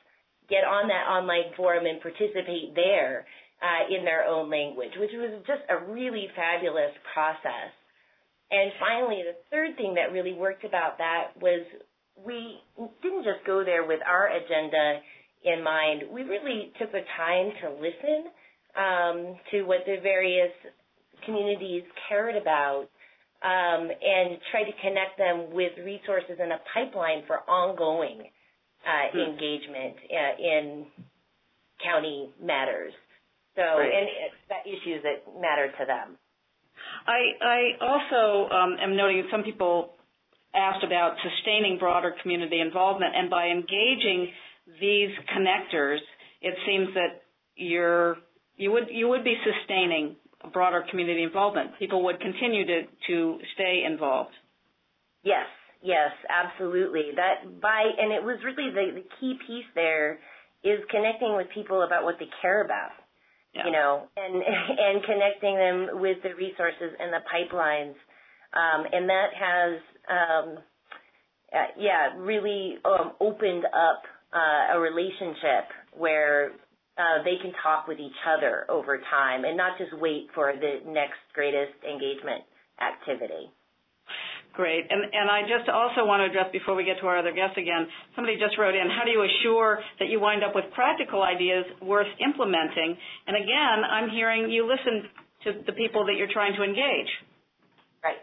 get 0.48 0.64
on 0.64 0.88
that 0.88 1.08
online 1.08 1.52
forum 1.56 1.86
and 1.86 2.00
participate 2.00 2.74
there 2.74 3.26
uh, 3.62 3.88
in 3.88 4.04
their 4.04 4.24
own 4.24 4.50
language, 4.50 4.92
which 4.98 5.10
was 5.14 5.40
just 5.46 5.62
a 5.70 5.90
really 5.90 6.28
fabulous 6.36 6.92
process. 7.12 7.72
And 8.50 8.70
finally, 8.78 9.22
the 9.24 9.36
third 9.50 9.76
thing 9.76 9.94
that 9.94 10.12
really 10.12 10.34
worked 10.34 10.64
about 10.64 10.98
that 10.98 11.32
was 11.40 11.64
we 12.24 12.60
didn't 13.02 13.24
just 13.24 13.44
go 13.46 13.64
there 13.64 13.86
with 13.86 14.00
our 14.06 14.28
agenda 14.28 15.00
in 15.44 15.64
mind. 15.64 16.02
We 16.12 16.22
really 16.22 16.72
took 16.78 16.92
the 16.92 17.02
time 17.16 17.50
to 17.62 17.66
listen 17.80 18.30
um, 18.76 19.36
to 19.50 19.62
what 19.62 19.80
the 19.86 19.96
various 20.02 20.52
communities 21.24 21.82
cared 22.08 22.36
about 22.36 22.86
um, 23.42 23.88
and 23.90 24.38
try 24.50 24.64
to 24.64 24.72
connect 24.80 25.18
them 25.18 25.52
with 25.52 25.72
resources 25.84 26.36
and 26.40 26.52
a 26.52 26.60
pipeline 26.72 27.24
for 27.26 27.40
ongoing 27.48 28.28
uh, 28.84 29.12
hmm. 29.12 29.32
engagement 29.32 29.96
uh, 30.10 30.42
in 30.42 30.86
county 31.82 32.30
matters. 32.42 32.92
So, 33.56 33.62
right. 33.62 33.90
and 33.92 34.08
that 34.48 34.66
issues 34.66 35.02
that 35.02 35.40
matter 35.40 35.70
to 35.78 35.84
them. 35.86 36.18
I, 37.06 37.20
I 37.40 37.60
also 37.80 38.52
um, 38.52 38.76
am 38.82 38.96
noting 38.96 39.18
that 39.18 39.30
some 39.30 39.42
people 39.42 39.90
asked 40.54 40.84
about 40.84 41.16
sustaining 41.22 41.78
broader 41.78 42.14
community 42.22 42.60
involvement, 42.60 43.14
and 43.14 43.30
by 43.30 43.48
engaging 43.48 44.28
these 44.80 45.10
connectors, 45.36 45.98
it 46.40 46.54
seems 46.66 46.88
that 46.94 47.22
you're 47.56 48.16
you 48.56 48.72
would 48.72 48.84
you 48.90 49.08
would 49.08 49.24
be 49.24 49.34
sustaining 49.44 50.16
broader 50.52 50.84
community 50.90 51.22
involvement. 51.22 51.78
People 51.78 52.04
would 52.04 52.20
continue 52.20 52.66
to 52.66 52.82
to 53.08 53.38
stay 53.54 53.84
involved. 53.86 54.32
Yes, 55.22 55.46
yes, 55.84 56.10
absolutely. 56.28 57.12
That 57.14 57.60
by 57.60 57.84
and 57.84 58.12
it 58.12 58.24
was 58.24 58.38
really 58.44 58.72
the, 58.72 59.02
the 59.02 59.06
key 59.20 59.38
piece 59.46 59.68
there 59.74 60.18
is 60.64 60.80
connecting 60.90 61.36
with 61.36 61.46
people 61.54 61.82
about 61.84 62.04
what 62.04 62.16
they 62.18 62.28
care 62.42 62.64
about. 62.64 62.96
Yeah. 63.54 63.66
You 63.66 63.72
know, 63.72 64.08
and 64.16 64.34
and 64.42 65.04
connecting 65.04 65.54
them 65.54 66.00
with 66.00 66.18
the 66.24 66.34
resources 66.34 66.96
and 66.98 67.12
the 67.12 67.22
pipelines. 67.28 67.94
Um, 68.54 68.86
and 68.90 69.08
that 69.08 69.30
has 69.34 69.80
um, 70.08 70.58
uh, 71.54 71.70
yeah, 71.78 72.16
really 72.18 72.76
um, 72.84 73.12
opened 73.20 73.64
up 73.66 74.02
uh, 74.34 74.76
a 74.76 74.80
relationship 74.80 75.70
where 75.92 76.52
uh, 76.98 77.22
they 77.24 77.36
can 77.40 77.52
talk 77.62 77.86
with 77.86 77.98
each 77.98 78.18
other 78.26 78.66
over 78.68 78.98
time 79.10 79.44
and 79.44 79.56
not 79.56 79.78
just 79.78 79.92
wait 80.00 80.26
for 80.34 80.52
the 80.52 80.90
next 80.90 81.18
greatest 81.32 81.74
engagement 81.84 82.42
activity. 82.80 83.50
Great. 84.54 84.86
And, 84.86 85.02
and 85.10 85.26
I 85.26 85.42
just 85.42 85.66
also 85.66 86.06
want 86.06 86.22
to 86.22 86.30
address 86.30 86.46
before 86.54 86.78
we 86.78 86.86
get 86.86 87.02
to 87.02 87.10
our 87.10 87.18
other 87.18 87.34
guests 87.34 87.58
again, 87.58 87.90
somebody 88.14 88.38
just 88.38 88.54
wrote 88.54 88.78
in, 88.78 88.86
how 88.86 89.02
do 89.02 89.10
you 89.10 89.26
assure 89.26 89.82
that 89.98 90.06
you 90.06 90.22
wind 90.22 90.46
up 90.46 90.54
with 90.54 90.70
practical 90.78 91.26
ideas 91.26 91.66
worth 91.82 92.06
implementing? 92.22 92.94
And 93.26 93.34
again, 93.34 93.82
I'm 93.82 94.08
hearing 94.14 94.46
you 94.54 94.62
listen 94.62 95.10
to 95.42 95.48
the 95.66 95.74
people 95.74 96.06
that 96.06 96.14
you're 96.14 96.30
trying 96.30 96.54
to 96.54 96.62
engage. 96.62 97.10
Right. 97.98 98.22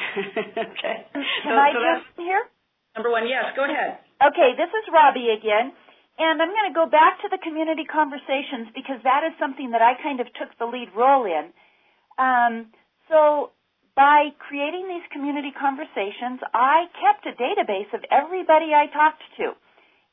okay. 0.72 0.96
Can 1.12 1.52
I 1.52 1.76
so 1.76 1.80
just 1.84 2.08
here? 2.16 2.48
Number 2.96 3.12
one, 3.12 3.28
yes, 3.28 3.52
go 3.52 3.68
ahead. 3.68 4.00
Okay, 4.24 4.56
this 4.56 4.72
is 4.72 4.84
Robby 4.88 5.28
again. 5.28 5.76
And 6.16 6.40
I'm 6.40 6.56
going 6.56 6.70
to 6.70 6.76
go 6.78 6.88
back 6.88 7.20
to 7.20 7.28
the 7.28 7.42
community 7.42 7.84
conversations 7.84 8.72
because 8.72 9.02
that 9.04 9.28
is 9.28 9.36
something 9.36 9.76
that 9.76 9.82
I 9.82 9.98
kind 10.00 10.24
of 10.24 10.26
took 10.40 10.56
the 10.56 10.64
lead 10.64 10.88
role 10.96 11.26
in. 11.26 11.52
Um, 12.16 12.70
By 13.96 14.34
creating 14.42 14.88
these 14.90 15.06
community 15.12 15.52
conversations, 15.54 16.42
I 16.52 16.90
kept 16.98 17.26
a 17.30 17.38
database 17.38 17.94
of 17.94 18.02
everybody 18.10 18.74
I 18.74 18.90
talked 18.90 19.22
to. 19.38 19.54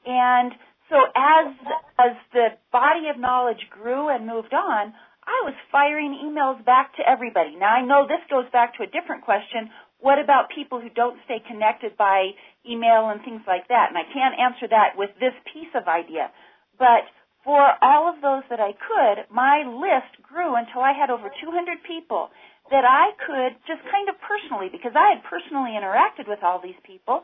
And 0.06 0.54
so 0.90 0.98
as 1.16 1.56
as 1.98 2.14
the 2.34 2.48
body 2.72 3.10
of 3.10 3.18
knowledge 3.18 3.66
grew 3.72 4.10
and 4.10 4.28
moved 4.28 4.54
on, 4.54 4.94
I 5.26 5.38
was 5.46 5.54
firing 5.72 6.14
emails 6.14 6.64
back 6.66 6.94
to 6.98 7.10
everybody. 7.10 7.56
Now 7.56 7.74
I 7.74 7.82
know 7.82 8.06
this 8.06 8.22
goes 8.30 8.46
back 8.52 8.78
to 8.78 8.84
a 8.84 8.94
different 8.94 9.24
question. 9.24 9.70
What 10.00 10.20
about 10.20 10.50
people 10.54 10.82
who 10.82 10.90
don't 10.90 11.18
stay 11.26 11.40
connected 11.46 11.98
by 11.98 12.34
email 12.70 13.10
and 13.10 13.22
things 13.24 13.42
like 13.48 13.68
that? 13.70 13.90
And 13.90 13.98
I 13.98 14.06
can't 14.14 14.38
answer 14.38 14.68
that 14.70 14.98
with 14.98 15.10
this 15.20 15.34
piece 15.54 15.70
of 15.74 15.88
idea. 15.88 16.30
But 16.78 17.06
for 17.44 17.62
all 17.82 18.10
of 18.10 18.22
those 18.22 18.46
that 18.50 18.60
I 18.60 18.74
could, 18.74 19.26
my 19.34 19.66
list 19.66 20.22
grew 20.22 20.56
until 20.56 20.82
I 20.82 20.94
had 20.94 21.10
over 21.10 21.30
200 21.30 21.82
people 21.88 22.30
that 22.70 22.86
I 22.86 23.12
could 23.18 23.58
just 23.66 23.82
kind 23.90 24.08
of 24.08 24.16
personally, 24.22 24.70
because 24.72 24.94
I 24.96 25.18
had 25.18 25.26
personally 25.26 25.74
interacted 25.74 26.30
with 26.30 26.40
all 26.46 26.62
these 26.62 26.78
people, 26.86 27.24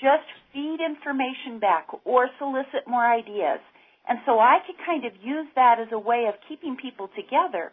just 0.00 0.24
feed 0.52 0.78
information 0.80 1.58
back 1.58 1.88
or 2.04 2.28
solicit 2.38 2.86
more 2.86 3.04
ideas. 3.04 3.60
And 4.08 4.22
so 4.24 4.38
I 4.38 4.62
could 4.64 4.78
kind 4.86 5.04
of 5.04 5.12
use 5.20 5.50
that 5.56 5.82
as 5.82 5.90
a 5.90 5.98
way 5.98 6.30
of 6.30 6.38
keeping 6.48 6.76
people 6.78 7.10
together. 7.18 7.72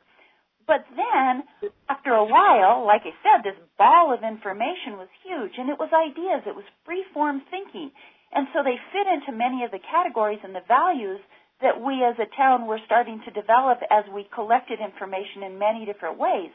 But 0.66 0.88
then, 0.96 1.44
after 1.92 2.16
a 2.16 2.24
while, 2.24 2.88
like 2.88 3.04
I 3.04 3.14
said, 3.22 3.44
this 3.44 3.60
ball 3.78 4.16
of 4.16 4.24
information 4.24 4.96
was 4.96 5.12
huge, 5.22 5.60
and 5.60 5.70
it 5.70 5.78
was 5.78 5.92
ideas, 5.92 6.48
it 6.48 6.56
was 6.56 6.64
free 6.86 7.04
form 7.14 7.44
thinking. 7.52 7.92
And 8.32 8.48
so 8.56 8.64
they 8.64 8.80
fit 8.96 9.06
into 9.06 9.36
many 9.36 9.64
of 9.64 9.72
the 9.72 9.84
categories 9.84 10.40
and 10.42 10.56
the 10.56 10.66
values 10.66 11.20
that 11.64 11.80
we 11.80 12.04
as 12.04 12.20
a 12.20 12.30
town 12.36 12.68
were 12.68 12.80
starting 12.86 13.24
to 13.26 13.32
develop 13.32 13.80
as 13.90 14.04
we 14.14 14.28
collected 14.36 14.80
information 14.84 15.48
in 15.48 15.58
many 15.58 15.88
different 15.88 16.20
ways. 16.20 16.52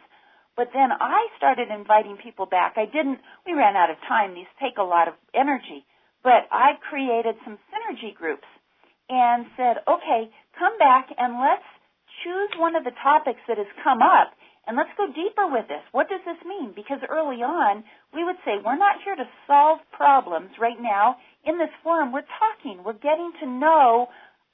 But 0.57 0.69
then 0.75 0.93
I 0.93 1.33
started 1.37 1.69
inviting 1.73 2.19
people 2.23 2.47
back. 2.47 2.75
I 2.77 2.85
didn't, 2.85 3.19
we 3.47 3.55
ran 3.57 3.75
out 3.75 3.91
of 3.91 3.97
time. 4.07 4.35
These 4.35 4.51
take 4.61 4.77
a 4.77 4.87
lot 4.87 5.09
of 5.09 5.15
energy. 5.35 5.87
But 6.23 6.51
I 6.53 6.77
created 6.91 7.37
some 7.45 7.59
synergy 7.73 8.15
groups 8.15 8.47
and 9.09 9.47
said, 9.57 9.81
okay, 9.89 10.29
come 10.59 10.77
back 10.79 11.09
and 11.17 11.41
let's 11.41 11.65
choose 12.23 12.51
one 12.59 12.77
of 12.77 12.85
the 12.85 12.93
topics 13.03 13.41
that 13.49 13.57
has 13.57 13.71
come 13.83 14.03
up 14.03 14.35
and 14.67 14.77
let's 14.77 14.93
go 15.01 15.07
deeper 15.09 15.49
with 15.49 15.65
this. 15.69 15.81
What 15.93 16.11
does 16.11 16.21
this 16.29 16.37
mean? 16.45 16.77
Because 16.77 17.01
early 17.09 17.41
on, 17.41 17.83
we 18.13 18.25
would 18.25 18.37
say, 18.45 18.61
we're 18.61 18.77
not 18.77 19.01
here 19.03 19.17
to 19.17 19.25
solve 19.47 19.79
problems 19.97 20.51
right 20.61 20.77
now. 20.77 21.17
In 21.47 21.57
this 21.57 21.73
forum, 21.83 22.13
we're 22.13 22.29
talking, 22.37 22.85
we're 22.85 23.01
getting 23.01 23.33
to 23.41 23.47
know 23.49 24.09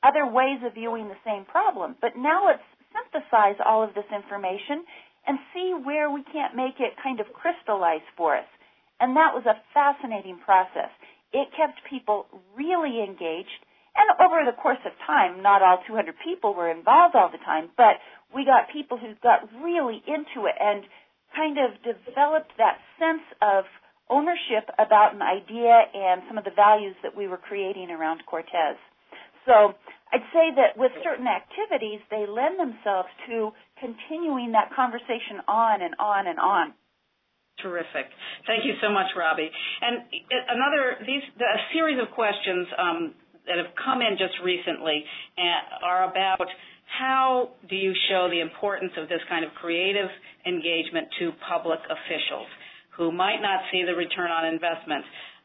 other 0.05 0.27
ways 0.27 0.61
of 0.65 0.75
viewing 0.75 1.09
the 1.09 1.25
same 1.25 1.45
problem. 1.45 1.97
But 2.01 2.13
now 2.17 2.47
let's 2.47 2.63
synthesize 2.93 3.57
all 3.65 3.83
of 3.83 3.95
this 3.95 4.07
information 4.13 4.85
and 5.27 5.39
see 5.55 5.73
where 5.73 6.11
we 6.11 6.23
can't 6.29 6.55
make 6.55 6.79
it 6.79 6.93
kind 7.03 7.19
of 7.19 7.27
crystallize 7.33 8.05
for 8.17 8.37
us. 8.37 8.47
And 9.01 9.17
that 9.17 9.33
was 9.33 9.45
a 9.49 9.59
fascinating 9.73 10.39
process. 10.45 10.93
It 11.33 11.49
kept 11.57 11.81
people 11.89 12.27
really 12.55 13.03
engaged 13.03 13.65
and 13.95 14.11
over 14.19 14.43
the 14.43 14.59
course 14.59 14.83
of 14.85 14.93
time, 15.07 15.43
not 15.43 15.63
all 15.63 15.79
200 15.87 16.15
people 16.25 16.55
were 16.55 16.71
involved 16.71 17.15
all 17.15 17.31
the 17.31 17.39
time, 17.39 17.71
but 17.77 18.03
we 18.35 18.45
got 18.45 18.67
people 18.73 18.99
who 18.99 19.15
got 19.23 19.47
really 19.63 20.03
into 20.07 20.47
it 20.51 20.57
and 20.59 20.83
kind 21.35 21.59
of 21.59 21.79
developed 21.83 22.51
that 22.59 22.79
sense 22.99 23.23
of 23.41 23.65
ownership 24.11 24.67
about 24.79 25.15
an 25.15 25.23
idea 25.23 25.87
and 25.95 26.23
some 26.27 26.39
of 26.39 26.45
the 26.45 26.55
values 26.55 26.95
that 27.03 27.17
we 27.17 27.29
were 27.29 27.39
creating 27.39 27.91
around 27.91 28.23
Cortez. 28.27 28.77
So 29.47 29.75
I'd 30.13 30.25
say 30.33 30.55
that 30.57 30.79
with 30.79 30.93
certain 31.03 31.27
activities, 31.27 32.01
they 32.11 32.25
lend 32.29 32.59
themselves 32.59 33.09
to 33.29 33.51
continuing 33.81 34.53
that 34.53 34.71
conversation 34.75 35.43
on 35.49 35.83
and 35.83 35.95
on 35.99 36.27
and 36.27 36.39
on. 36.39 36.75
Terrific. 37.63 38.11
Thank 38.47 38.65
you 38.65 38.75
so 38.83 38.91
much, 38.91 39.07
Robby. 39.17 39.51
And 39.81 40.03
another, 40.51 40.99
these, 41.07 41.23
a 41.39 41.61
series 41.73 41.99
of 42.03 42.11
questions 42.15 42.67
um, 42.79 43.15
that 43.47 43.59
have 43.59 43.73
come 43.79 44.03
in 44.03 44.19
just 44.19 44.35
recently 44.43 45.05
are 45.83 46.11
about 46.11 46.49
how 46.99 47.51
do 47.69 47.77
you 47.77 47.93
show 48.09 48.29
the 48.31 48.41
importance 48.41 48.93
of 48.99 49.09
this 49.09 49.21
kind 49.29 49.45
of 49.45 49.51
creative 49.55 50.09
engagement 50.47 51.09
to 51.19 51.33
public 51.49 51.81
officials 51.91 52.47
who 52.97 53.11
might 53.11 53.43
not 53.43 53.61
see 53.73 53.83
the 53.83 53.95
return 53.95 54.31
on 54.31 54.47
investment. 54.47 55.05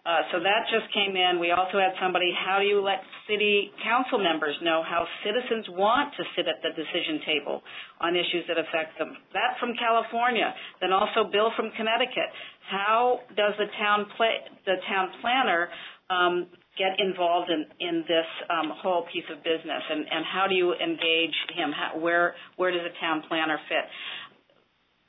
Uh, 0.10 0.26
so 0.34 0.40
that 0.42 0.66
just 0.74 0.90
came 0.90 1.14
in. 1.14 1.38
We 1.38 1.54
also 1.54 1.78
had 1.78 1.94
somebody, 2.02 2.34
how 2.34 2.58
do 2.58 2.66
you 2.66 2.82
let 2.82 2.98
city 3.30 3.70
council 3.86 4.18
members 4.18 4.58
know 4.66 4.82
how 4.82 5.06
citizens 5.22 5.70
want 5.78 6.18
to 6.18 6.26
sit 6.34 6.50
at 6.50 6.58
the 6.66 6.74
decision 6.74 7.22
table 7.30 7.62
on 8.02 8.18
issues 8.18 8.42
that 8.50 8.58
affect 8.58 8.98
them? 8.98 9.14
That 9.38 9.62
from 9.62 9.78
California. 9.78 10.50
Then 10.82 10.98
also 10.98 11.30
Bill 11.30 11.54
from 11.54 11.70
Connecticut. 11.78 12.34
How 12.74 13.22
does 13.38 13.54
the 13.62 13.70
town 13.78 14.10
play, 14.18 14.50
the 14.66 14.82
town 14.90 15.14
planner 15.22 15.70
um, 16.10 16.50
get 16.74 16.98
involved 16.98 17.54
in, 17.54 18.02
this 18.10 18.30
um, 18.50 18.74
whole 18.82 19.06
piece 19.14 19.30
of 19.30 19.46
business, 19.46 19.84
and, 19.94 20.26
how 20.26 20.50
do 20.50 20.56
you 20.56 20.74
engage 20.74 21.38
him? 21.54 21.70
Where 22.02 22.34
does 22.58 22.82
a 22.82 22.96
town 22.98 23.22
planner 23.30 23.60
fit? 23.70 23.86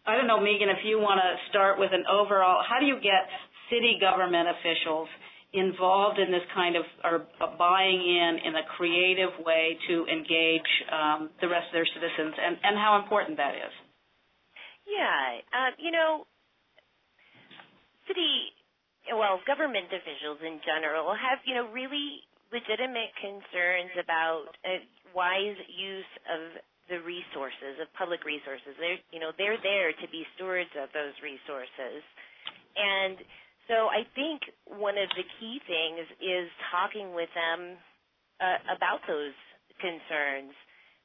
I 0.05 0.16
don't 0.16 0.26
know, 0.26 0.40
Meagan, 0.40 0.68
if 0.68 0.82
you 0.84 0.98
want 0.98 1.20
to 1.20 1.30
start 1.48 1.78
with 1.78 1.92
an 1.92 2.05
overall, 2.11 2.64
how 2.66 2.80
do 2.80 2.86
you 2.86 2.96
get 2.96 3.28
city 3.70 3.98
government 4.00 4.48
officials 4.50 5.08
involved 5.52 6.18
in 6.18 6.30
this 6.30 6.46
kind 6.54 6.76
of 6.76 6.84
are 7.02 7.26
buying 7.58 7.98
in 7.98 8.38
in 8.46 8.54
a 8.54 8.64
creative 8.76 9.34
way 9.42 9.78
to 9.88 10.06
engage 10.06 10.70
um, 10.92 11.30
the 11.40 11.48
rest 11.48 11.66
of 11.70 11.74
their 11.74 11.88
citizens, 11.90 12.34
and, 12.38 12.58
and 12.62 12.78
how 12.78 13.00
important 13.02 13.36
that 13.36 13.54
is? 13.54 13.74
Yeah, 14.86 15.42
uh, 15.54 15.70
you 15.78 15.90
know, 15.90 16.26
city 18.06 18.54
well, 19.08 19.40
government 19.48 19.88
officials 19.88 20.38
in 20.44 20.60
general 20.62 21.10
have, 21.16 21.40
you 21.48 21.56
know, 21.56 21.66
really 21.72 22.22
legitimate 22.52 23.14
concerns 23.16 23.94
about 23.96 24.52
a 24.66 24.84
wise 25.16 25.58
use 25.70 26.12
of 26.28 26.60
the 26.90 26.98
resources, 27.06 27.78
of 27.78 27.86
public 27.94 28.26
resources. 28.26 28.74
They're, 28.76 29.00
you 29.14 29.22
know, 29.22 29.30
they're 29.38 29.58
there 29.62 29.94
to 29.94 30.06
be 30.10 30.26
stewards 30.34 30.70
of 30.74 30.90
those 30.90 31.14
resources. 31.22 32.02
And 32.74 33.18
I 33.90 34.02
think 34.18 34.42
one 34.66 34.98
of 34.98 35.08
the 35.14 35.22
key 35.38 35.60
things 35.66 36.06
is 36.18 36.50
talking 36.74 37.14
with 37.14 37.30
them 37.38 37.78
uh, 38.42 38.58
about 38.74 39.00
those 39.06 39.36
concerns. 39.78 40.54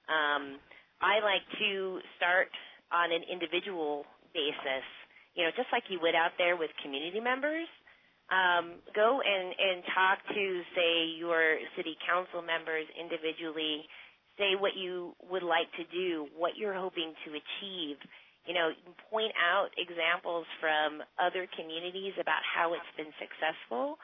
Um, 0.10 0.58
I 1.02 1.22
like 1.22 1.46
to 1.60 2.00
start 2.18 2.50
on 2.90 3.12
an 3.12 3.22
individual 3.30 4.06
basis, 4.34 4.86
you 5.36 5.44
know, 5.44 5.52
just 5.56 5.70
like 5.72 5.84
you 5.90 6.00
would 6.02 6.16
out 6.16 6.34
there 6.38 6.58
with 6.58 6.72
community 6.82 7.20
members 7.20 7.68
um, 8.32 8.82
go 8.96 9.22
and, 9.22 9.54
and 9.54 9.84
talk 9.94 10.18
to, 10.34 10.46
say, 10.74 11.14
your 11.18 11.62
city 11.78 11.94
council 12.02 12.42
members 12.42 12.86
individually, 12.98 13.86
say 14.38 14.58
what 14.58 14.74
you 14.74 15.14
would 15.30 15.44
like 15.44 15.70
to 15.78 15.86
do, 15.94 16.28
what 16.34 16.58
you're 16.58 16.74
hoping 16.74 17.14
to 17.26 17.30
achieve, 17.38 17.98
you 18.46 18.54
know, 18.54 18.70
point 19.10 19.34
out 19.42 19.74
examples 19.78 20.46
from 20.62 21.02
other 21.18 21.50
communities 21.58 22.14
about 22.22 22.42
how 22.46 22.74
it's 22.78 22.94
been 22.94 23.12
successful, 23.18 23.98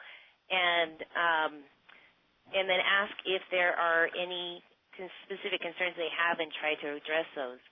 and 0.50 0.98
um, 1.14 1.52
and 2.50 2.66
then 2.66 2.82
ask 2.82 3.14
if 3.24 3.42
there 3.54 3.72
are 3.78 4.10
any 4.18 4.62
specific 5.24 5.62
concerns 5.62 5.94
they 5.96 6.10
have 6.12 6.42
and 6.42 6.50
try 6.60 6.74
to 6.82 6.98
address 6.98 7.28
those. 7.38 7.62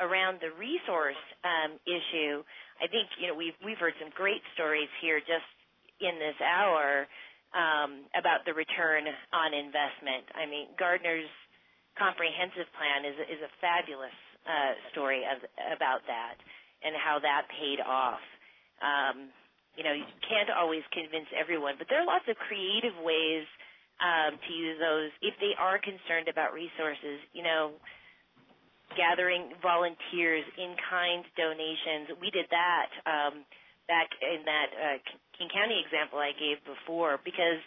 Around 0.00 0.40
the 0.40 0.48
resource 0.56 1.20
um, 1.44 1.76
issue, 1.84 2.40
I 2.80 2.88
think 2.88 3.10
you 3.20 3.28
know 3.28 3.36
we've 3.36 3.58
we've 3.60 3.76
heard 3.76 3.98
some 4.00 4.08
great 4.16 4.40
stories 4.54 4.88
here 5.02 5.20
just 5.20 5.50
in 6.00 6.16
this 6.16 6.38
hour 6.40 7.04
um, 7.52 8.08
about 8.16 8.46
the 8.48 8.54
return 8.56 9.04
on 9.34 9.50
investment. 9.52 10.24
I 10.32 10.48
mean, 10.48 10.72
Gardiner's 10.78 11.28
comprehensive 11.98 12.70
plan 12.78 13.04
is 13.04 13.18
is 13.28 13.40
a 13.44 13.50
fabulous 13.60 14.16
uh, 14.46 14.72
story 14.92 15.22
of, 15.24 15.42
about 15.74 16.04
that 16.06 16.36
and 16.80 16.96
how 16.96 17.20
that 17.20 17.46
paid 17.52 17.80
off. 17.80 18.22
Um, 18.80 19.28
you 19.76 19.84
know, 19.84 19.92
you 19.92 20.06
can't 20.24 20.50
always 20.50 20.82
convince 20.90 21.28
everyone, 21.36 21.76
but 21.78 21.86
there 21.88 22.00
are 22.00 22.08
lots 22.08 22.26
of 22.26 22.36
creative 22.36 22.96
ways 23.04 23.46
um, 24.00 24.36
to 24.36 24.50
use 24.52 24.80
those 24.80 25.12
if 25.20 25.36
they 25.38 25.52
are 25.60 25.78
concerned 25.78 26.28
about 26.28 26.56
resources. 26.56 27.20
You 27.36 27.44
know, 27.44 27.76
gathering 28.98 29.54
volunteers, 29.62 30.42
in-kind 30.58 31.22
donations. 31.38 32.16
We 32.18 32.32
did 32.34 32.48
that 32.50 32.90
um, 33.06 33.46
back 33.86 34.10
in 34.18 34.42
that 34.46 34.68
uh, 34.74 34.98
King 35.38 35.50
County 35.52 35.78
example 35.78 36.18
I 36.18 36.34
gave 36.34 36.58
before 36.66 37.22
because 37.22 37.62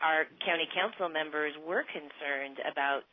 our 0.00 0.24
county 0.40 0.64
council 0.72 1.12
members 1.12 1.52
were 1.60 1.84
concerned 1.84 2.64
about 2.64 3.04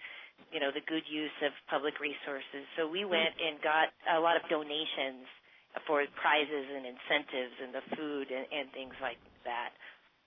you 0.51 0.59
know 0.59 0.71
the 0.73 0.83
good 0.85 1.05
use 1.05 1.33
of 1.45 1.51
public 1.69 1.99
resources. 1.99 2.65
So 2.77 2.87
we 2.87 3.03
mm-hmm. 3.03 3.15
went 3.15 3.35
and 3.37 3.61
got 3.61 3.93
a 4.07 4.19
lot 4.19 4.35
of 4.35 4.43
donations 4.49 5.27
for 5.85 6.01
prizes 6.17 6.65
and 6.65 6.83
incentives 6.85 7.55
and 7.61 7.69
the 7.71 7.85
food 7.93 8.27
and, 8.33 8.45
and 8.49 8.65
things 8.73 8.97
like 8.99 9.21
that. 9.45 9.69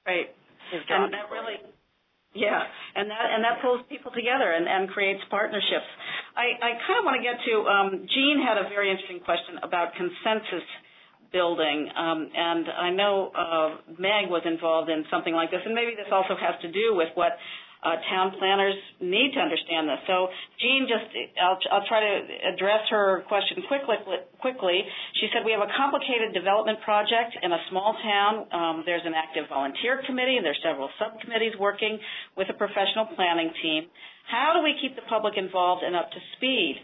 Right. 0.07 0.31
And 0.73 1.13
that 1.13 1.29
really 1.29 1.59
yeah, 2.33 2.65
and 2.97 3.13
that 3.13 3.27
and 3.29 3.45
that 3.45 3.61
pulls 3.61 3.85
people 3.93 4.09
together 4.09 4.57
and, 4.57 4.65
and 4.65 4.89
creates 4.89 5.21
partnerships. 5.29 5.85
I, 6.33 6.57
I 6.57 6.71
kind 6.89 6.97
of 6.97 7.05
want 7.05 7.21
to 7.21 7.25
get 7.25 7.37
to 7.45 7.55
um, 7.69 8.09
Jean 8.09 8.41
had 8.41 8.57
a 8.57 8.73
very 8.73 8.89
interesting 8.89 9.21
question 9.21 9.61
about 9.61 9.93
consensus 10.01 10.65
building, 11.29 11.93
um, 11.93 12.33
and 12.33 12.65
I 12.73 12.89
know 12.89 13.33
uh, 13.37 13.69
Meg 14.01 14.33
was 14.33 14.49
involved 14.49 14.89
in 14.89 15.05
something 15.13 15.37
like 15.37 15.53
this, 15.53 15.61
and 15.61 15.77
maybe 15.77 15.93
this 15.93 16.09
also 16.09 16.33
has 16.33 16.57
to 16.65 16.73
do 16.73 16.97
with 16.97 17.13
what 17.21 17.37
town 17.83 18.30
planners 18.39 18.78
need 19.03 19.35
to 19.35 19.41
understand 19.43 19.91
this. 19.91 19.99
So, 20.07 20.30
Jean, 20.62 20.87
just 20.87 21.11
I'll, 21.43 21.59
I'll 21.74 21.87
try 21.91 21.99
to 21.99 22.14
address 22.55 22.87
her 22.95 23.26
question 23.26 23.59
quickly. 23.66 23.99
Quickly, 24.39 24.87
she 25.18 25.26
said 25.35 25.43
we 25.43 25.51
have 25.51 25.66
a 25.66 25.72
complicated 25.74 26.30
development 26.30 26.78
project 26.87 27.35
in 27.43 27.51
a 27.51 27.59
small 27.70 27.99
town. 27.99 28.47
Um, 28.55 28.76
there's 28.87 29.03
an 29.05 29.14
active 29.18 29.51
volunteer 29.51 30.03
committee, 30.07 30.39
and 30.39 30.47
there's 30.47 30.62
several 30.62 30.91
subcommittees 30.99 31.59
working 31.59 31.99
with 32.39 32.47
a 32.51 32.55
professional 32.55 33.11
planning 33.18 33.51
team. 33.62 33.91
How 34.30 34.55
do 34.55 34.62
we 34.62 34.78
keep 34.78 34.95
the 34.95 35.07
public 35.11 35.35
involved 35.37 35.83
and 35.83 35.97
up 35.97 36.11
to 36.11 36.20
speed? 36.39 36.78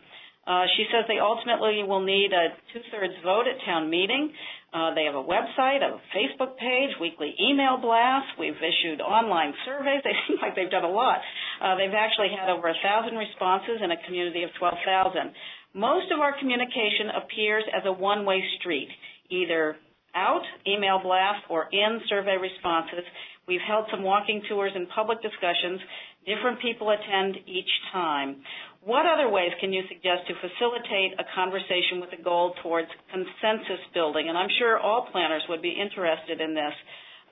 Uh, 0.48 0.64
she 0.80 0.88
says 0.88 1.04
they 1.06 1.20
ultimately 1.20 1.84
will 1.84 2.00
need 2.00 2.32
a 2.32 2.56
two-thirds 2.72 3.12
vote 3.22 3.44
at 3.44 3.60
town 3.68 3.90
meeting. 3.90 4.32
Uh, 4.72 4.92
they 4.94 5.04
have 5.04 5.14
a 5.16 5.24
website, 5.24 5.80
a 5.80 5.96
Facebook 6.12 6.56
page, 6.60 6.90
weekly 7.00 7.34
email 7.40 7.78
blasts. 7.80 8.28
We've 8.38 8.56
issued 8.56 9.00
online 9.00 9.54
surveys. 9.64 10.00
They 10.04 10.12
seem 10.28 10.36
like 10.42 10.54
they've 10.56 10.70
done 10.70 10.84
a 10.84 10.90
lot. 10.92 11.18
Uh, 11.62 11.76
they've 11.76 11.96
actually 11.96 12.28
had 12.36 12.50
over 12.52 12.68
a 12.68 12.76
thousand 12.84 13.16
responses 13.16 13.80
in 13.82 13.90
a 13.90 13.96
community 14.04 14.42
of 14.42 14.50
12,000. 14.58 15.32
Most 15.74 16.12
of 16.12 16.20
our 16.20 16.38
communication 16.38 17.16
appears 17.16 17.64
as 17.74 17.82
a 17.86 17.92
one-way 17.92 18.42
street, 18.60 18.88
either 19.30 19.76
out, 20.14 20.42
email 20.66 21.00
blast, 21.02 21.44
or 21.48 21.68
in 21.72 22.00
survey 22.08 22.36
responses. 22.36 23.04
We've 23.46 23.64
held 23.66 23.86
some 23.90 24.02
walking 24.02 24.42
tours 24.48 24.72
and 24.74 24.86
public 24.90 25.22
discussions. 25.22 25.80
Different 26.26 26.60
people 26.60 26.90
attend 26.90 27.36
each 27.46 27.70
time. 27.92 28.42
What 28.84 29.04
other 29.06 29.28
ways 29.28 29.50
can 29.60 29.72
you 29.72 29.82
suggest 29.88 30.28
to 30.28 30.34
facilitate 30.38 31.18
a 31.18 31.26
conversation 31.34 32.00
with 32.00 32.10
a 32.18 32.22
goal 32.22 32.54
towards 32.62 32.88
consensus 33.10 33.82
building? 33.92 34.28
And 34.28 34.38
I'm 34.38 34.48
sure 34.58 34.78
all 34.78 35.08
planners 35.10 35.42
would 35.48 35.60
be 35.60 35.74
interested 35.74 36.40
in 36.40 36.54
this. 36.54 36.74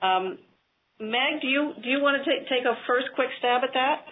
Um, 0.01 0.37
Meg, 0.99 1.41
do 1.41 1.47
you 1.47 1.73
do 1.81 1.89
you 1.89 2.01
want 2.01 2.17
to 2.17 2.23
take 2.25 2.49
take 2.49 2.65
a 2.65 2.75
first 2.85 3.07
quick 3.15 3.29
stab 3.39 3.61
at 3.63 3.73
that? 3.73 4.09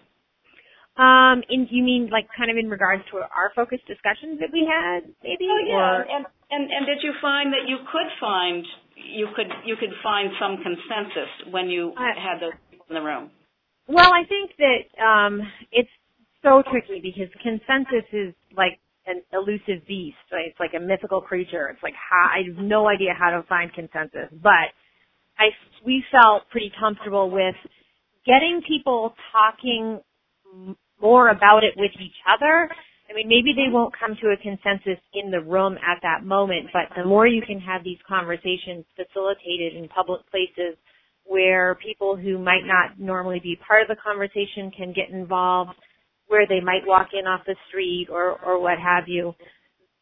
Um, 0.96 1.44
in 1.50 1.68
you 1.70 1.84
mean 1.84 2.10
like 2.10 2.30
kind 2.38 2.50
of 2.50 2.58
in 2.58 2.70
regards 2.70 3.04
to 3.12 3.18
our 3.18 3.52
focused 3.56 3.86
discussions 3.86 4.40
that 4.40 4.54
we 4.54 4.64
had, 4.64 5.04
maybe? 5.24 5.50
Oh 5.52 5.62
yeah, 5.68 6.06
and, 6.08 6.26
and 6.52 6.64
and 6.72 6.86
did 6.86 7.04
you 7.04 7.12
find 7.22 7.52
that 7.52 7.68
you 7.68 7.84
could 7.92 8.08
find 8.22 8.64
you 8.96 9.28
could 9.36 9.52
you 9.66 9.76
could 9.76 9.92
find 10.02 10.30
some 10.40 10.58
consensus 10.64 11.52
when 11.52 11.68
you 11.68 11.92
uh, 11.98 12.16
had 12.16 12.40
those 12.40 12.56
people 12.72 12.86
in 12.90 12.96
the 12.96 13.02
room? 13.02 13.30
Well, 13.88 14.14
I 14.14 14.24
think 14.24 14.52
that 14.58 14.86
um, 15.04 15.42
it's 15.72 15.92
so 16.46 16.62
tricky 16.70 17.02
because 17.02 17.34
consensus 17.42 18.06
is 18.14 18.34
like 18.56 18.78
an 19.08 19.22
elusive 19.34 19.86
beast. 19.88 20.22
Right? 20.32 20.48
It's 20.48 20.60
like 20.60 20.78
a 20.78 20.80
mythical 20.80 21.22
creature. 21.22 21.70
It's 21.74 21.82
like 21.82 21.98
how, 21.98 22.30
I 22.30 22.46
have 22.48 22.64
no 22.64 22.88
idea 22.88 23.18
how 23.18 23.32
to 23.32 23.44
find 23.50 23.74
consensus, 23.74 24.30
but 24.32 24.70
I 25.38 25.50
we 25.86 26.04
felt 26.12 26.50
pretty 26.50 26.72
comfortable 26.80 27.30
with 27.30 27.56
getting 28.26 28.62
people 28.68 29.14
talking 29.34 30.00
more 31.02 31.30
about 31.30 31.64
it 31.64 31.74
with 31.76 31.92
each 32.00 32.20
other. 32.26 32.70
I 33.10 33.14
mean, 33.14 33.28
maybe 33.28 33.54
they 33.54 33.72
won't 33.72 33.94
come 33.98 34.18
to 34.22 34.30
a 34.30 34.38
consensus 34.38 34.98
in 35.14 35.30
the 35.30 35.42
room 35.42 35.78
at 35.78 36.02
that 36.02 36.26
moment, 36.26 36.70
but 36.74 36.90
the 36.96 37.06
more 37.06 37.28
you 37.28 37.42
can 37.46 37.60
have 37.60 37.84
these 37.84 38.00
conversations 38.08 38.86
facilitated 38.96 39.76
in 39.78 39.88
public 39.90 40.22
places 40.32 40.76
where 41.26 41.76
people 41.76 42.16
who 42.16 42.38
might 42.40 42.66
not 42.66 43.00
normally 43.00 43.40
be 43.40 43.60
part 43.68 43.82
of 43.82 43.88
the 43.88 44.02
conversation 44.02 44.72
can 44.76 44.94
get 44.94 45.10
involved, 45.10 45.72
where 46.28 46.48
they 46.48 46.60
might 46.60 46.86
walk 46.86 47.10
in 47.14 47.28
off 47.28 47.42
the 47.46 47.56
street 47.70 48.08
or, 48.12 48.40
or 48.44 48.60
what 48.60 48.80
have 48.80 49.08
you. 49.08 49.34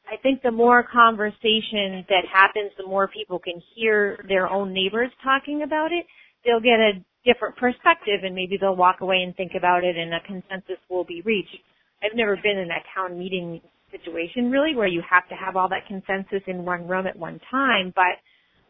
I 0.08 0.18
think 0.22 0.42
the 0.42 0.52
more 0.52 0.84
conversation 0.84 2.06
that 2.10 2.26
happens, 2.32 2.72
the 2.78 2.86
more 2.86 3.08
people 3.08 3.40
can 3.40 3.62
hear 3.76 4.24
their 4.28 4.48
own 4.48 4.74
neighbors 4.74 5.10
talking 5.24 5.64
about 5.64 5.92
it, 5.92 6.06
they'll 6.46 6.60
get 6.60 6.80
a 6.80 7.04
different 7.26 7.56
perspective 7.56 8.24
and 8.24 8.36
maybe 8.36 8.58
they'll 8.60 8.76
walk 8.76 9.02
away 9.02 9.24
and 9.24 9.36
think 9.36 9.54
about 9.58 9.84
it 9.84 9.96
and 9.98 10.14
a 10.14 10.20
consensus 10.28 10.78
will 10.90 11.06
be 11.06 11.22
reached. 11.22 11.58
I've 12.04 12.16
never 12.16 12.36
been 12.36 12.58
in 12.58 12.70
a 12.70 12.84
town 12.94 13.18
meeting 13.18 13.62
situation 13.92 14.52
really 14.52 14.76
where 14.76 14.88
you 14.88 15.02
have 15.08 15.28
to 15.30 15.36
have 15.36 15.56
all 15.56 15.70
that 15.70 15.88
consensus 15.88 16.44
in 16.48 16.66
one 16.66 16.88
room 16.88 17.08
at 17.08 17.16
one 17.16 17.40
time, 17.50 17.94
but 17.96 18.20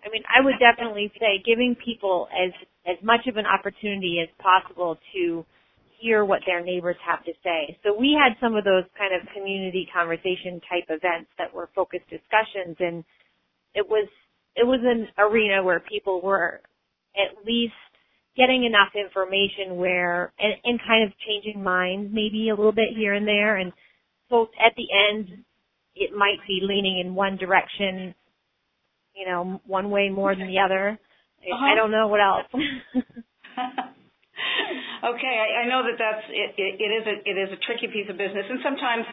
I 0.05 0.11
mean, 0.11 0.23
I 0.27 0.43
would 0.43 0.55
definitely 0.59 1.11
say 1.19 1.41
giving 1.45 1.75
people 1.83 2.27
as 2.31 2.51
as 2.85 2.97
much 3.01 3.27
of 3.27 3.37
an 3.37 3.45
opportunity 3.45 4.19
as 4.21 4.27
possible 4.37 4.97
to 5.15 5.45
hear 6.03 6.25
what 6.25 6.41
their 6.45 6.61
neighbors 6.61 6.97
have 7.07 7.23
to 7.23 7.31
say. 7.43 7.79
So 7.83 7.95
we 7.97 8.17
had 8.19 8.35
some 8.43 8.55
of 8.55 8.65
those 8.65 8.83
kind 8.97 9.15
of 9.15 9.25
community 9.33 9.87
conversation 9.95 10.59
type 10.69 10.85
events 10.89 11.31
that 11.37 11.53
were 11.53 11.69
focused 11.73 12.09
discussions 12.09 12.75
and 12.79 13.03
it 13.73 13.87
was 13.87 14.07
it 14.55 14.65
was 14.67 14.79
an 14.83 15.07
arena 15.17 15.63
where 15.63 15.79
people 15.79 16.21
were 16.21 16.61
at 17.15 17.45
least 17.45 17.73
getting 18.35 18.65
enough 18.65 18.93
information 18.95 19.77
where 19.77 20.31
and, 20.39 20.53
and 20.63 20.79
kind 20.85 21.03
of 21.03 21.11
changing 21.25 21.63
minds 21.63 22.11
maybe 22.13 22.49
a 22.49 22.55
little 22.55 22.71
bit 22.71 22.89
here 22.95 23.13
and 23.13 23.27
there 23.27 23.57
and 23.57 23.71
so 24.29 24.47
at 24.63 24.73
the 24.75 24.87
end 25.09 25.43
it 25.95 26.11
might 26.15 26.37
be 26.47 26.59
leaning 26.61 26.99
in 27.03 27.15
one 27.15 27.37
direction 27.37 28.13
you 29.15 29.25
know 29.25 29.61
one 29.65 29.89
way 29.89 30.09
more 30.09 30.35
than 30.35 30.47
the 30.47 30.59
other 30.59 30.99
uh-huh. 31.39 31.65
i 31.65 31.75
don't 31.75 31.91
know 31.91 32.07
what 32.07 32.19
else 32.19 32.47
Okay, 35.03 35.35
I, 35.35 35.67
know 35.67 35.83
that 35.83 35.99
that's 35.99 36.25
it, 36.31 36.55
is 36.79 37.03
a 37.03 37.15
it 37.27 37.35
is 37.35 37.51
a 37.51 37.59
tricky 37.67 37.91
piece 37.91 38.07
of 38.07 38.15
business, 38.15 38.47
and 38.47 38.59
sometimes 38.63 39.03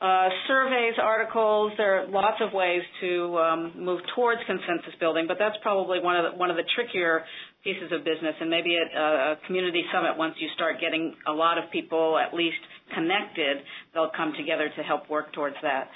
uh, 0.00 0.28
surveys, 0.48 0.94
articles, 0.96 1.72
there 1.76 2.00
are 2.00 2.08
lots 2.08 2.40
of 2.40 2.52
ways 2.52 2.80
to 3.02 3.38
um, 3.38 3.72
move 3.76 4.00
towards 4.16 4.40
consensus 4.46 4.96
building, 4.98 5.26
but 5.28 5.36
that's 5.38 5.56
probably 5.62 6.00
one 6.00 6.16
of 6.16 6.32
the, 6.32 6.38
one 6.38 6.50
of 6.50 6.56
the 6.56 6.64
trickier 6.74 7.22
pieces 7.62 7.92
of 7.92 8.02
business. 8.02 8.34
And 8.40 8.48
maybe 8.48 8.74
at 8.80 8.90
a 8.96 9.36
community 9.46 9.84
summit, 9.92 10.16
once 10.16 10.34
you 10.40 10.48
start 10.54 10.80
getting 10.80 11.14
a 11.28 11.32
lot 11.32 11.58
of 11.58 11.70
people 11.70 12.18
at 12.18 12.32
least 12.32 12.58
connected, 12.94 13.58
they'll 13.92 14.10
come 14.16 14.32
together 14.36 14.70
to 14.74 14.82
help 14.82 15.10
work 15.10 15.34
towards 15.34 15.56
that. 15.62 15.90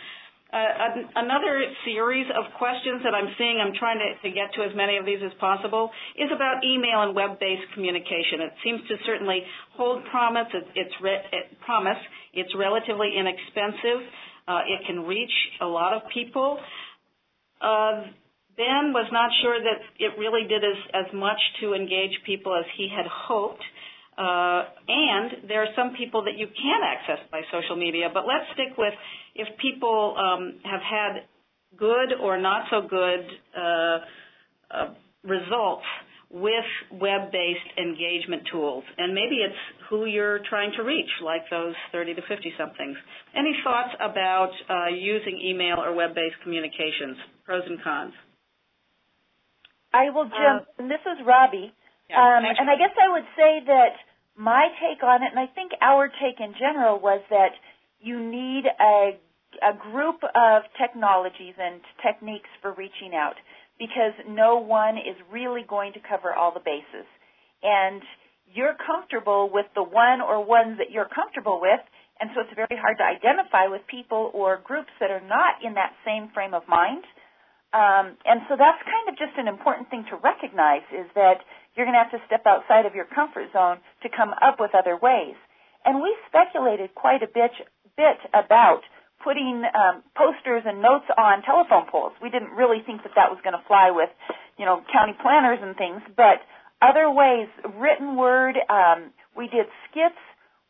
Another 0.55 1.67
series 1.85 2.27
of 2.31 2.47
questions 2.59 3.03
that 3.03 3.11
I'm 3.11 3.35
seeing, 3.37 3.59
I'm 3.59 3.75
trying 3.75 3.99
to, 3.99 4.31
get 4.31 4.55
to 4.55 4.63
as 4.63 4.71
many 4.77 4.97
of 4.97 5.05
these 5.05 5.19
as 5.25 5.33
possible, 5.41 5.91
is 6.15 6.31
about 6.31 6.63
email 6.63 7.03
and 7.03 7.15
web-based 7.15 7.75
communication. 7.75 8.39
It 8.39 8.55
seems 8.63 8.81
to 8.87 8.95
certainly 9.05 9.43
hold 9.75 10.05
promise. 10.13 10.47
It, 10.55 10.65
it's 10.77 10.95
promise. 11.67 11.99
It's 12.33 12.55
relatively 12.55 13.19
inexpensive. 13.19 14.07
Uh, 14.47 14.63
it 14.71 14.87
can 14.87 15.03
reach 15.11 15.35
a 15.61 15.67
lot 15.67 15.93
of 15.93 16.03
people. 16.15 16.59
Uh, 17.61 18.15
ben 18.57 18.95
was 18.95 19.11
not 19.11 19.31
sure 19.43 19.59
that 19.59 19.83
it 19.99 20.15
really 20.19 20.47
did 20.47 20.63
as, 20.63 20.79
as 20.95 21.13
much 21.13 21.41
to 21.63 21.75
engage 21.75 22.15
people 22.25 22.55
as 22.55 22.67
he 22.77 22.87
had 22.95 23.07
hoped. 23.11 23.65
Uh, 24.17 24.63
and 24.87 25.49
there 25.49 25.63
are 25.63 25.73
some 25.77 25.95
people 25.99 26.23
that 26.25 26.39
you 26.39 26.47
can 26.47 26.81
access 26.85 27.19
by 27.33 27.43
social 27.51 27.77
media, 27.77 28.09
but 28.13 28.25
let's 28.27 28.47
stick 28.55 28.79
with 28.79 28.95
if 29.35 29.49
people 29.59 30.15
um, 30.17 30.61
have 30.63 30.81
had 30.81 31.27
good 31.77 32.15
or 32.23 32.41
not 32.41 32.67
so 32.71 32.87
good 32.89 33.27
uh, 33.59 33.99
uh, 34.71 34.95
results 35.25 35.85
with 36.31 36.67
web-based 36.91 37.79
engagement 37.79 38.43
tools. 38.51 38.85
And 38.99 39.15
maybe 39.15 39.37
it's 39.37 39.55
who 39.89 40.07
you're 40.07 40.41
trying 40.49 40.73
to 40.77 40.83
reach, 40.83 41.11
like 41.23 41.43
those 41.51 41.75
30 41.93 42.15
to 42.15 42.23
50 42.23 42.53
somethings. 42.59 42.97
Any 43.37 43.55
thoughts 43.63 43.95
about 44.01 44.51
uh, 44.69 44.95
using 44.95 45.41
email 45.43 45.77
or 45.79 45.95
web-based 45.95 46.37
communications? 46.43 47.17
Pros 47.45 47.63
and 47.67 47.79
cons. 47.83 48.13
I 49.93 50.11
will 50.11 50.25
jump. 50.25 50.67
Uh, 50.79 50.89
this 50.89 51.03
is 51.07 51.25
Robby. 51.25 51.73
Yeah, 52.11 52.21
um, 52.21 52.45
and 52.45 52.69
I 52.69 52.77
guess 52.77 52.93
I 53.01 53.09
would 53.13 53.29
say 53.37 53.65
that 53.67 53.95
my 54.37 54.69
take 54.83 55.03
on 55.03 55.23
it, 55.23 55.31
and 55.31 55.41
I 55.41 55.47
think 55.55 55.73
our 55.81 56.09
take 56.09 56.41
in 56.41 56.53
general, 56.59 57.01
was 57.01 57.23
that 57.31 57.57
you 58.01 58.19
need 58.21 58.65
a 58.69 59.19
a 59.63 59.71
group 59.71 60.19
of 60.25 60.67
technologies 60.75 61.55
and 61.55 61.79
techniques 62.03 62.51
for 62.61 62.75
reaching 62.75 63.15
out 63.15 63.39
because 63.79 64.15
no 64.27 64.59
one 64.59 64.99
is 64.99 65.15
really 65.31 65.63
going 65.63 65.93
to 65.93 66.01
cover 66.03 66.35
all 66.35 66.51
the 66.51 66.63
bases. 66.63 67.07
And 67.63 68.03
you're 68.51 68.75
comfortable 68.75 69.51
with 69.53 69.67
the 69.75 69.83
one 69.83 70.21
or 70.21 70.45
ones 70.45 70.79
that 70.79 70.91
you're 70.91 71.09
comfortable 71.11 71.61
with, 71.63 71.81
and 72.21 72.31
so 72.35 72.43
it's 72.43 72.55
very 72.55 72.79
hard 72.79 72.99
to 72.99 73.07
identify 73.07 73.67
with 73.67 73.83
people 73.91 74.31
or 74.35 74.63
groups 74.63 74.91
that 75.01 75.11
are 75.11 75.25
not 75.25 75.59
in 75.63 75.75
that 75.75 75.95
same 76.07 76.31
frame 76.35 76.55
of 76.55 76.63
mind. 76.69 77.03
Um, 77.75 78.15
and 78.23 78.47
so 78.47 78.55
that's 78.55 78.79
kind 78.87 79.11
of 79.11 79.19
just 79.19 79.35
an 79.35 79.51
important 79.51 79.91
thing 79.91 80.07
to 80.11 80.17
recognize 80.23 80.87
is 80.95 81.11
that 81.19 81.43
you're 81.75 81.87
going 81.87 81.99
to 81.99 82.03
have 82.03 82.15
to 82.15 82.23
step 82.27 82.47
outside 82.47 82.87
of 82.87 82.95
your 82.95 83.07
comfort 83.07 83.51
zone 83.53 83.79
to 84.03 84.09
come 84.09 84.31
up 84.43 84.57
with 84.59 84.75
other 84.75 84.97
ways. 84.97 85.35
And 85.85 86.01
we 86.01 86.15
speculated 86.29 86.95
quite 86.95 87.23
a 87.23 87.29
bit, 87.29 87.53
bit 87.97 88.19
about 88.33 88.83
putting 89.23 89.65
um, 89.75 90.03
posters 90.17 90.63
and 90.65 90.81
notes 90.81 91.09
on 91.17 91.43
telephone 91.43 91.89
poles. 91.91 92.13
We 92.23 92.31
didn't 92.31 92.53
really 92.53 92.85
think 92.85 93.03
that 93.03 93.13
that 93.17 93.31
was 93.33 93.41
going 93.43 93.57
to 93.57 93.65
fly 93.67 93.91
with, 93.91 94.11
you 94.59 94.65
know, 94.65 94.83
county 94.93 95.17
planners 95.21 95.59
and 95.61 95.77
things, 95.77 96.03
but 96.17 96.45
other 96.85 97.11
ways, 97.11 97.49
written 97.81 98.17
word. 98.17 98.57
Um, 98.69 99.13
we 99.37 99.49
did 99.49 99.67
skits. 99.89 100.21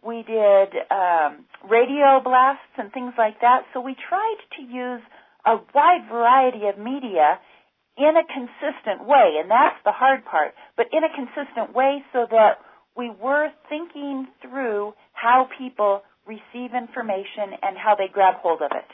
We 0.05 0.23
did 0.23 0.71
um, 0.91 1.45
radio 1.69 2.21
blasts 2.23 2.77
and 2.79 2.93
things 2.93 3.15
like 3.19 3.41
that. 3.41 3.67
So 3.73 3.81
we 3.81 3.97
tried 4.09 4.39
to 4.59 4.63
use 4.63 5.03
a 5.47 5.57
wide 5.75 6.07
variety 6.11 6.69
of 6.69 6.79
media 6.79 7.41
in 7.97 8.15
a 8.17 8.27
consistent 8.27 9.07
way, 9.07 9.39
and 9.41 9.51
that's 9.51 9.79
the 9.85 9.93
hard 9.93 10.25
part, 10.25 10.55
but 10.77 10.87
in 10.93 11.05
a 11.05 11.13
consistent 11.15 11.75
way 11.75 12.03
so 12.13 12.27
that 12.31 12.59
we 12.97 13.11
were 13.23 13.49
thinking 13.69 14.27
through 14.43 14.95
how 15.13 15.47
people 15.59 16.03
receive 16.27 16.75
information 16.75 17.55
and 17.63 17.77
how 17.77 17.95
they 17.95 18.09
grab 18.13 18.35
hold 18.43 18.63
of 18.63 18.71
it. 18.73 18.89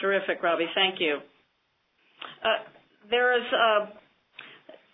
Terrific, 0.00 0.42
Robby. 0.42 0.66
Thank 0.74 1.00
you. 1.00 1.18
Uh, 2.44 2.62
there 3.10 3.36
is 3.36 3.46
uh, 3.52 3.86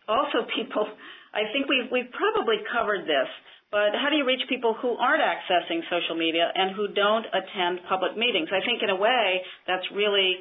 also 0.08 0.46
people, 0.54 0.86
I 1.34 1.50
think 1.52 1.66
we've, 1.68 1.90
we've 1.90 2.12
probably 2.12 2.62
covered 2.72 3.04
this, 3.04 3.28
but 3.70 3.90
how 3.98 4.08
do 4.08 4.16
you 4.16 4.24
reach 4.24 4.46
people 4.48 4.76
who 4.78 4.94
aren't 4.94 5.22
accessing 5.22 5.82
social 5.90 6.14
media 6.14 6.46
and 6.54 6.76
who 6.76 6.88
don't 6.94 7.26
attend 7.26 7.82
public 7.88 8.16
meetings? 8.16 8.48
I 8.54 8.62
think 8.64 8.82
in 8.82 8.90
a 8.90 8.96
way 8.96 9.42
that's 9.66 9.84
really 9.92 10.38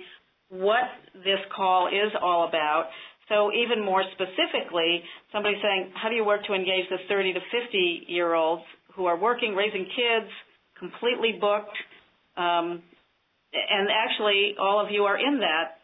what 0.53 0.85
this 1.15 1.41
call 1.55 1.87
is 1.87 2.13
all 2.21 2.47
about. 2.47 2.89
So 3.29 3.49
even 3.51 3.83
more 3.83 4.03
specifically, 4.13 5.01
somebody 5.31 5.55
saying, 5.61 5.91
how 5.95 6.09
do 6.09 6.15
you 6.15 6.25
work 6.25 6.45
to 6.45 6.53
engage 6.53 6.85
the 6.89 6.97
30 7.09 7.33
to 7.33 7.39
50 7.39 8.05
year 8.07 8.33
olds 8.33 8.63
who 8.95 9.05
are 9.05 9.17
working, 9.17 9.55
raising 9.55 9.85
kids, 9.85 10.29
completely 10.77 11.39
booked, 11.39 11.75
um, 12.37 12.83
and 13.53 13.89
actually 13.89 14.55
all 14.59 14.83
of 14.83 14.91
you 14.91 15.03
are 15.03 15.17
in 15.17 15.39
that 15.39 15.79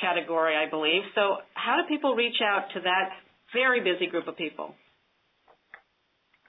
category, 0.00 0.54
I 0.56 0.68
believe. 0.68 1.02
So 1.14 1.38
how 1.54 1.76
do 1.76 1.88
people 1.88 2.14
reach 2.14 2.40
out 2.42 2.66
to 2.74 2.80
that 2.80 3.10
very 3.52 3.80
busy 3.80 4.06
group 4.10 4.26
of 4.26 4.36
people? 4.36 4.74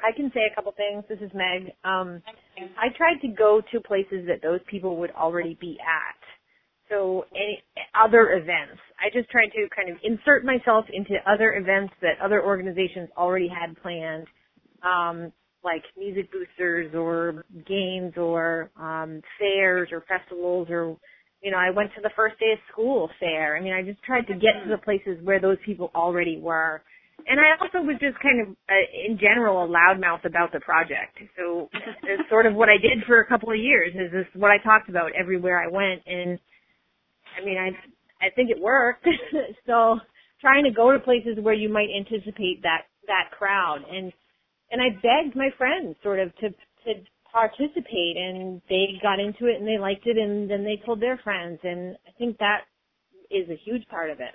I 0.01 0.15
can 0.15 0.31
say 0.33 0.41
a 0.49 0.55
couple 0.55 0.73
things. 0.77 1.03
This 1.09 1.19
is 1.19 1.31
Meg. 1.33 1.73
Um, 1.83 2.21
I 2.77 2.87
tried 2.95 3.19
to 3.21 3.27
go 3.27 3.61
to 3.71 3.79
places 3.81 4.27
that 4.27 4.41
those 4.41 4.61
people 4.69 4.97
would 4.97 5.11
already 5.11 5.57
be 5.59 5.77
at. 5.81 6.18
So 6.89 7.25
any 7.35 7.63
other 7.95 8.31
events. 8.31 8.81
I 8.99 9.09
just 9.13 9.29
tried 9.29 9.49
to 9.49 9.67
kind 9.75 9.89
of 9.89 9.97
insert 10.03 10.43
myself 10.43 10.85
into 10.91 11.15
other 11.31 11.53
events 11.53 11.93
that 12.01 12.19
other 12.23 12.43
organizations 12.43 13.09
already 13.15 13.47
had 13.47 13.79
planned. 13.81 14.27
Um, 14.83 15.31
like 15.63 15.83
music 15.97 16.31
boosters 16.31 16.95
or 16.95 17.43
games 17.67 18.13
or 18.15 18.71
um 18.79 19.21
fairs 19.37 19.89
or 19.91 20.05
festivals 20.07 20.69
or 20.69 20.95
you 21.41 21.51
know, 21.51 21.57
I 21.57 21.69
went 21.69 21.91
to 21.95 22.01
the 22.01 22.11
first 22.15 22.39
day 22.39 22.51
of 22.53 22.59
school 22.71 23.09
fair. 23.19 23.55
I 23.55 23.61
mean, 23.61 23.73
I 23.73 23.81
just 23.81 24.01
tried 24.03 24.27
to 24.27 24.33
get 24.33 24.59
to 24.63 24.69
the 24.69 24.77
places 24.77 25.23
where 25.23 25.39
those 25.39 25.57
people 25.65 25.91
already 25.95 26.37
were. 26.37 26.81
And 27.27 27.39
I 27.39 27.55
also 27.59 27.85
was 27.85 27.97
just 27.99 28.19
kind 28.19 28.41
of, 28.41 28.47
uh, 28.69 29.07
in 29.07 29.17
general, 29.17 29.63
a 29.63 29.67
loudmouth 29.67 30.25
about 30.25 30.51
the 30.51 30.59
project. 30.59 31.19
So 31.37 31.69
it's 32.03 32.29
sort 32.29 32.45
of 32.45 32.55
what 32.55 32.69
I 32.69 32.77
did 32.77 33.03
for 33.07 33.19
a 33.19 33.25
couple 33.27 33.51
of 33.51 33.57
years. 33.57 33.93
Is 33.93 34.11
this 34.11 34.25
what 34.35 34.51
I 34.51 34.57
talked 34.63 34.89
about 34.89 35.11
everywhere 35.19 35.61
I 35.61 35.67
went? 35.67 36.01
And 36.05 36.39
I 37.37 37.45
mean, 37.45 37.57
I 37.57 37.69
I 38.25 38.29
think 38.35 38.49
it 38.49 38.59
worked. 38.59 39.07
so 39.65 39.99
trying 40.41 40.63
to 40.63 40.71
go 40.71 40.91
to 40.91 40.99
places 40.99 41.37
where 41.41 41.53
you 41.53 41.69
might 41.69 41.89
anticipate 41.95 42.61
that 42.63 42.87
that 43.07 43.31
crowd 43.37 43.79
and 43.89 44.13
and 44.71 44.81
I 44.81 44.89
begged 45.01 45.35
my 45.35 45.49
friends 45.57 45.95
sort 46.03 46.19
of 46.19 46.35
to 46.37 46.49
to 46.49 46.91
participate 47.31 48.17
and 48.17 48.61
they 48.69 48.97
got 49.01 49.19
into 49.19 49.45
it 49.45 49.59
and 49.59 49.67
they 49.67 49.77
liked 49.77 50.07
it 50.07 50.17
and 50.17 50.49
then 50.49 50.63
they 50.63 50.81
told 50.85 51.01
their 51.01 51.17
friends 51.23 51.59
and 51.63 51.95
I 52.07 52.11
think 52.17 52.37
that 52.37 52.65
is 53.29 53.49
a 53.49 53.59
huge 53.65 53.87
part 53.87 54.09
of 54.09 54.19
it. 54.19 54.33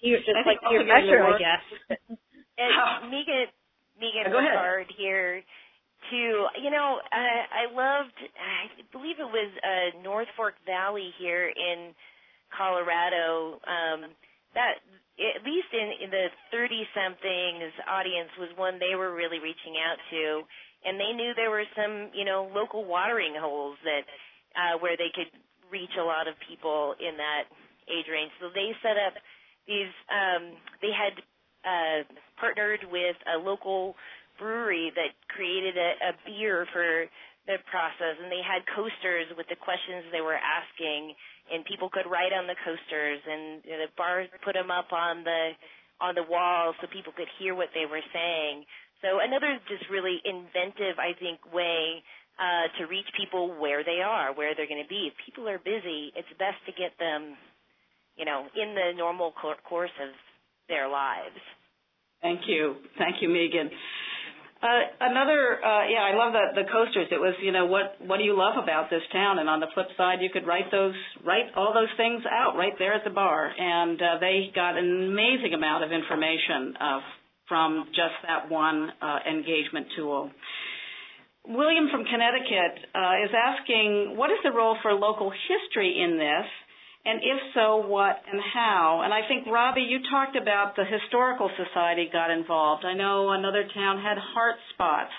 Peer, 0.00 0.18
just 0.18 0.36
I 0.36 0.48
like 0.48 0.60
peer 0.68 0.84
pressure, 0.84 1.24
I 1.24 1.38
guess. 1.38 1.98
and 2.58 3.10
Meagan, 3.10 3.48
Meagan 4.00 4.32
Go 4.32 4.40
Picard 4.40 4.86
here 4.96 5.42
too. 6.10 6.46
You 6.62 6.70
know, 6.70 6.98
I, 7.12 7.66
I 7.66 7.72
loved. 7.72 8.16
I 8.36 8.82
believe 8.92 9.16
it 9.18 9.30
was 9.30 9.50
uh, 9.62 10.02
North 10.02 10.28
Fork 10.36 10.54
Valley 10.66 11.10
here 11.18 11.48
in 11.48 11.94
Colorado. 12.56 13.60
Um, 13.64 14.10
that 14.54 14.82
at 15.20 15.44
least 15.44 15.68
in, 15.72 16.08
in 16.08 16.10
the 16.10 16.26
30 16.50 16.88
somethings 16.96 17.74
audience 17.86 18.32
was 18.40 18.50
one 18.56 18.80
they 18.80 18.96
were 18.96 19.14
really 19.14 19.38
reaching 19.38 19.76
out 19.78 20.00
to 20.10 20.42
and 20.84 20.96
they 20.96 21.12
knew 21.12 21.32
there 21.36 21.52
were 21.52 21.68
some 21.76 22.08
you 22.14 22.24
know 22.24 22.48
local 22.54 22.84
watering 22.84 23.34
holes 23.36 23.76
that 23.84 24.04
uh 24.56 24.78
where 24.80 24.96
they 24.96 25.12
could 25.14 25.28
reach 25.70 25.92
a 26.00 26.04
lot 26.04 26.26
of 26.26 26.34
people 26.48 26.94
in 26.98 27.16
that 27.20 27.46
age 27.92 28.08
range 28.10 28.32
so 28.40 28.48
they 28.54 28.72
set 28.82 28.96
up 28.96 29.14
these 29.68 29.92
um 30.08 30.56
they 30.80 30.92
had 30.94 31.14
uh 31.68 32.00
partnered 32.40 32.80
with 32.90 33.16
a 33.28 33.38
local 33.38 33.94
brewery 34.40 34.90
that 34.96 35.12
created 35.28 35.76
a, 35.76 36.10
a 36.10 36.12
beer 36.24 36.64
for 36.72 37.04
the 37.46 37.60
process 37.68 38.16
and 38.20 38.32
they 38.32 38.40
had 38.40 38.64
coasters 38.72 39.28
with 39.36 39.48
the 39.52 39.56
questions 39.60 40.08
they 40.12 40.24
were 40.24 40.40
asking 40.40 41.12
and 41.52 41.64
people 41.64 41.88
could 41.92 42.08
write 42.08 42.32
on 42.32 42.48
the 42.48 42.56
coasters 42.64 43.20
and 43.28 43.60
you 43.64 43.76
know, 43.76 43.84
the 43.84 43.92
bars 43.96 44.28
put 44.44 44.56
them 44.56 44.72
up 44.72 44.92
on 44.92 45.24
the 45.24 45.52
on 46.00 46.16
the 46.16 46.24
walls 46.24 46.74
so 46.80 46.88
people 46.88 47.12
could 47.12 47.28
hear 47.36 47.52
what 47.52 47.68
they 47.76 47.84
were 47.84 48.00
saying. 48.12 48.64
So 49.04 49.20
another 49.20 49.60
just 49.68 49.84
really 49.92 50.20
inventive, 50.24 50.96
I 50.96 51.12
think, 51.16 51.40
way 51.52 52.00
uh, 52.40 52.72
to 52.80 52.88
reach 52.88 53.08
people 53.16 53.52
where 53.60 53.84
they 53.84 54.00
are, 54.00 54.32
where 54.32 54.56
they're 54.56 54.68
going 54.68 54.82
to 54.82 54.88
be. 54.88 55.12
If 55.12 55.14
people 55.24 55.48
are 55.48 55.60
busy, 55.60 56.12
it's 56.16 56.28
best 56.40 56.56
to 56.64 56.72
get 56.72 56.96
them, 56.96 57.36
you 58.16 58.24
know, 58.24 58.48
in 58.56 58.72
the 58.72 58.96
normal 58.96 59.32
course 59.36 59.92
of 60.00 60.12
their 60.68 60.88
lives. 60.88 61.36
Thank 62.22 62.40
you, 62.46 62.76
thank 62.96 63.16
you, 63.20 63.28
Meagan. 63.28 63.68
Uh, 64.60 64.84
another, 65.00 65.56
uh, 65.64 65.88
yeah, 65.88 66.04
I 66.04 66.12
love 66.12 66.34
the, 66.36 66.62
the 66.62 66.68
coasters. 66.68 67.08
It 67.10 67.16
was, 67.16 67.32
you 67.40 67.50
know, 67.50 67.64
what 67.64 67.96
what 68.04 68.18
do 68.18 68.24
you 68.24 68.36
love 68.36 68.62
about 68.62 68.90
this 68.90 69.00
town? 69.10 69.38
And 69.38 69.48
on 69.48 69.58
the 69.58 69.72
flip 69.72 69.88
side, 69.96 70.18
you 70.20 70.28
could 70.28 70.46
write 70.46 70.70
those, 70.70 70.92
write 71.24 71.48
all 71.56 71.72
those 71.72 71.88
things 71.96 72.22
out 72.30 72.56
right 72.56 72.76
there 72.78 72.92
at 72.92 73.02
the 73.02 73.10
bar. 73.10 73.48
And 73.48 73.96
uh, 73.96 74.18
they 74.20 74.52
got 74.54 74.76
an 74.76 75.08
amazing 75.08 75.54
amount 75.54 75.84
of 75.84 75.92
information 75.92 76.76
uh, 76.76 77.00
from 77.48 77.86
just 77.88 78.12
that 78.28 78.50
one 78.50 78.92
uh, 79.00 79.18
engagement 79.26 79.86
tool. 79.96 80.30
William 81.48 81.88
from 81.90 82.04
Connecticut 82.04 82.84
uh, 82.94 83.24
is 83.24 83.32
asking, 83.32 84.14
what 84.14 84.30
is 84.30 84.38
the 84.44 84.52
role 84.52 84.76
for 84.82 84.92
local 84.92 85.32
history 85.32 86.04
in 86.04 86.18
this? 86.18 86.46
And 87.04 87.20
if 87.22 87.40
so, 87.54 87.78
what 87.86 88.16
and 88.30 88.40
how? 88.52 89.00
And 89.04 89.14
I 89.14 89.26
think, 89.26 89.46
Robby, 89.46 89.80
you 89.80 90.00
talked 90.10 90.36
about 90.36 90.76
the 90.76 90.84
Historical 90.84 91.50
Society 91.56 92.10
got 92.12 92.30
involved. 92.30 92.84
I 92.84 92.92
know 92.94 93.30
another 93.30 93.64
town 93.72 94.02
had 94.02 94.18
Heart 94.18 94.56
Spots, 94.74 95.12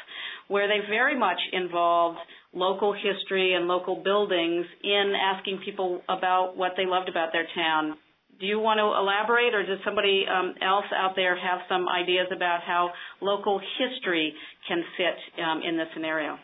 where 0.47 0.67
they 0.67 0.85
very 0.87 1.17
much 1.17 1.39
involved 1.51 2.19
local 2.53 2.93
history 2.93 3.55
and 3.55 3.67
local 3.67 3.95
buildings 4.03 4.65
in 4.83 5.13
asking 5.15 5.61
people 5.65 6.01
about 6.07 6.55
what 6.55 6.73
they 6.77 6.85
loved 6.85 7.09
about 7.09 7.31
their 7.31 7.47
town. 7.55 7.97
Do 8.39 8.45
you 8.45 8.59
want 8.59 8.77
to 8.77 8.85
elaborate, 8.85 9.53
or 9.53 9.65
does 9.65 9.79
somebody 9.85 10.25
um, 10.29 10.55
else 10.61 10.85
out 10.95 11.13
there 11.15 11.35
have 11.35 11.59
some 11.69 11.87
ideas 11.87 12.27
about 12.35 12.61
how 12.65 12.89
local 13.21 13.59
history 13.79 14.33
can 14.67 14.83
fit 14.97 15.43
um, 15.43 15.61
in 15.67 15.77
this 15.77 15.87
scenario? 15.93 16.37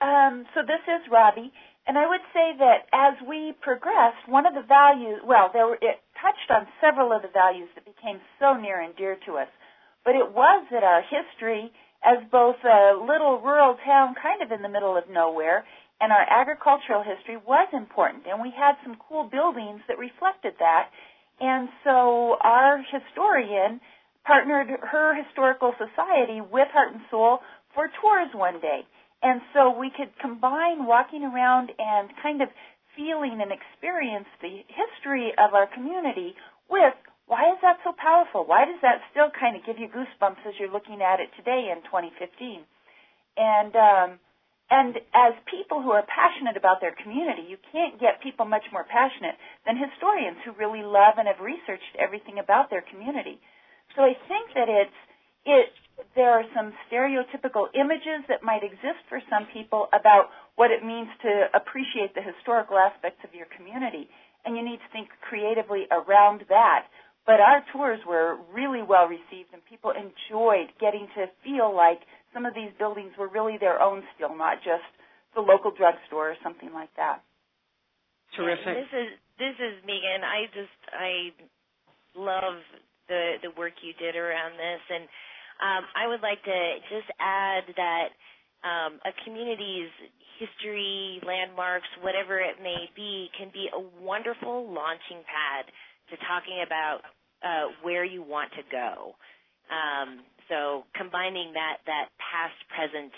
Um, 0.00 0.44
so 0.54 0.62
this 0.62 0.82
is 0.86 1.10
Robby, 1.10 1.52
and 1.88 1.96
I 1.96 2.04
would 2.04 2.20
say 2.36 2.52
that 2.60 2.84
as 2.92 3.16
we 3.24 3.56
progressed, 3.64 4.28
one 4.28 4.44
of 4.44 4.52
the 4.52 4.68
values, 4.68 5.24
well, 5.24 5.48
there 5.56 5.66
were, 5.66 5.80
it 5.80 6.04
touched 6.20 6.52
on 6.52 6.68
several 6.84 7.16
of 7.16 7.22
the 7.24 7.32
values 7.32 7.72
that 7.74 7.88
became 7.88 8.20
so 8.38 8.52
near 8.52 8.84
and 8.84 8.94
dear 8.94 9.16
to 9.24 9.40
us, 9.40 9.48
but 10.04 10.12
it 10.12 10.28
was 10.28 10.68
that 10.70 10.84
our 10.84 11.00
history 11.00 11.72
as 12.04 12.20
both 12.30 12.60
a 12.60 12.92
little 13.00 13.40
rural 13.40 13.74
town 13.88 14.14
kind 14.20 14.44
of 14.44 14.52
in 14.52 14.60
the 14.60 14.68
middle 14.68 14.96
of 14.96 15.08
nowhere 15.08 15.64
and 16.00 16.12
our 16.12 16.28
agricultural 16.28 17.02
history 17.02 17.40
was 17.42 17.66
important. 17.72 18.22
And 18.28 18.40
we 18.40 18.52
had 18.54 18.76
some 18.84 19.00
cool 19.08 19.24
buildings 19.24 19.80
that 19.88 19.98
reflected 19.98 20.54
that. 20.60 20.90
And 21.40 21.68
so 21.82 22.36
our 22.40 22.84
historian 22.86 23.80
partnered 24.24 24.68
her 24.92 25.16
historical 25.16 25.72
society 25.74 26.40
with 26.40 26.68
heart 26.70 26.92
and 26.92 27.02
soul 27.10 27.40
for 27.74 27.90
tours 28.00 28.30
one 28.34 28.60
day 28.60 28.86
and 29.22 29.40
so 29.52 29.74
we 29.74 29.90
could 29.90 30.10
combine 30.20 30.86
walking 30.86 31.24
around 31.24 31.72
and 31.78 32.10
kind 32.22 32.42
of 32.42 32.48
feeling 32.94 33.38
and 33.42 33.50
experience 33.50 34.28
the 34.42 34.62
history 34.70 35.32
of 35.38 35.54
our 35.54 35.66
community 35.66 36.34
with 36.70 36.94
why 37.28 37.52
is 37.52 37.60
that 37.60 37.76
so 37.84 37.92
powerful? 37.92 38.48
Why 38.48 38.64
does 38.64 38.80
that 38.80 39.04
still 39.12 39.28
kind 39.28 39.52
of 39.52 39.60
give 39.68 39.76
you 39.76 39.86
goosebumps 39.92 40.40
as 40.48 40.56
you're 40.56 40.72
looking 40.72 41.04
at 41.04 41.20
it 41.20 41.28
today 41.36 41.68
in 41.68 41.84
2015? 41.84 42.64
And 43.36 43.72
um, 43.76 44.10
and 44.68 44.96
as 45.12 45.32
people 45.48 45.80
who 45.80 45.92
are 45.92 46.04
passionate 46.08 46.56
about 46.56 46.80
their 46.80 46.92
community, 46.92 47.44
you 47.48 47.56
can't 47.72 48.00
get 48.00 48.20
people 48.20 48.44
much 48.44 48.64
more 48.72 48.84
passionate 48.84 49.36
than 49.64 49.80
historians 49.80 50.40
who 50.44 50.52
really 50.60 50.84
love 50.84 51.16
and 51.16 51.28
have 51.28 51.40
researched 51.40 51.96
everything 51.96 52.36
about 52.36 52.68
their 52.68 52.84
community. 52.84 53.40
So 53.96 54.04
I 54.04 54.12
think 54.28 54.52
that 54.52 54.68
it's 54.68 55.00
it 55.44 55.70
there 56.14 56.30
are 56.30 56.46
some 56.54 56.72
stereotypical 56.86 57.66
images 57.74 58.22
that 58.28 58.42
might 58.42 58.62
exist 58.62 59.02
for 59.08 59.20
some 59.30 59.46
people 59.52 59.88
about 59.90 60.30
what 60.54 60.70
it 60.70 60.84
means 60.84 61.08
to 61.22 61.46
appreciate 61.54 62.14
the 62.14 62.22
historical 62.22 62.78
aspects 62.78 63.18
of 63.26 63.34
your 63.34 63.46
community. 63.54 64.08
And 64.44 64.56
you 64.56 64.62
need 64.62 64.78
to 64.78 64.90
think 64.92 65.08
creatively 65.22 65.86
around 65.90 66.46
that. 66.48 66.86
But 67.26 67.42
our 67.42 67.62
tours 67.74 68.00
were 68.06 68.38
really 68.54 68.82
well 68.82 69.06
received 69.06 69.52
and 69.52 69.60
people 69.68 69.92
enjoyed 69.92 70.72
getting 70.80 71.06
to 71.18 71.26
feel 71.44 71.74
like 71.74 72.00
some 72.32 72.46
of 72.46 72.54
these 72.54 72.70
buildings 72.78 73.12
were 73.18 73.28
really 73.28 73.58
their 73.58 73.82
own 73.82 74.02
still, 74.14 74.34
not 74.34 74.62
just 74.62 74.86
the 75.34 75.42
local 75.42 75.70
drugstore 75.70 76.30
or 76.32 76.36
something 76.42 76.72
like 76.72 76.90
that. 76.96 77.20
Terrific. 78.34 78.64
This 78.64 78.92
is 78.94 79.10
this 79.38 79.56
is 79.60 79.74
Meagan. 79.84 80.24
I 80.24 80.46
just 80.52 80.80
I 80.92 81.30
love 82.16 82.60
the 83.42 83.50
work 83.56 83.72
you 83.82 83.92
did 83.96 84.16
around 84.16 84.54
this 84.54 84.82
and 84.90 85.08
um, 85.58 85.82
I 85.94 86.06
would 86.06 86.22
like 86.22 86.42
to 86.46 86.58
just 86.86 87.10
add 87.18 87.66
that 87.74 88.08
um, 88.62 89.02
a 89.02 89.10
community's 89.26 89.90
history, 90.38 91.18
landmarks, 91.26 91.90
whatever 92.00 92.38
it 92.38 92.62
may 92.62 92.86
be, 92.94 93.26
can 93.34 93.50
be 93.50 93.66
a 93.74 93.80
wonderful 93.98 94.70
launching 94.70 95.22
pad 95.26 95.66
to 96.10 96.14
talking 96.30 96.62
about 96.62 97.02
uh, 97.42 97.74
where 97.82 98.06
you 98.06 98.22
want 98.22 98.50
to 98.54 98.62
go. 98.70 99.18
Um, 99.66 100.22
so 100.46 100.86
combining 100.94 101.52
that 101.58 101.82
that 101.90 102.14
past, 102.22 102.56
present, 102.70 103.12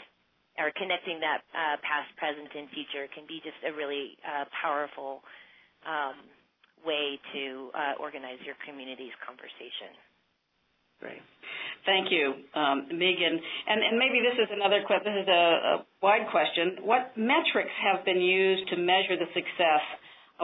or 0.56 0.72
connecting 0.74 1.20
that 1.20 1.44
uh, 1.52 1.76
past, 1.84 2.08
present, 2.16 2.48
and 2.56 2.72
future 2.72 3.04
can 3.12 3.28
be 3.28 3.44
just 3.44 3.60
a 3.68 3.72
really 3.76 4.16
uh, 4.24 4.48
powerful 4.50 5.20
um, 5.84 6.16
way 6.86 7.18
to 7.34 7.70
uh, 7.74 8.00
organize 8.00 8.40
your 8.44 8.56
community's 8.66 9.14
conversation. 9.24 9.92
Great. 11.00 11.24
Thank 11.88 12.12
you, 12.12 12.44
um, 12.52 12.92
Meagan. 12.92 13.40
And, 13.40 13.80
and, 13.80 13.96
maybe 13.96 14.20
this 14.20 14.36
is 14.36 14.52
another 14.52 14.84
question. 14.84 15.16
This 15.16 15.24
is 15.24 15.32
a, 15.32 15.32
a, 15.32 15.74
wide 16.04 16.28
question. 16.28 16.84
What 16.84 17.16
metrics 17.16 17.72
have 17.80 18.04
been 18.04 18.20
used 18.20 18.68
to 18.68 18.76
measure 18.76 19.16
the 19.16 19.32
success 19.32 19.84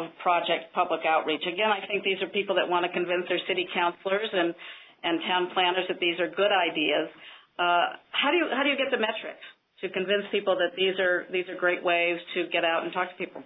of 0.01 0.09
Project 0.24 0.72
Public 0.72 1.05
Outreach? 1.05 1.45
Again, 1.45 1.68
I 1.68 1.84
think 1.84 2.09
these 2.09 2.16
are 2.24 2.28
people 2.32 2.57
that 2.57 2.64
want 2.64 2.89
to 2.89 2.91
convince 2.93 3.28
their 3.28 3.41
city 3.45 3.68
councilors 3.76 4.32
and, 4.32 4.57
and 5.05 5.20
town 5.28 5.53
planners 5.53 5.84
that 5.93 6.01
these 6.01 6.16
are 6.24 6.28
good 6.32 6.53
ideas. 6.53 7.12
Uh, 7.61 8.01
how 8.16 8.32
do 8.32 8.41
you 8.41 8.49
how 8.53 8.64
do 8.64 8.72
you 8.72 8.76
get 8.76 8.89
the 8.89 9.01
metrics 9.01 9.45
to 9.80 9.89
convince 9.93 10.24
people 10.32 10.57
that 10.57 10.72
these 10.76 10.97
are 11.01 11.24
these 11.32 11.49
are 11.53 11.57
great 11.57 11.84
ways 11.84 12.16
to 12.32 12.49
get 12.49 12.64
out 12.64 12.84
and 12.84 12.93
talk 12.93 13.12
to 13.12 13.16
people? 13.16 13.45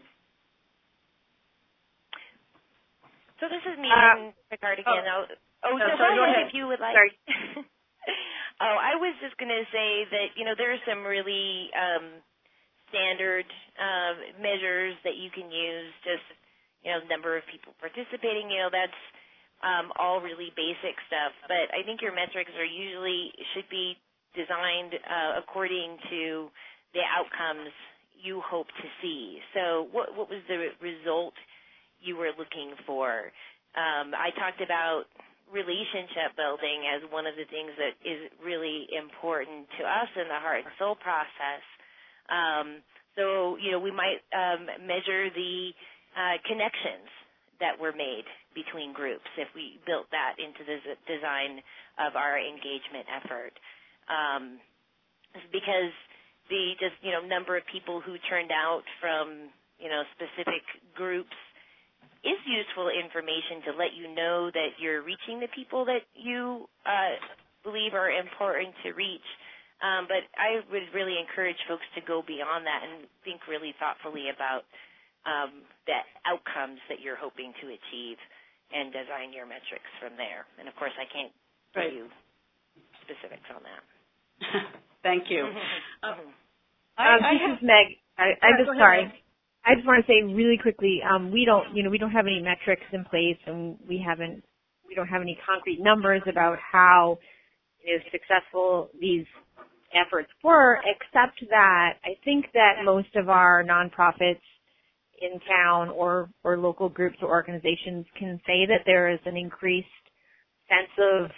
So 3.41 3.49
this 3.49 3.64
is 3.64 3.80
Meagan 3.80 4.36
uh, 4.36 4.53
Picard 4.53 4.78
again. 4.84 5.05
Oh. 5.09 5.24
Oh, 5.61 5.76
no, 5.76 5.93
so 5.93 5.97
sorry, 5.97 6.16
go 6.16 6.24
ahead. 6.24 6.49
if 6.49 6.57
you 6.57 6.68
would 6.68 6.80
like. 6.80 6.97
Sorry. 6.97 7.12
oh, 8.64 8.76
I 8.80 8.97
was 8.97 9.12
just 9.20 9.36
going 9.36 9.53
to 9.53 9.64
say 9.68 10.09
that 10.09 10.32
you 10.36 10.49
know 10.49 10.57
there 10.57 10.72
are 10.72 10.84
some 10.88 11.05
really 11.05 11.68
um, 11.76 12.20
standard 12.88 13.45
uh, 13.76 14.41
measures 14.41 14.97
that 15.05 15.20
you 15.20 15.28
can 15.32 15.53
use. 15.53 15.93
Just 16.05 16.24
you 16.80 16.93
know, 16.93 17.05
number 17.12 17.36
of 17.36 17.45
people 17.53 17.76
participating. 17.76 18.49
You 18.49 18.64
know, 18.64 18.72
that's 18.72 19.01
um, 19.61 19.93
all 20.01 20.24
really 20.24 20.49
basic 20.57 20.97
stuff. 21.09 21.36
But 21.45 21.68
I 21.76 21.84
think 21.84 22.01
your 22.01 22.16
metrics 22.16 22.53
are 22.57 22.68
usually 22.68 23.36
should 23.53 23.68
be 23.68 24.01
designed 24.32 24.97
uh, 24.97 25.41
according 25.45 26.01
to 26.09 26.49
the 26.97 27.05
outcomes 27.05 27.72
you 28.16 28.41
hope 28.45 28.68
to 28.68 28.88
see. 29.05 29.41
So, 29.53 29.88
what 29.93 30.16
what 30.16 30.28
was 30.28 30.41
the 30.49 30.72
result 30.80 31.36
you 32.03 32.16
were 32.16 32.32
looking 32.36 32.74
for? 32.86 33.30
Um, 33.76 34.12
I 34.16 34.30
talked 34.34 34.61
about 34.61 35.07
relationship 35.51 36.38
building 36.38 36.86
as 36.86 37.03
one 37.11 37.26
of 37.26 37.34
the 37.34 37.46
things 37.51 37.74
that 37.76 37.98
is 38.07 38.30
really 38.38 38.86
important 38.94 39.66
to 39.78 39.82
us 39.82 40.11
in 40.14 40.30
the 40.30 40.38
heart 40.38 40.62
and 40.62 40.72
soul 40.78 40.94
process. 40.94 41.62
Um, 42.30 42.82
so, 43.18 43.59
you 43.59 43.74
know, 43.74 43.82
we 43.82 43.90
might 43.90 44.22
um, 44.30 44.70
measure 44.86 45.28
the 45.34 45.74
uh, 46.14 46.38
connections 46.46 47.11
that 47.59 47.76
were 47.76 47.92
made 47.92 48.24
between 48.55 48.94
groups 48.94 49.26
if 49.36 49.51
we 49.55 49.78
built 49.84 50.07
that 50.14 50.38
into 50.38 50.62
the 50.64 50.78
design 51.07 51.61
of 51.98 52.16
our 52.16 52.38
engagement 52.38 53.07
effort. 53.11 53.55
Um, 54.07 54.59
because 55.53 55.94
the 56.48 56.74
just, 56.78 56.98
you 57.03 57.14
know, 57.14 57.22
number 57.22 57.59
of 57.59 57.62
people 57.70 58.01
who 58.01 58.18
turned 58.26 58.51
out 58.51 58.82
from, 58.98 59.51
you 59.78 59.90
know, 59.90 60.03
specific 60.14 60.62
groups 60.94 61.36
is 62.20 62.40
useful 62.44 62.92
information 62.92 63.64
to 63.64 63.70
let 63.76 63.96
you 63.96 64.12
know 64.12 64.50
that 64.52 64.76
you're 64.76 65.00
reaching 65.00 65.40
the 65.40 65.48
people 65.56 65.84
that 65.88 66.04
you 66.12 66.68
uh, 66.84 67.16
believe 67.64 67.94
are 67.94 68.10
important 68.12 68.74
to 68.84 68.92
reach. 68.92 69.24
Um, 69.80 70.04
but 70.04 70.28
I 70.36 70.60
would 70.68 70.92
really 70.92 71.16
encourage 71.16 71.56
folks 71.64 71.88
to 71.96 72.04
go 72.04 72.20
beyond 72.20 72.68
that 72.68 72.84
and 72.84 73.08
think 73.24 73.48
really 73.48 73.72
thoughtfully 73.80 74.28
about 74.28 74.68
um, 75.24 75.64
the 75.88 75.96
outcomes 76.28 76.80
that 76.92 77.00
you're 77.00 77.16
hoping 77.16 77.56
to 77.64 77.72
achieve 77.72 78.20
and 78.76 78.92
design 78.92 79.32
your 79.32 79.48
metrics 79.48 79.88
from 79.96 80.20
there. 80.20 80.44
And 80.60 80.68
of 80.68 80.76
course, 80.76 80.92
I 81.00 81.08
can't 81.08 81.32
right. 81.72 81.88
give 81.88 82.04
you 82.04 82.06
specifics 83.08 83.48
on 83.48 83.64
that. 83.64 83.82
Thank 85.02 85.32
you. 85.32 85.48
uh, 86.04 86.20
I, 87.00 87.16
um, 87.16 87.20
I 87.24 87.32
this 87.32 87.42
have, 87.48 87.56
is 87.56 87.62
Meg. 87.64 87.86
I, 88.20 88.36
I'm 88.44 88.56
just 88.60 88.76
sorry. 88.76 89.08
I 89.64 89.74
just 89.74 89.86
want 89.86 90.04
to 90.04 90.11
say 90.11 90.22
really 90.22 90.58
quickly, 90.61 91.00
um, 91.02 91.30
we 91.30 91.44
don't, 91.44 91.74
you 91.74 91.82
know, 91.82 91.90
we 91.90 91.98
don't 91.98 92.11
have 92.11 92.26
any 92.26 92.40
metrics 92.40 92.86
in 92.92 93.04
place, 93.04 93.36
and 93.46 93.76
we 93.88 94.02
haven't, 94.04 94.42
we 94.88 94.94
don't 94.94 95.08
have 95.08 95.20
any 95.22 95.38
concrete 95.46 95.80
numbers 95.80 96.22
about 96.26 96.58
how 96.58 97.18
you 97.84 97.96
know, 97.96 98.02
successful 98.11 98.90
these 99.00 99.26
efforts 99.94 100.28
were, 100.42 100.78
except 100.84 101.40
that 101.50 101.94
I 102.04 102.16
think 102.24 102.46
that 102.54 102.84
most 102.84 103.14
of 103.16 103.28
our 103.28 103.64
nonprofits 103.64 104.40
in 105.20 105.38
town 105.48 105.90
or 105.90 106.30
or 106.44 106.56
local 106.56 106.88
groups 106.88 107.16
or 107.20 107.28
organizations 107.28 108.06
can 108.18 108.40
say 108.46 108.66
that 108.66 108.82
there 108.86 109.11
is 109.11 109.18
an 109.26 109.36
increased 109.36 109.88
sense 110.68 110.90
of 110.98 111.30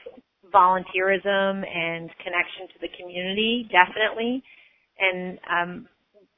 volunteerism 0.53 1.65
and 1.67 2.11
connection 2.23 2.69
to 2.69 2.79
the 2.81 2.89
community, 3.01 3.69
definitely. 3.73 4.43
And 5.01 5.39
um, 5.51 5.89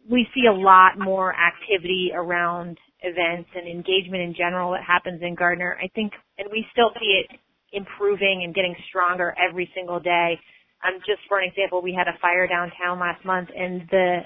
we 0.08 0.26
see 0.34 0.46
a 0.48 0.52
lot 0.52 0.98
more 0.98 1.34
activity 1.34 2.10
around 2.14 2.78
events 3.00 3.50
and 3.54 3.68
engagement 3.68 4.22
in 4.22 4.34
general 4.36 4.72
that 4.72 4.82
happens 4.82 5.20
in 5.22 5.34
Gardiner. 5.34 5.76
I 5.82 5.88
think, 5.94 6.12
and 6.38 6.48
we 6.50 6.66
still 6.72 6.90
see 7.00 7.22
it 7.24 7.38
improving 7.72 8.42
and 8.44 8.54
getting 8.54 8.74
stronger 8.88 9.34
every 9.38 9.70
single 9.74 10.00
day. 10.00 10.38
Um, 10.86 11.00
just 11.06 11.20
for 11.28 11.38
an 11.38 11.48
example, 11.48 11.82
we 11.82 11.94
had 11.96 12.08
a 12.08 12.18
fire 12.20 12.46
downtown 12.46 13.00
last 13.00 13.24
month, 13.24 13.48
and 13.56 13.82
the 13.90 14.20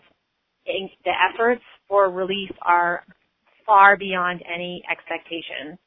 the 0.67 1.13
efforts 1.33 1.63
for 1.89 2.11
relief 2.11 2.51
are 2.63 3.05
far 3.65 3.97
beyond 3.97 4.43
any 4.53 4.83
expectations. 4.91 5.79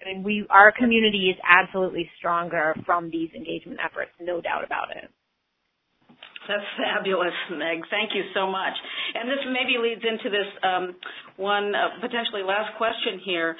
I 0.00 0.12
mean, 0.12 0.22
we 0.22 0.46
our 0.50 0.72
community 0.72 1.30
is 1.30 1.36
absolutely 1.48 2.10
stronger 2.18 2.74
from 2.84 3.10
these 3.10 3.30
engagement 3.34 3.78
efforts, 3.84 4.10
no 4.20 4.40
doubt 4.40 4.64
about 4.64 4.90
it. 4.90 5.10
That's 6.48 6.68
fabulous, 6.76 7.34
Meg. 7.50 7.80
Thank 7.90 8.12
you 8.14 8.24
so 8.34 8.50
much. 8.50 8.74
And 9.14 9.28
this 9.28 9.40
maybe 9.48 9.80
leads 9.80 10.02
into 10.04 10.28
this 10.28 10.48
um, 10.62 10.94
one 11.36 11.74
uh, 11.74 12.00
potentially 12.00 12.42
last 12.44 12.76
question 12.76 13.20
here. 13.24 13.56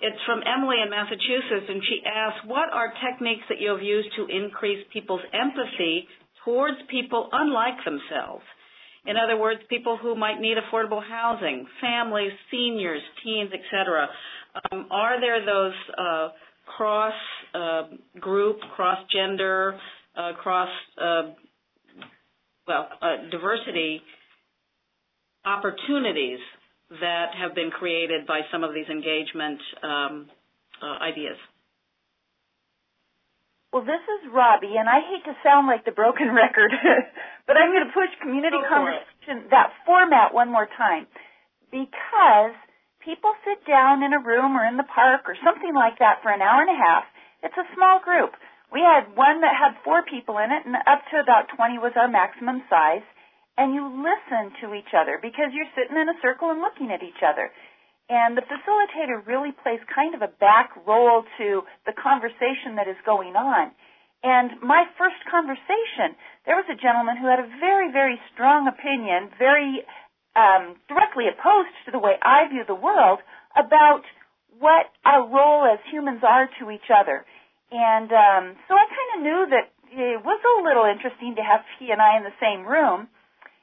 It's 0.00 0.20
from 0.26 0.44
Emily 0.44 0.76
in 0.84 0.90
Massachusetts, 0.90 1.64
and 1.68 1.80
she 1.88 2.04
asks, 2.04 2.44
what 2.44 2.68
are 2.68 2.92
techniques 3.00 3.44
that 3.48 3.60
you 3.60 3.70
have 3.72 3.82
used 3.82 4.12
to 4.16 4.28
increase 4.28 4.84
people's 4.92 5.24
empathy 5.32 6.04
towards 6.44 6.76
people 6.90 7.30
unlike 7.32 7.80
themselves? 7.84 8.44
In 9.06 9.16
other 9.16 9.38
words, 9.38 9.60
people 9.70 9.96
who 9.96 10.14
might 10.14 10.38
need 10.40 10.58
affordable 10.58 11.00
housing, 11.00 11.66
families, 11.80 12.32
seniors, 12.50 13.00
teens, 13.24 13.50
etc. 13.54 14.08
Um, 14.70 14.86
are 14.90 15.20
there 15.20 15.46
those 15.46 15.72
uh, 15.96 16.28
cross 16.76 17.14
uh, 17.54 17.82
group, 18.20 18.58
cross 18.74 18.98
gender, 19.14 19.78
uh, 20.16 20.32
cross 20.42 20.68
uh, 21.00 21.22
well 22.66 22.88
uh, 23.00 23.30
diversity 23.30 24.02
opportunities 25.44 26.38
that 26.90 27.34
have 27.34 27.54
been 27.54 27.70
created 27.70 28.26
by 28.26 28.40
some 28.52 28.62
of 28.62 28.74
these 28.74 28.86
engagement 28.90 29.60
um, 29.82 30.26
uh, 30.82 31.02
ideas? 31.02 31.38
Well, 33.72 33.82
this 33.82 34.00
is 34.00 34.32
Robby, 34.32 34.78
and 34.78 34.88
I 34.88 35.02
hate 35.02 35.26
to 35.26 35.34
sound 35.42 35.66
like 35.66 35.84
the 35.84 35.92
broken 35.92 36.32
record, 36.34 36.70
but 37.46 37.56
I'm 37.56 37.74
going 37.74 37.86
to 37.86 37.92
push 37.92 38.10
community 38.22 38.56
conversation, 38.68 39.50
that 39.50 39.74
format 39.84 40.32
one 40.32 40.50
more 40.50 40.68
time, 40.78 41.06
because 41.70 42.54
people 43.02 43.34
sit 43.44 43.62
down 43.66 44.02
in 44.02 44.14
a 44.14 44.22
room 44.22 44.56
or 44.56 44.64
in 44.66 44.78
the 44.78 44.88
park 44.88 45.26
or 45.26 45.36
something 45.44 45.74
like 45.74 45.98
that 45.98 46.22
for 46.22 46.30
an 46.30 46.42
hour 46.42 46.62
and 46.62 46.70
a 46.70 46.78
half. 46.78 47.04
It's 47.42 47.58
a 47.58 47.68
small 47.74 48.00
group. 48.02 48.32
We 48.72 48.82
had 48.82 49.14
one 49.14 49.40
that 49.42 49.54
had 49.54 49.78
four 49.84 50.02
people 50.02 50.38
in 50.38 50.50
it, 50.50 50.66
and 50.66 50.74
up 50.74 51.02
to 51.10 51.22
about 51.22 51.48
20 51.54 51.78
was 51.78 51.94
our 51.94 52.08
maximum 52.10 52.62
size. 52.68 53.06
And 53.56 53.72
you 53.72 53.88
listen 53.88 54.52
to 54.60 54.76
each 54.76 54.92
other 54.92 55.16
because 55.16 55.48
you're 55.56 55.70
sitting 55.72 55.96
in 55.96 56.12
a 56.12 56.20
circle 56.20 56.52
and 56.52 56.60
looking 56.60 56.92
at 56.92 57.00
each 57.00 57.24
other. 57.24 57.48
And 58.08 58.36
the 58.36 58.44
facilitator 58.44 59.24
really 59.26 59.50
plays 59.64 59.80
kind 59.88 60.14
of 60.14 60.20
a 60.22 60.30
back 60.38 60.76
role 60.86 61.24
to 61.38 61.62
the 61.88 61.96
conversation 61.96 62.76
that 62.76 62.86
is 62.86 63.00
going 63.08 63.34
on. 63.34 63.72
And 64.22 64.60
my 64.62 64.84
first 64.98 65.18
conversation, 65.30 66.14
there 66.44 66.56
was 66.56 66.68
a 66.70 66.78
gentleman 66.78 67.16
who 67.16 67.26
had 67.26 67.40
a 67.40 67.48
very, 67.58 67.90
very 67.90 68.20
strong 68.32 68.68
opinion, 68.68 69.30
very 69.38 69.82
um, 70.36 70.76
directly 70.88 71.26
opposed 71.32 71.72
to 71.86 71.90
the 71.90 71.98
way 71.98 72.14
I 72.20 72.48
view 72.48 72.62
the 72.66 72.76
world 72.76 73.20
about 73.56 74.04
what 74.58 74.92
our 75.04 75.26
role 75.26 75.64
as 75.64 75.80
humans 75.90 76.20
are 76.22 76.48
to 76.60 76.70
each 76.70 76.88
other. 76.92 77.24
And 77.70 78.10
um, 78.12 78.44
so 78.68 78.74
I 78.74 78.86
kind 78.86 79.10
of 79.14 79.18
knew 79.26 79.42
that 79.50 79.66
it 79.90 80.22
was 80.22 80.40
a 80.42 80.62
little 80.62 80.86
interesting 80.86 81.34
to 81.36 81.42
have 81.42 81.66
he 81.78 81.90
and 81.90 82.00
I 82.00 82.16
in 82.16 82.24
the 82.24 82.36
same 82.38 82.66
room. 82.66 83.08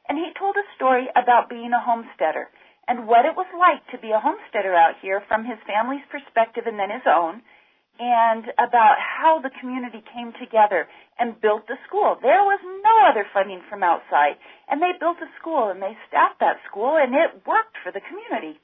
And 0.10 0.20
he 0.20 0.36
told 0.36 0.56
a 0.60 0.68
story 0.76 1.08
about 1.16 1.48
being 1.48 1.72
a 1.72 1.80
homesteader 1.80 2.52
and 2.88 3.08
what 3.08 3.24
it 3.24 3.36
was 3.36 3.48
like 3.56 3.80
to 3.96 3.98
be 4.02 4.12
a 4.12 4.20
homesteader 4.20 4.76
out 4.76 5.00
here 5.00 5.24
from 5.28 5.48
his 5.48 5.56
family's 5.64 6.04
perspective 6.12 6.68
and 6.68 6.76
then 6.76 6.92
his 6.92 7.08
own, 7.08 7.40
and 8.00 8.52
about 8.60 9.00
how 9.00 9.40
the 9.40 9.54
community 9.62 10.04
came 10.12 10.34
together 10.36 10.88
and 11.20 11.40
built 11.40 11.64
the 11.72 11.80
school. 11.88 12.18
There 12.20 12.44
was 12.44 12.60
no 12.84 12.96
other 13.08 13.24
funding 13.32 13.62
from 13.70 13.84
outside, 13.84 14.36
and 14.68 14.82
they 14.82 14.98
built 15.00 15.24
a 15.24 15.30
school 15.40 15.70
and 15.70 15.80
they 15.80 15.96
staffed 16.10 16.42
that 16.42 16.60
school, 16.68 17.00
and 17.00 17.16
it 17.16 17.48
worked 17.48 17.80
for 17.80 17.96
the 17.96 18.04
community. 18.04 18.60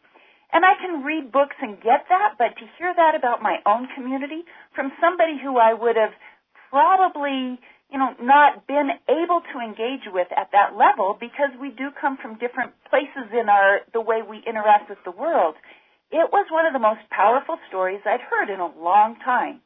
And 0.51 0.65
I 0.65 0.73
can 0.81 1.03
read 1.03 1.31
books 1.31 1.55
and 1.61 1.77
get 1.77 2.09
that, 2.09 2.35
but 2.37 2.57
to 2.57 2.65
hear 2.77 2.93
that 2.95 3.13
about 3.13 3.41
my 3.41 3.57
own 3.65 3.87
community 3.95 4.41
from 4.73 4.91
somebody 4.99 5.37
who 5.37 5.57
I 5.57 5.73
would 5.73 5.95
have 5.95 6.13
probably 6.69 7.59
you 7.91 7.97
know, 7.97 8.13
not 8.21 8.67
been 8.67 8.89
able 9.09 9.41
to 9.49 9.57
engage 9.57 10.05
with 10.13 10.27
at 10.37 10.53
that 10.53 10.77
level 10.77 11.17
because 11.19 11.49
we 11.59 11.69
do 11.73 11.89
come 11.99 12.17
from 12.21 12.37
different 12.37 12.71
places 12.89 13.33
in 13.33 13.49
our 13.49 13.81
the 13.93 14.01
way 14.01 14.21
we 14.21 14.41
interact 14.45 14.89
with 14.89 15.01
the 15.05 15.11
world. 15.11 15.55
It 16.11 16.29
was 16.31 16.45
one 16.53 16.65
of 16.65 16.73
the 16.73 16.81
most 16.81 17.01
powerful 17.09 17.57
stories 17.67 18.01
I'd 18.05 18.21
heard 18.21 18.53
in 18.53 18.59
a 18.61 18.69
long 18.77 19.17
time. 19.25 19.61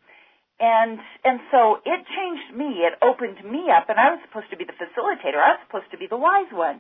And 0.60 1.00
and 1.28 1.40
so 1.52 1.84
it 1.84 2.00
changed 2.16 2.56
me. 2.56 2.88
It 2.88 2.96
opened 3.04 3.44
me 3.44 3.68
up 3.68 3.92
and 3.92 4.00
I 4.00 4.16
was 4.16 4.24
supposed 4.24 4.48
to 4.52 4.58
be 4.58 4.64
the 4.64 4.78
facilitator. 4.80 5.44
I 5.44 5.60
was 5.60 5.62
supposed 5.68 5.92
to 5.92 6.00
be 6.00 6.08
the 6.08 6.18
wise 6.18 6.52
one. 6.54 6.80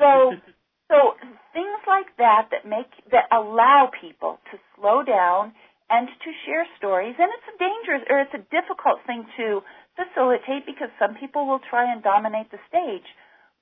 So 0.00 0.32
so 0.92 1.16
things 1.56 1.80
like 1.88 2.12
that 2.20 2.52
that 2.52 2.68
make 2.68 2.92
that 3.10 3.24
allow 3.32 3.88
people 3.88 4.36
to 4.52 4.60
slow 4.76 5.00
down 5.02 5.56
and 5.88 6.06
to 6.08 6.30
share 6.44 6.68
stories 6.76 7.16
and 7.16 7.32
it's 7.32 7.48
a 7.48 7.56
dangerous 7.56 8.04
or 8.12 8.20
it's 8.20 8.36
a 8.36 8.44
difficult 8.52 9.00
thing 9.08 9.24
to 9.40 9.64
facilitate 9.96 10.68
because 10.68 10.92
some 11.00 11.16
people 11.16 11.48
will 11.48 11.60
try 11.68 11.90
and 11.90 12.02
dominate 12.04 12.52
the 12.52 12.60
stage. 12.68 13.08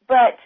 But 0.06 0.38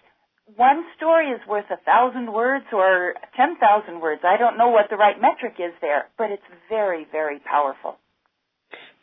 one 0.57 0.85
story 0.97 1.33
is 1.33 1.41
worth 1.49 1.65
a 1.73 1.81
thousand 1.89 2.33
words 2.33 2.67
or 2.73 3.15
ten 3.37 3.57
thousand 3.57 4.01
words. 4.01 4.21
I 4.25 4.37
don't 4.37 4.59
know 4.59 4.69
what 4.69 4.87
the 4.91 4.97
right 4.97 5.17
metric 5.17 5.57
is 5.59 5.73
there, 5.81 6.13
but 6.19 6.31
it's 6.31 6.45
very, 6.69 7.07
very 7.11 7.41
powerful. 7.41 7.97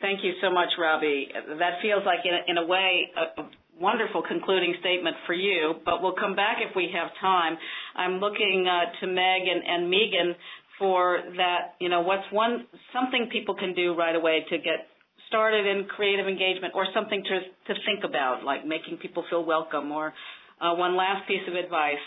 Thank 0.00 0.22
you 0.22 0.34
so 0.42 0.50
much, 0.50 0.70
Robby. 0.78 1.28
That 1.34 1.78
feels 1.80 2.02
like, 2.04 2.20
in 2.24 2.34
a, 2.34 2.50
in 2.50 2.58
a 2.58 2.66
way, 2.66 3.10
a, 3.16 3.42
wonderful 3.80 4.22
concluding 4.26 4.74
statement 4.80 5.16
for 5.26 5.34
you, 5.34 5.74
but 5.84 6.02
we'll 6.02 6.14
come 6.14 6.36
back 6.36 6.58
if 6.60 6.74
we 6.76 6.90
have 6.94 7.10
time. 7.20 7.56
I'm 7.96 8.20
looking 8.20 8.66
uh, 8.68 9.00
to 9.00 9.06
Meg 9.06 9.42
and, 9.48 9.62
and 9.66 9.90
Meagan 9.90 10.34
for 10.78 11.20
that, 11.36 11.74
you 11.80 11.88
know, 11.88 12.00
what's 12.00 12.24
one, 12.32 12.66
something 12.92 13.28
people 13.30 13.54
can 13.54 13.74
do 13.74 13.94
right 13.94 14.16
away 14.16 14.44
to 14.50 14.58
get 14.58 14.88
started 15.28 15.66
in 15.66 15.84
creative 15.84 16.26
engagement 16.26 16.74
or 16.74 16.86
something 16.94 17.22
to 17.22 17.72
to 17.72 17.80
think 17.86 18.04
about, 18.04 18.44
like 18.44 18.66
making 18.66 18.98
people 18.98 19.24
feel 19.30 19.44
welcome, 19.44 19.90
or 19.90 20.12
uh, 20.60 20.74
one 20.74 20.96
last 20.96 21.26
piece 21.26 21.40
of 21.48 21.54
advice. 21.54 22.04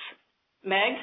Meg? 0.63 0.93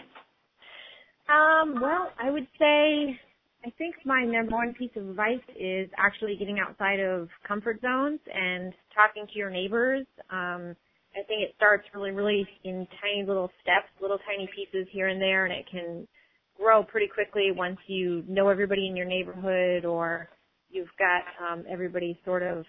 Um, 1.29 1.81
well, 1.81 2.11
I 2.21 2.31
would 2.31 2.47
say 2.59 3.19
I 3.65 3.71
think 3.79 3.95
my 4.05 4.25
number 4.25 4.57
one 4.57 4.75
piece 4.75 4.91
of 4.97 5.09
advice 5.09 5.43
is 5.59 5.89
actually 5.97 6.37
getting 6.37 6.59
outside 6.59 6.99
of 6.99 7.29
comfort 7.47 7.81
zones 7.81 8.19
and 8.33 8.73
talking 8.95 9.27
to 9.27 9.39
your 9.39 9.51
neighbors. 9.51 10.07
Um, 10.31 10.75
I 11.15 11.23
think 11.29 11.43
it 11.43 11.55
starts 11.57 11.85
really, 11.95 12.11
really 12.11 12.47
in 12.65 12.87
tiny 13.01 13.25
little 13.27 13.51
steps, 13.63 13.87
little 14.01 14.19
tiny 14.27 14.49
pieces 14.55 14.89
here 14.91 15.09
and 15.09 15.21
there, 15.21 15.45
and 15.45 15.55
it 15.55 15.67
can 15.71 16.09
grow 16.57 16.83
pretty 16.83 17.07
quickly 17.07 17.51
once 17.55 17.79
you 17.87 18.25
know 18.29 18.49
everybody 18.49 18.89
in 18.89 18.97
your 18.97 19.07
neighborhood 19.07 19.85
or 19.85 20.29
you've 20.71 20.89
got 20.99 21.23
um, 21.47 21.65
everybody 21.71 22.19
sort 22.25 22.43
of 22.43 22.65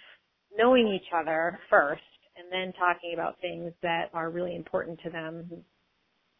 knowing 0.55 0.87
each 0.87 1.11
other 1.15 1.59
first 1.69 2.01
and 2.37 2.51
then 2.51 2.73
talking 2.73 3.11
about 3.13 3.39
things 3.41 3.71
that 3.81 4.09
are 4.13 4.29
really 4.29 4.55
important 4.55 4.99
to 5.03 5.09
them. 5.09 5.49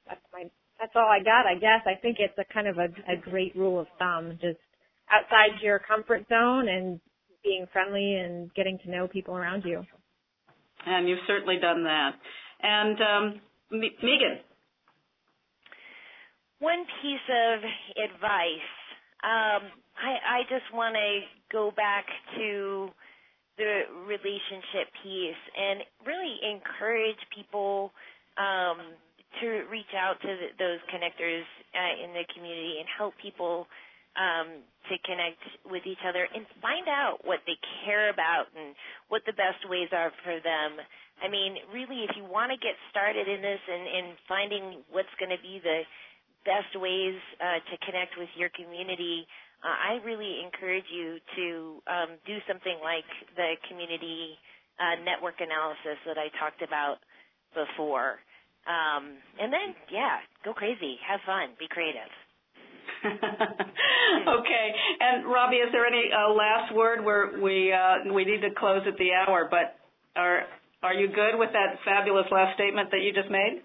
That's 0.08 0.22
my 0.32 0.44
that's 0.84 0.96
all 0.98 1.10
I 1.10 1.24
got, 1.24 1.48
I 1.48 1.56
guess. 1.56 1.80
I 1.86 1.98
think 2.02 2.18
it's 2.20 2.38
a 2.38 2.54
kind 2.54 2.68
of 2.68 2.78
a, 2.78 2.90
a 3.10 3.16
great 3.16 3.56
rule 3.56 3.80
of 3.80 3.88
thumb, 3.98 4.38
just 4.42 4.60
outside 5.10 5.62
your 5.62 5.80
comfort 5.80 6.26
zone 6.28 6.68
and 6.68 7.00
being 7.42 7.66
friendly 7.72 8.16
and 8.16 8.54
getting 8.54 8.78
to 8.84 8.92
know 8.92 9.08
people 9.08 9.36
around 9.36 9.64
you. 9.64 9.82
And 10.86 11.08
you've 11.08 11.24
certainly 11.26 11.56
done 11.62 11.86
that. 11.86 12.12
And 12.62 12.98
um, 13.02 13.42
Meagan. 13.72 14.40
One 16.60 16.84
piece 17.02 17.28
of 17.30 17.60
advice. 18.12 18.70
Um, 19.24 19.72
I, 19.96 20.40
I 20.40 20.42
just 20.50 20.74
want 20.74 20.96
to 20.96 21.20
go 21.50 21.72
back 21.76 22.06
to 22.36 22.90
the 23.58 23.84
relationship 24.06 24.92
piece 25.02 25.44
and 25.56 25.80
really 26.06 26.36
encourage 26.44 27.20
people 27.34 27.92
um, 28.38 28.80
to 29.42 29.66
reach 29.70 29.94
out 29.98 30.20
to 30.22 30.32
those 30.60 30.82
connectors 30.94 31.46
uh, 31.74 32.04
in 32.04 32.14
the 32.14 32.26
community 32.34 32.78
and 32.80 32.88
help 32.98 33.14
people 33.22 33.68
um, 34.14 34.62
to 34.90 34.96
connect 35.08 35.42
with 35.66 35.82
each 35.90 36.02
other 36.06 36.28
and 36.30 36.46
find 36.62 36.86
out 36.86 37.26
what 37.26 37.42
they 37.50 37.58
care 37.86 38.14
about 38.14 38.46
and 38.54 38.76
what 39.10 39.26
the 39.26 39.34
best 39.34 39.66
ways 39.66 39.90
are 39.90 40.12
for 40.22 40.38
them. 40.38 40.78
I 41.24 41.30
mean, 41.30 41.58
really, 41.74 42.06
if 42.06 42.14
you 42.18 42.26
want 42.26 42.52
to 42.54 42.60
get 42.60 42.78
started 42.92 43.26
in 43.26 43.42
this 43.42 43.62
and, 43.66 43.86
and 43.88 44.08
finding 44.28 44.66
what's 44.92 45.14
going 45.18 45.34
to 45.34 45.42
be 45.42 45.62
the 45.64 45.86
best 46.46 46.76
ways 46.78 47.18
uh, 47.40 47.64
to 47.64 47.76
connect 47.86 48.20
with 48.20 48.30
your 48.38 48.52
community, 48.54 49.26
uh, 49.64 49.72
I 49.72 50.04
really 50.04 50.44
encourage 50.44 50.86
you 50.92 51.18
to 51.40 51.48
um, 51.88 52.10
do 52.28 52.38
something 52.46 52.78
like 52.84 53.08
the 53.40 53.56
community 53.72 54.36
uh, 54.78 55.00
network 55.02 55.40
analysis 55.40 55.98
that 56.06 56.20
I 56.20 56.28
talked 56.38 56.62
about 56.62 57.00
before. 57.56 58.20
Um, 58.64 59.20
and 59.40 59.52
then, 59.52 59.76
yeah, 59.92 60.24
go 60.46 60.54
crazy, 60.54 60.96
have 61.04 61.20
fun, 61.26 61.56
be 61.60 61.68
creative. 61.68 62.08
okay, 63.04 64.68
and 65.00 65.28
Robby, 65.28 65.58
is 65.58 65.68
there 65.72 65.86
any 65.86 66.08
uh, 66.08 66.32
last 66.32 66.74
word? 66.74 67.04
Where 67.04 67.36
we 67.36 67.74
uh, 67.74 68.14
we 68.14 68.24
need 68.24 68.40
to 68.48 68.56
close 68.56 68.82
at 68.88 68.96
the 68.96 69.12
hour, 69.12 69.48
but 69.52 69.76
are 70.16 70.48
are 70.84 70.94
you 70.94 71.08
good 71.08 71.36
with 71.36 71.52
that 71.52 71.84
fabulous 71.84 72.28
last 72.32 72.56
statement 72.56 72.92
that 72.92 73.02
you 73.04 73.12
just 73.12 73.30
made? 73.30 73.60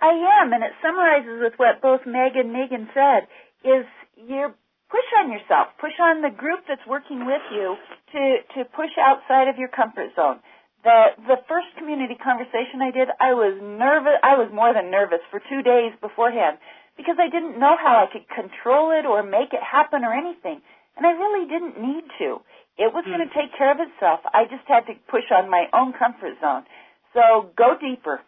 I 0.00 0.40
am, 0.40 0.52
and 0.52 0.64
it 0.64 0.72
summarizes 0.80 1.44
with 1.44 1.52
what 1.58 1.82
both 1.82 2.00
Meg 2.06 2.32
and 2.34 2.52
Meagan 2.52 2.88
said. 2.96 3.28
Is 3.60 3.84
you're 4.16 4.54
push 4.92 5.08
on 5.24 5.32
yourself, 5.32 5.72
push 5.80 5.96
on 5.96 6.20
the 6.20 6.28
group 6.28 6.60
that's 6.68 6.84
working 6.84 7.24
with 7.24 7.40
you 7.48 7.76
to, 8.12 8.22
to 8.52 8.68
push 8.76 8.92
outside 9.00 9.48
of 9.48 9.56
your 9.56 9.72
comfort 9.72 10.12
zone. 10.14 10.44
The, 10.82 11.14
the 11.30 11.38
first 11.46 11.70
community 11.78 12.18
conversation 12.18 12.82
I 12.82 12.90
did, 12.90 13.06
I 13.22 13.38
was 13.38 13.54
nervous, 13.62 14.18
I 14.26 14.34
was 14.34 14.50
more 14.50 14.74
than 14.74 14.90
nervous 14.90 15.22
for 15.30 15.38
two 15.46 15.62
days 15.62 15.94
beforehand 16.02 16.58
because 16.96 17.16
I 17.22 17.30
didn't 17.30 17.58
know 17.58 17.78
how 17.78 18.02
I 18.02 18.10
could 18.10 18.26
control 18.26 18.90
it 18.90 19.06
or 19.06 19.22
make 19.22 19.54
it 19.54 19.62
happen 19.62 20.02
or 20.02 20.12
anything. 20.12 20.58
And 20.98 21.06
I 21.06 21.14
really 21.14 21.46
didn't 21.46 21.78
need 21.78 22.04
to. 22.18 22.42
It 22.76 22.90
was 22.90 23.06
mm. 23.06 23.14
going 23.14 23.22
to 23.22 23.32
take 23.32 23.54
care 23.56 23.70
of 23.70 23.78
itself. 23.78 24.20
I 24.34 24.44
just 24.50 24.66
had 24.66 24.84
to 24.90 24.94
push 25.06 25.24
on 25.30 25.48
my 25.48 25.70
own 25.72 25.94
comfort 25.94 26.34
zone. 26.42 26.66
So 27.14 27.54
go 27.56 27.78
deeper. 27.78 28.20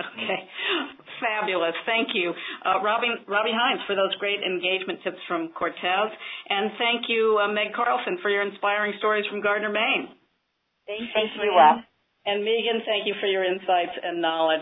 Okay. 0.00 0.40
Fabulous. 1.20 1.76
Thank 1.84 2.16
you. 2.16 2.32
Uh, 2.64 2.80
Robby, 2.80 3.12
Robby 3.28 3.52
Henes 3.52 3.84
for 3.86 3.94
those 3.94 4.14
great 4.16 4.40
engagement 4.40 5.04
tips 5.04 5.20
from 5.28 5.52
Cortez. 5.52 6.08
And 6.48 6.72
thank 6.80 7.04
you, 7.08 7.38
uh, 7.42 7.52
Meg 7.52 7.76
Carlson, 7.76 8.18
for 8.22 8.30
your 8.30 8.42
inspiring 8.42 8.94
stories 8.98 9.26
from 9.28 9.42
Gardiner, 9.42 9.68
Maine. 9.68 10.08
Thank 10.90 11.06
you. 11.06 11.14
Thank 11.14 11.30
you, 11.38 11.54
Well. 11.54 11.86
And 12.26 12.44
Meagan, 12.44 12.84
thank 12.84 13.08
you 13.08 13.16
for 13.16 13.24
your 13.24 13.48
insights 13.48 13.96
and 13.96 14.20
knowledge. 14.20 14.60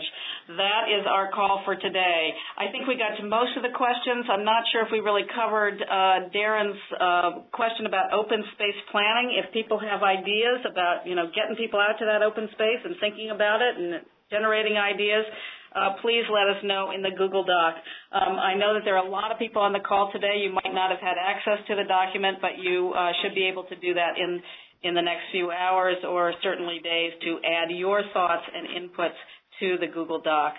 That 0.55 0.87
is 0.87 1.03
our 1.03 1.27
call 1.27 1.59
for 1.67 1.75
today. 1.75 2.31
I 2.55 2.71
think 2.71 2.87
we 2.87 2.95
got 2.95 3.19
to 3.19 3.23
most 3.27 3.51
of 3.59 3.67
the 3.67 3.75
questions. 3.75 4.31
I'm 4.31 4.47
not 4.47 4.63
sure 4.71 4.79
if 4.87 4.87
we 4.95 5.03
really 5.03 5.27
covered 5.35 5.75
uh, 5.75 6.31
Darren's 6.31 6.79
uh, 6.95 7.29
question 7.51 7.83
about 7.83 8.15
open 8.15 8.47
space 8.55 8.79
planning. 8.95 9.35
If 9.43 9.51
people 9.51 9.75
have 9.75 10.07
ideas 10.07 10.63
about, 10.71 11.03
you 11.03 11.19
know, 11.19 11.27
getting 11.35 11.59
people 11.59 11.83
out 11.83 11.99
to 11.99 12.07
that 12.07 12.23
open 12.23 12.47
space 12.55 12.79
and 12.79 12.95
thinking 13.03 13.35
about 13.35 13.59
it 13.59 13.75
and 13.75 14.07
generating 14.31 14.79
ideas, 14.79 15.27
uh, 15.75 15.99
please 16.01 16.23
let 16.31 16.47
us 16.49 16.63
know 16.63 16.95
in 16.95 17.03
the 17.03 17.11
Google 17.11 17.43
Doc. 17.43 17.75
Um, 18.15 18.39
I 18.39 18.55
know 18.55 18.73
that 18.73 18.87
there 18.87 18.95
are 18.97 19.05
a 19.05 19.09
lot 19.11 19.35
of 19.35 19.37
people 19.37 19.61
on 19.61 19.75
the 19.75 19.83
call 19.83 20.09
today. 20.15 20.41
You 20.41 20.55
might 20.55 20.73
not 20.73 20.89
have 20.89 21.03
had 21.03 21.19
access 21.19 21.59
to 21.67 21.75
the 21.75 21.85
document, 21.85 22.39
but 22.41 22.57
you 22.57 22.95
uh, 22.95 23.11
should 23.21 23.35
be 23.35 23.45
able 23.51 23.67
to 23.69 23.75
do 23.75 23.93
that 23.93 24.17
in 24.17 24.41
in 24.83 24.93
the 24.93 25.01
next 25.01 25.23
few 25.31 25.51
hours 25.51 25.97
or 26.07 26.33
certainly 26.41 26.79
days 26.83 27.11
to 27.21 27.39
add 27.45 27.69
your 27.71 28.01
thoughts 28.13 28.43
and 28.53 28.67
inputs 28.67 29.17
to 29.59 29.77
the 29.79 29.87
Google 29.87 30.21
Doc. 30.21 30.53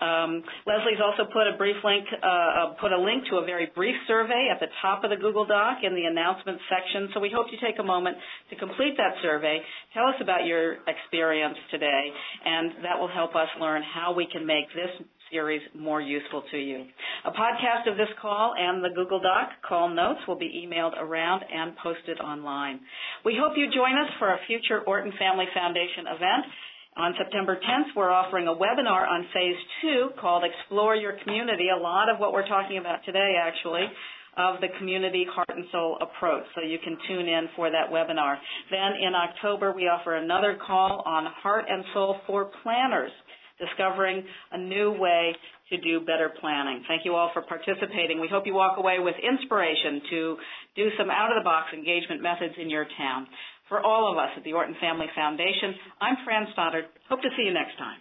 Um, 0.00 0.42
Leslie's 0.66 1.00
also 1.00 1.28
put 1.28 1.48
a 1.48 1.56
brief 1.56 1.76
link, 1.84 2.04
uh, 2.22 2.26
uh, 2.26 2.66
put 2.80 2.92
a 2.92 3.00
link 3.00 3.24
to 3.30 3.36
a 3.36 3.44
very 3.44 3.70
brief 3.74 3.94
survey 4.08 4.48
at 4.52 4.60
the 4.60 4.68
top 4.82 5.04
of 5.04 5.10
the 5.10 5.16
Google 5.16 5.44
Doc 5.44 5.78
in 5.82 5.94
the 5.94 6.04
announcements 6.04 6.62
section. 6.68 7.08
So 7.14 7.20
we 7.20 7.30
hope 7.32 7.46
you 7.52 7.58
take 7.60 7.78
a 7.78 7.84
moment 7.84 8.16
to 8.50 8.56
complete 8.56 8.96
that 8.96 9.20
survey. 9.22 9.60
Tell 9.94 10.06
us 10.06 10.16
about 10.20 10.44
your 10.44 10.76
experience 10.88 11.56
today, 11.70 12.04
and 12.44 12.84
that 12.84 12.98
will 12.98 13.12
help 13.12 13.34
us 13.36 13.48
learn 13.60 13.82
how 13.82 14.12
we 14.14 14.26
can 14.26 14.46
make 14.46 14.68
this 14.74 15.06
series 15.30 15.62
more 15.74 16.00
useful 16.00 16.42
to 16.50 16.58
you. 16.58 16.84
A 17.24 17.30
podcast 17.30 17.90
of 17.90 17.96
this 17.96 18.08
call 18.20 18.54
and 18.58 18.82
the 18.82 18.94
Google 18.94 19.20
Doc 19.20 19.50
call 19.66 19.88
notes 19.88 20.20
will 20.28 20.38
be 20.38 20.66
emailed 20.66 20.96
around 20.98 21.42
and 21.52 21.76
posted 21.82 22.20
online. 22.20 22.80
We 23.24 23.36
hope 23.38 23.54
you 23.56 23.66
join 23.74 23.98
us 23.98 24.10
for 24.18 24.32
a 24.32 24.38
future 24.46 24.80
Orton 24.86 25.12
Family 25.18 25.46
Foundation 25.54 26.06
event. 26.06 26.44
On 26.96 27.12
September 27.18 27.56
10th, 27.56 27.92
we're 27.94 28.10
offering 28.10 28.48
a 28.48 28.54
webinar 28.54 29.06
on 29.06 29.26
phase 29.34 29.60
two 29.82 30.08
called 30.18 30.44
Explore 30.44 30.96
Your 30.96 31.18
Community. 31.24 31.68
A 31.68 31.80
lot 31.80 32.08
of 32.08 32.18
what 32.18 32.32
we're 32.32 32.48
talking 32.48 32.78
about 32.78 33.04
today, 33.04 33.36
actually, 33.36 33.84
of 34.36 34.60
the 34.60 34.68
community 34.78 35.26
heart 35.28 35.50
and 35.54 35.66
soul 35.72 35.98
approach. 36.00 36.44
So 36.54 36.62
you 36.62 36.78
can 36.82 36.96
tune 37.08 37.28
in 37.28 37.48
for 37.56 37.70
that 37.70 37.90
webinar. 37.92 38.36
Then 38.70 38.96
in 39.00 39.12
October, 39.14 39.72
we 39.72 39.82
offer 39.88 40.14
another 40.16 40.56
call 40.66 41.02
on 41.04 41.26
heart 41.42 41.64
and 41.68 41.84
soul 41.92 42.16
for 42.26 42.50
planners 42.62 43.12
discovering 43.58 44.24
a 44.52 44.58
new 44.58 44.92
way 44.92 45.34
to 45.70 45.76
do 45.78 46.00
better 46.00 46.30
planning. 46.40 46.84
Thank 46.86 47.04
you 47.04 47.14
all 47.14 47.30
for 47.32 47.42
participating. 47.42 48.20
We 48.20 48.28
hope 48.28 48.46
you 48.46 48.54
walk 48.54 48.78
away 48.78 48.98
with 48.98 49.14
inspiration 49.18 50.00
to 50.10 50.36
do 50.76 50.88
some 50.98 51.10
out-of-the-box 51.10 51.74
engagement 51.74 52.22
methods 52.22 52.54
in 52.60 52.70
your 52.70 52.86
town. 52.96 53.26
For 53.68 53.80
all 53.80 54.12
of 54.12 54.18
us 54.18 54.30
at 54.36 54.44
the 54.44 54.52
Orton 54.52 54.76
Family 54.80 55.06
Foundation, 55.14 55.74
I'm 56.00 56.16
Fran 56.24 56.46
Stoddard. 56.52 56.84
Hope 57.08 57.20
to 57.22 57.28
see 57.36 57.42
you 57.42 57.52
next 57.52 57.76
time. 57.78 57.98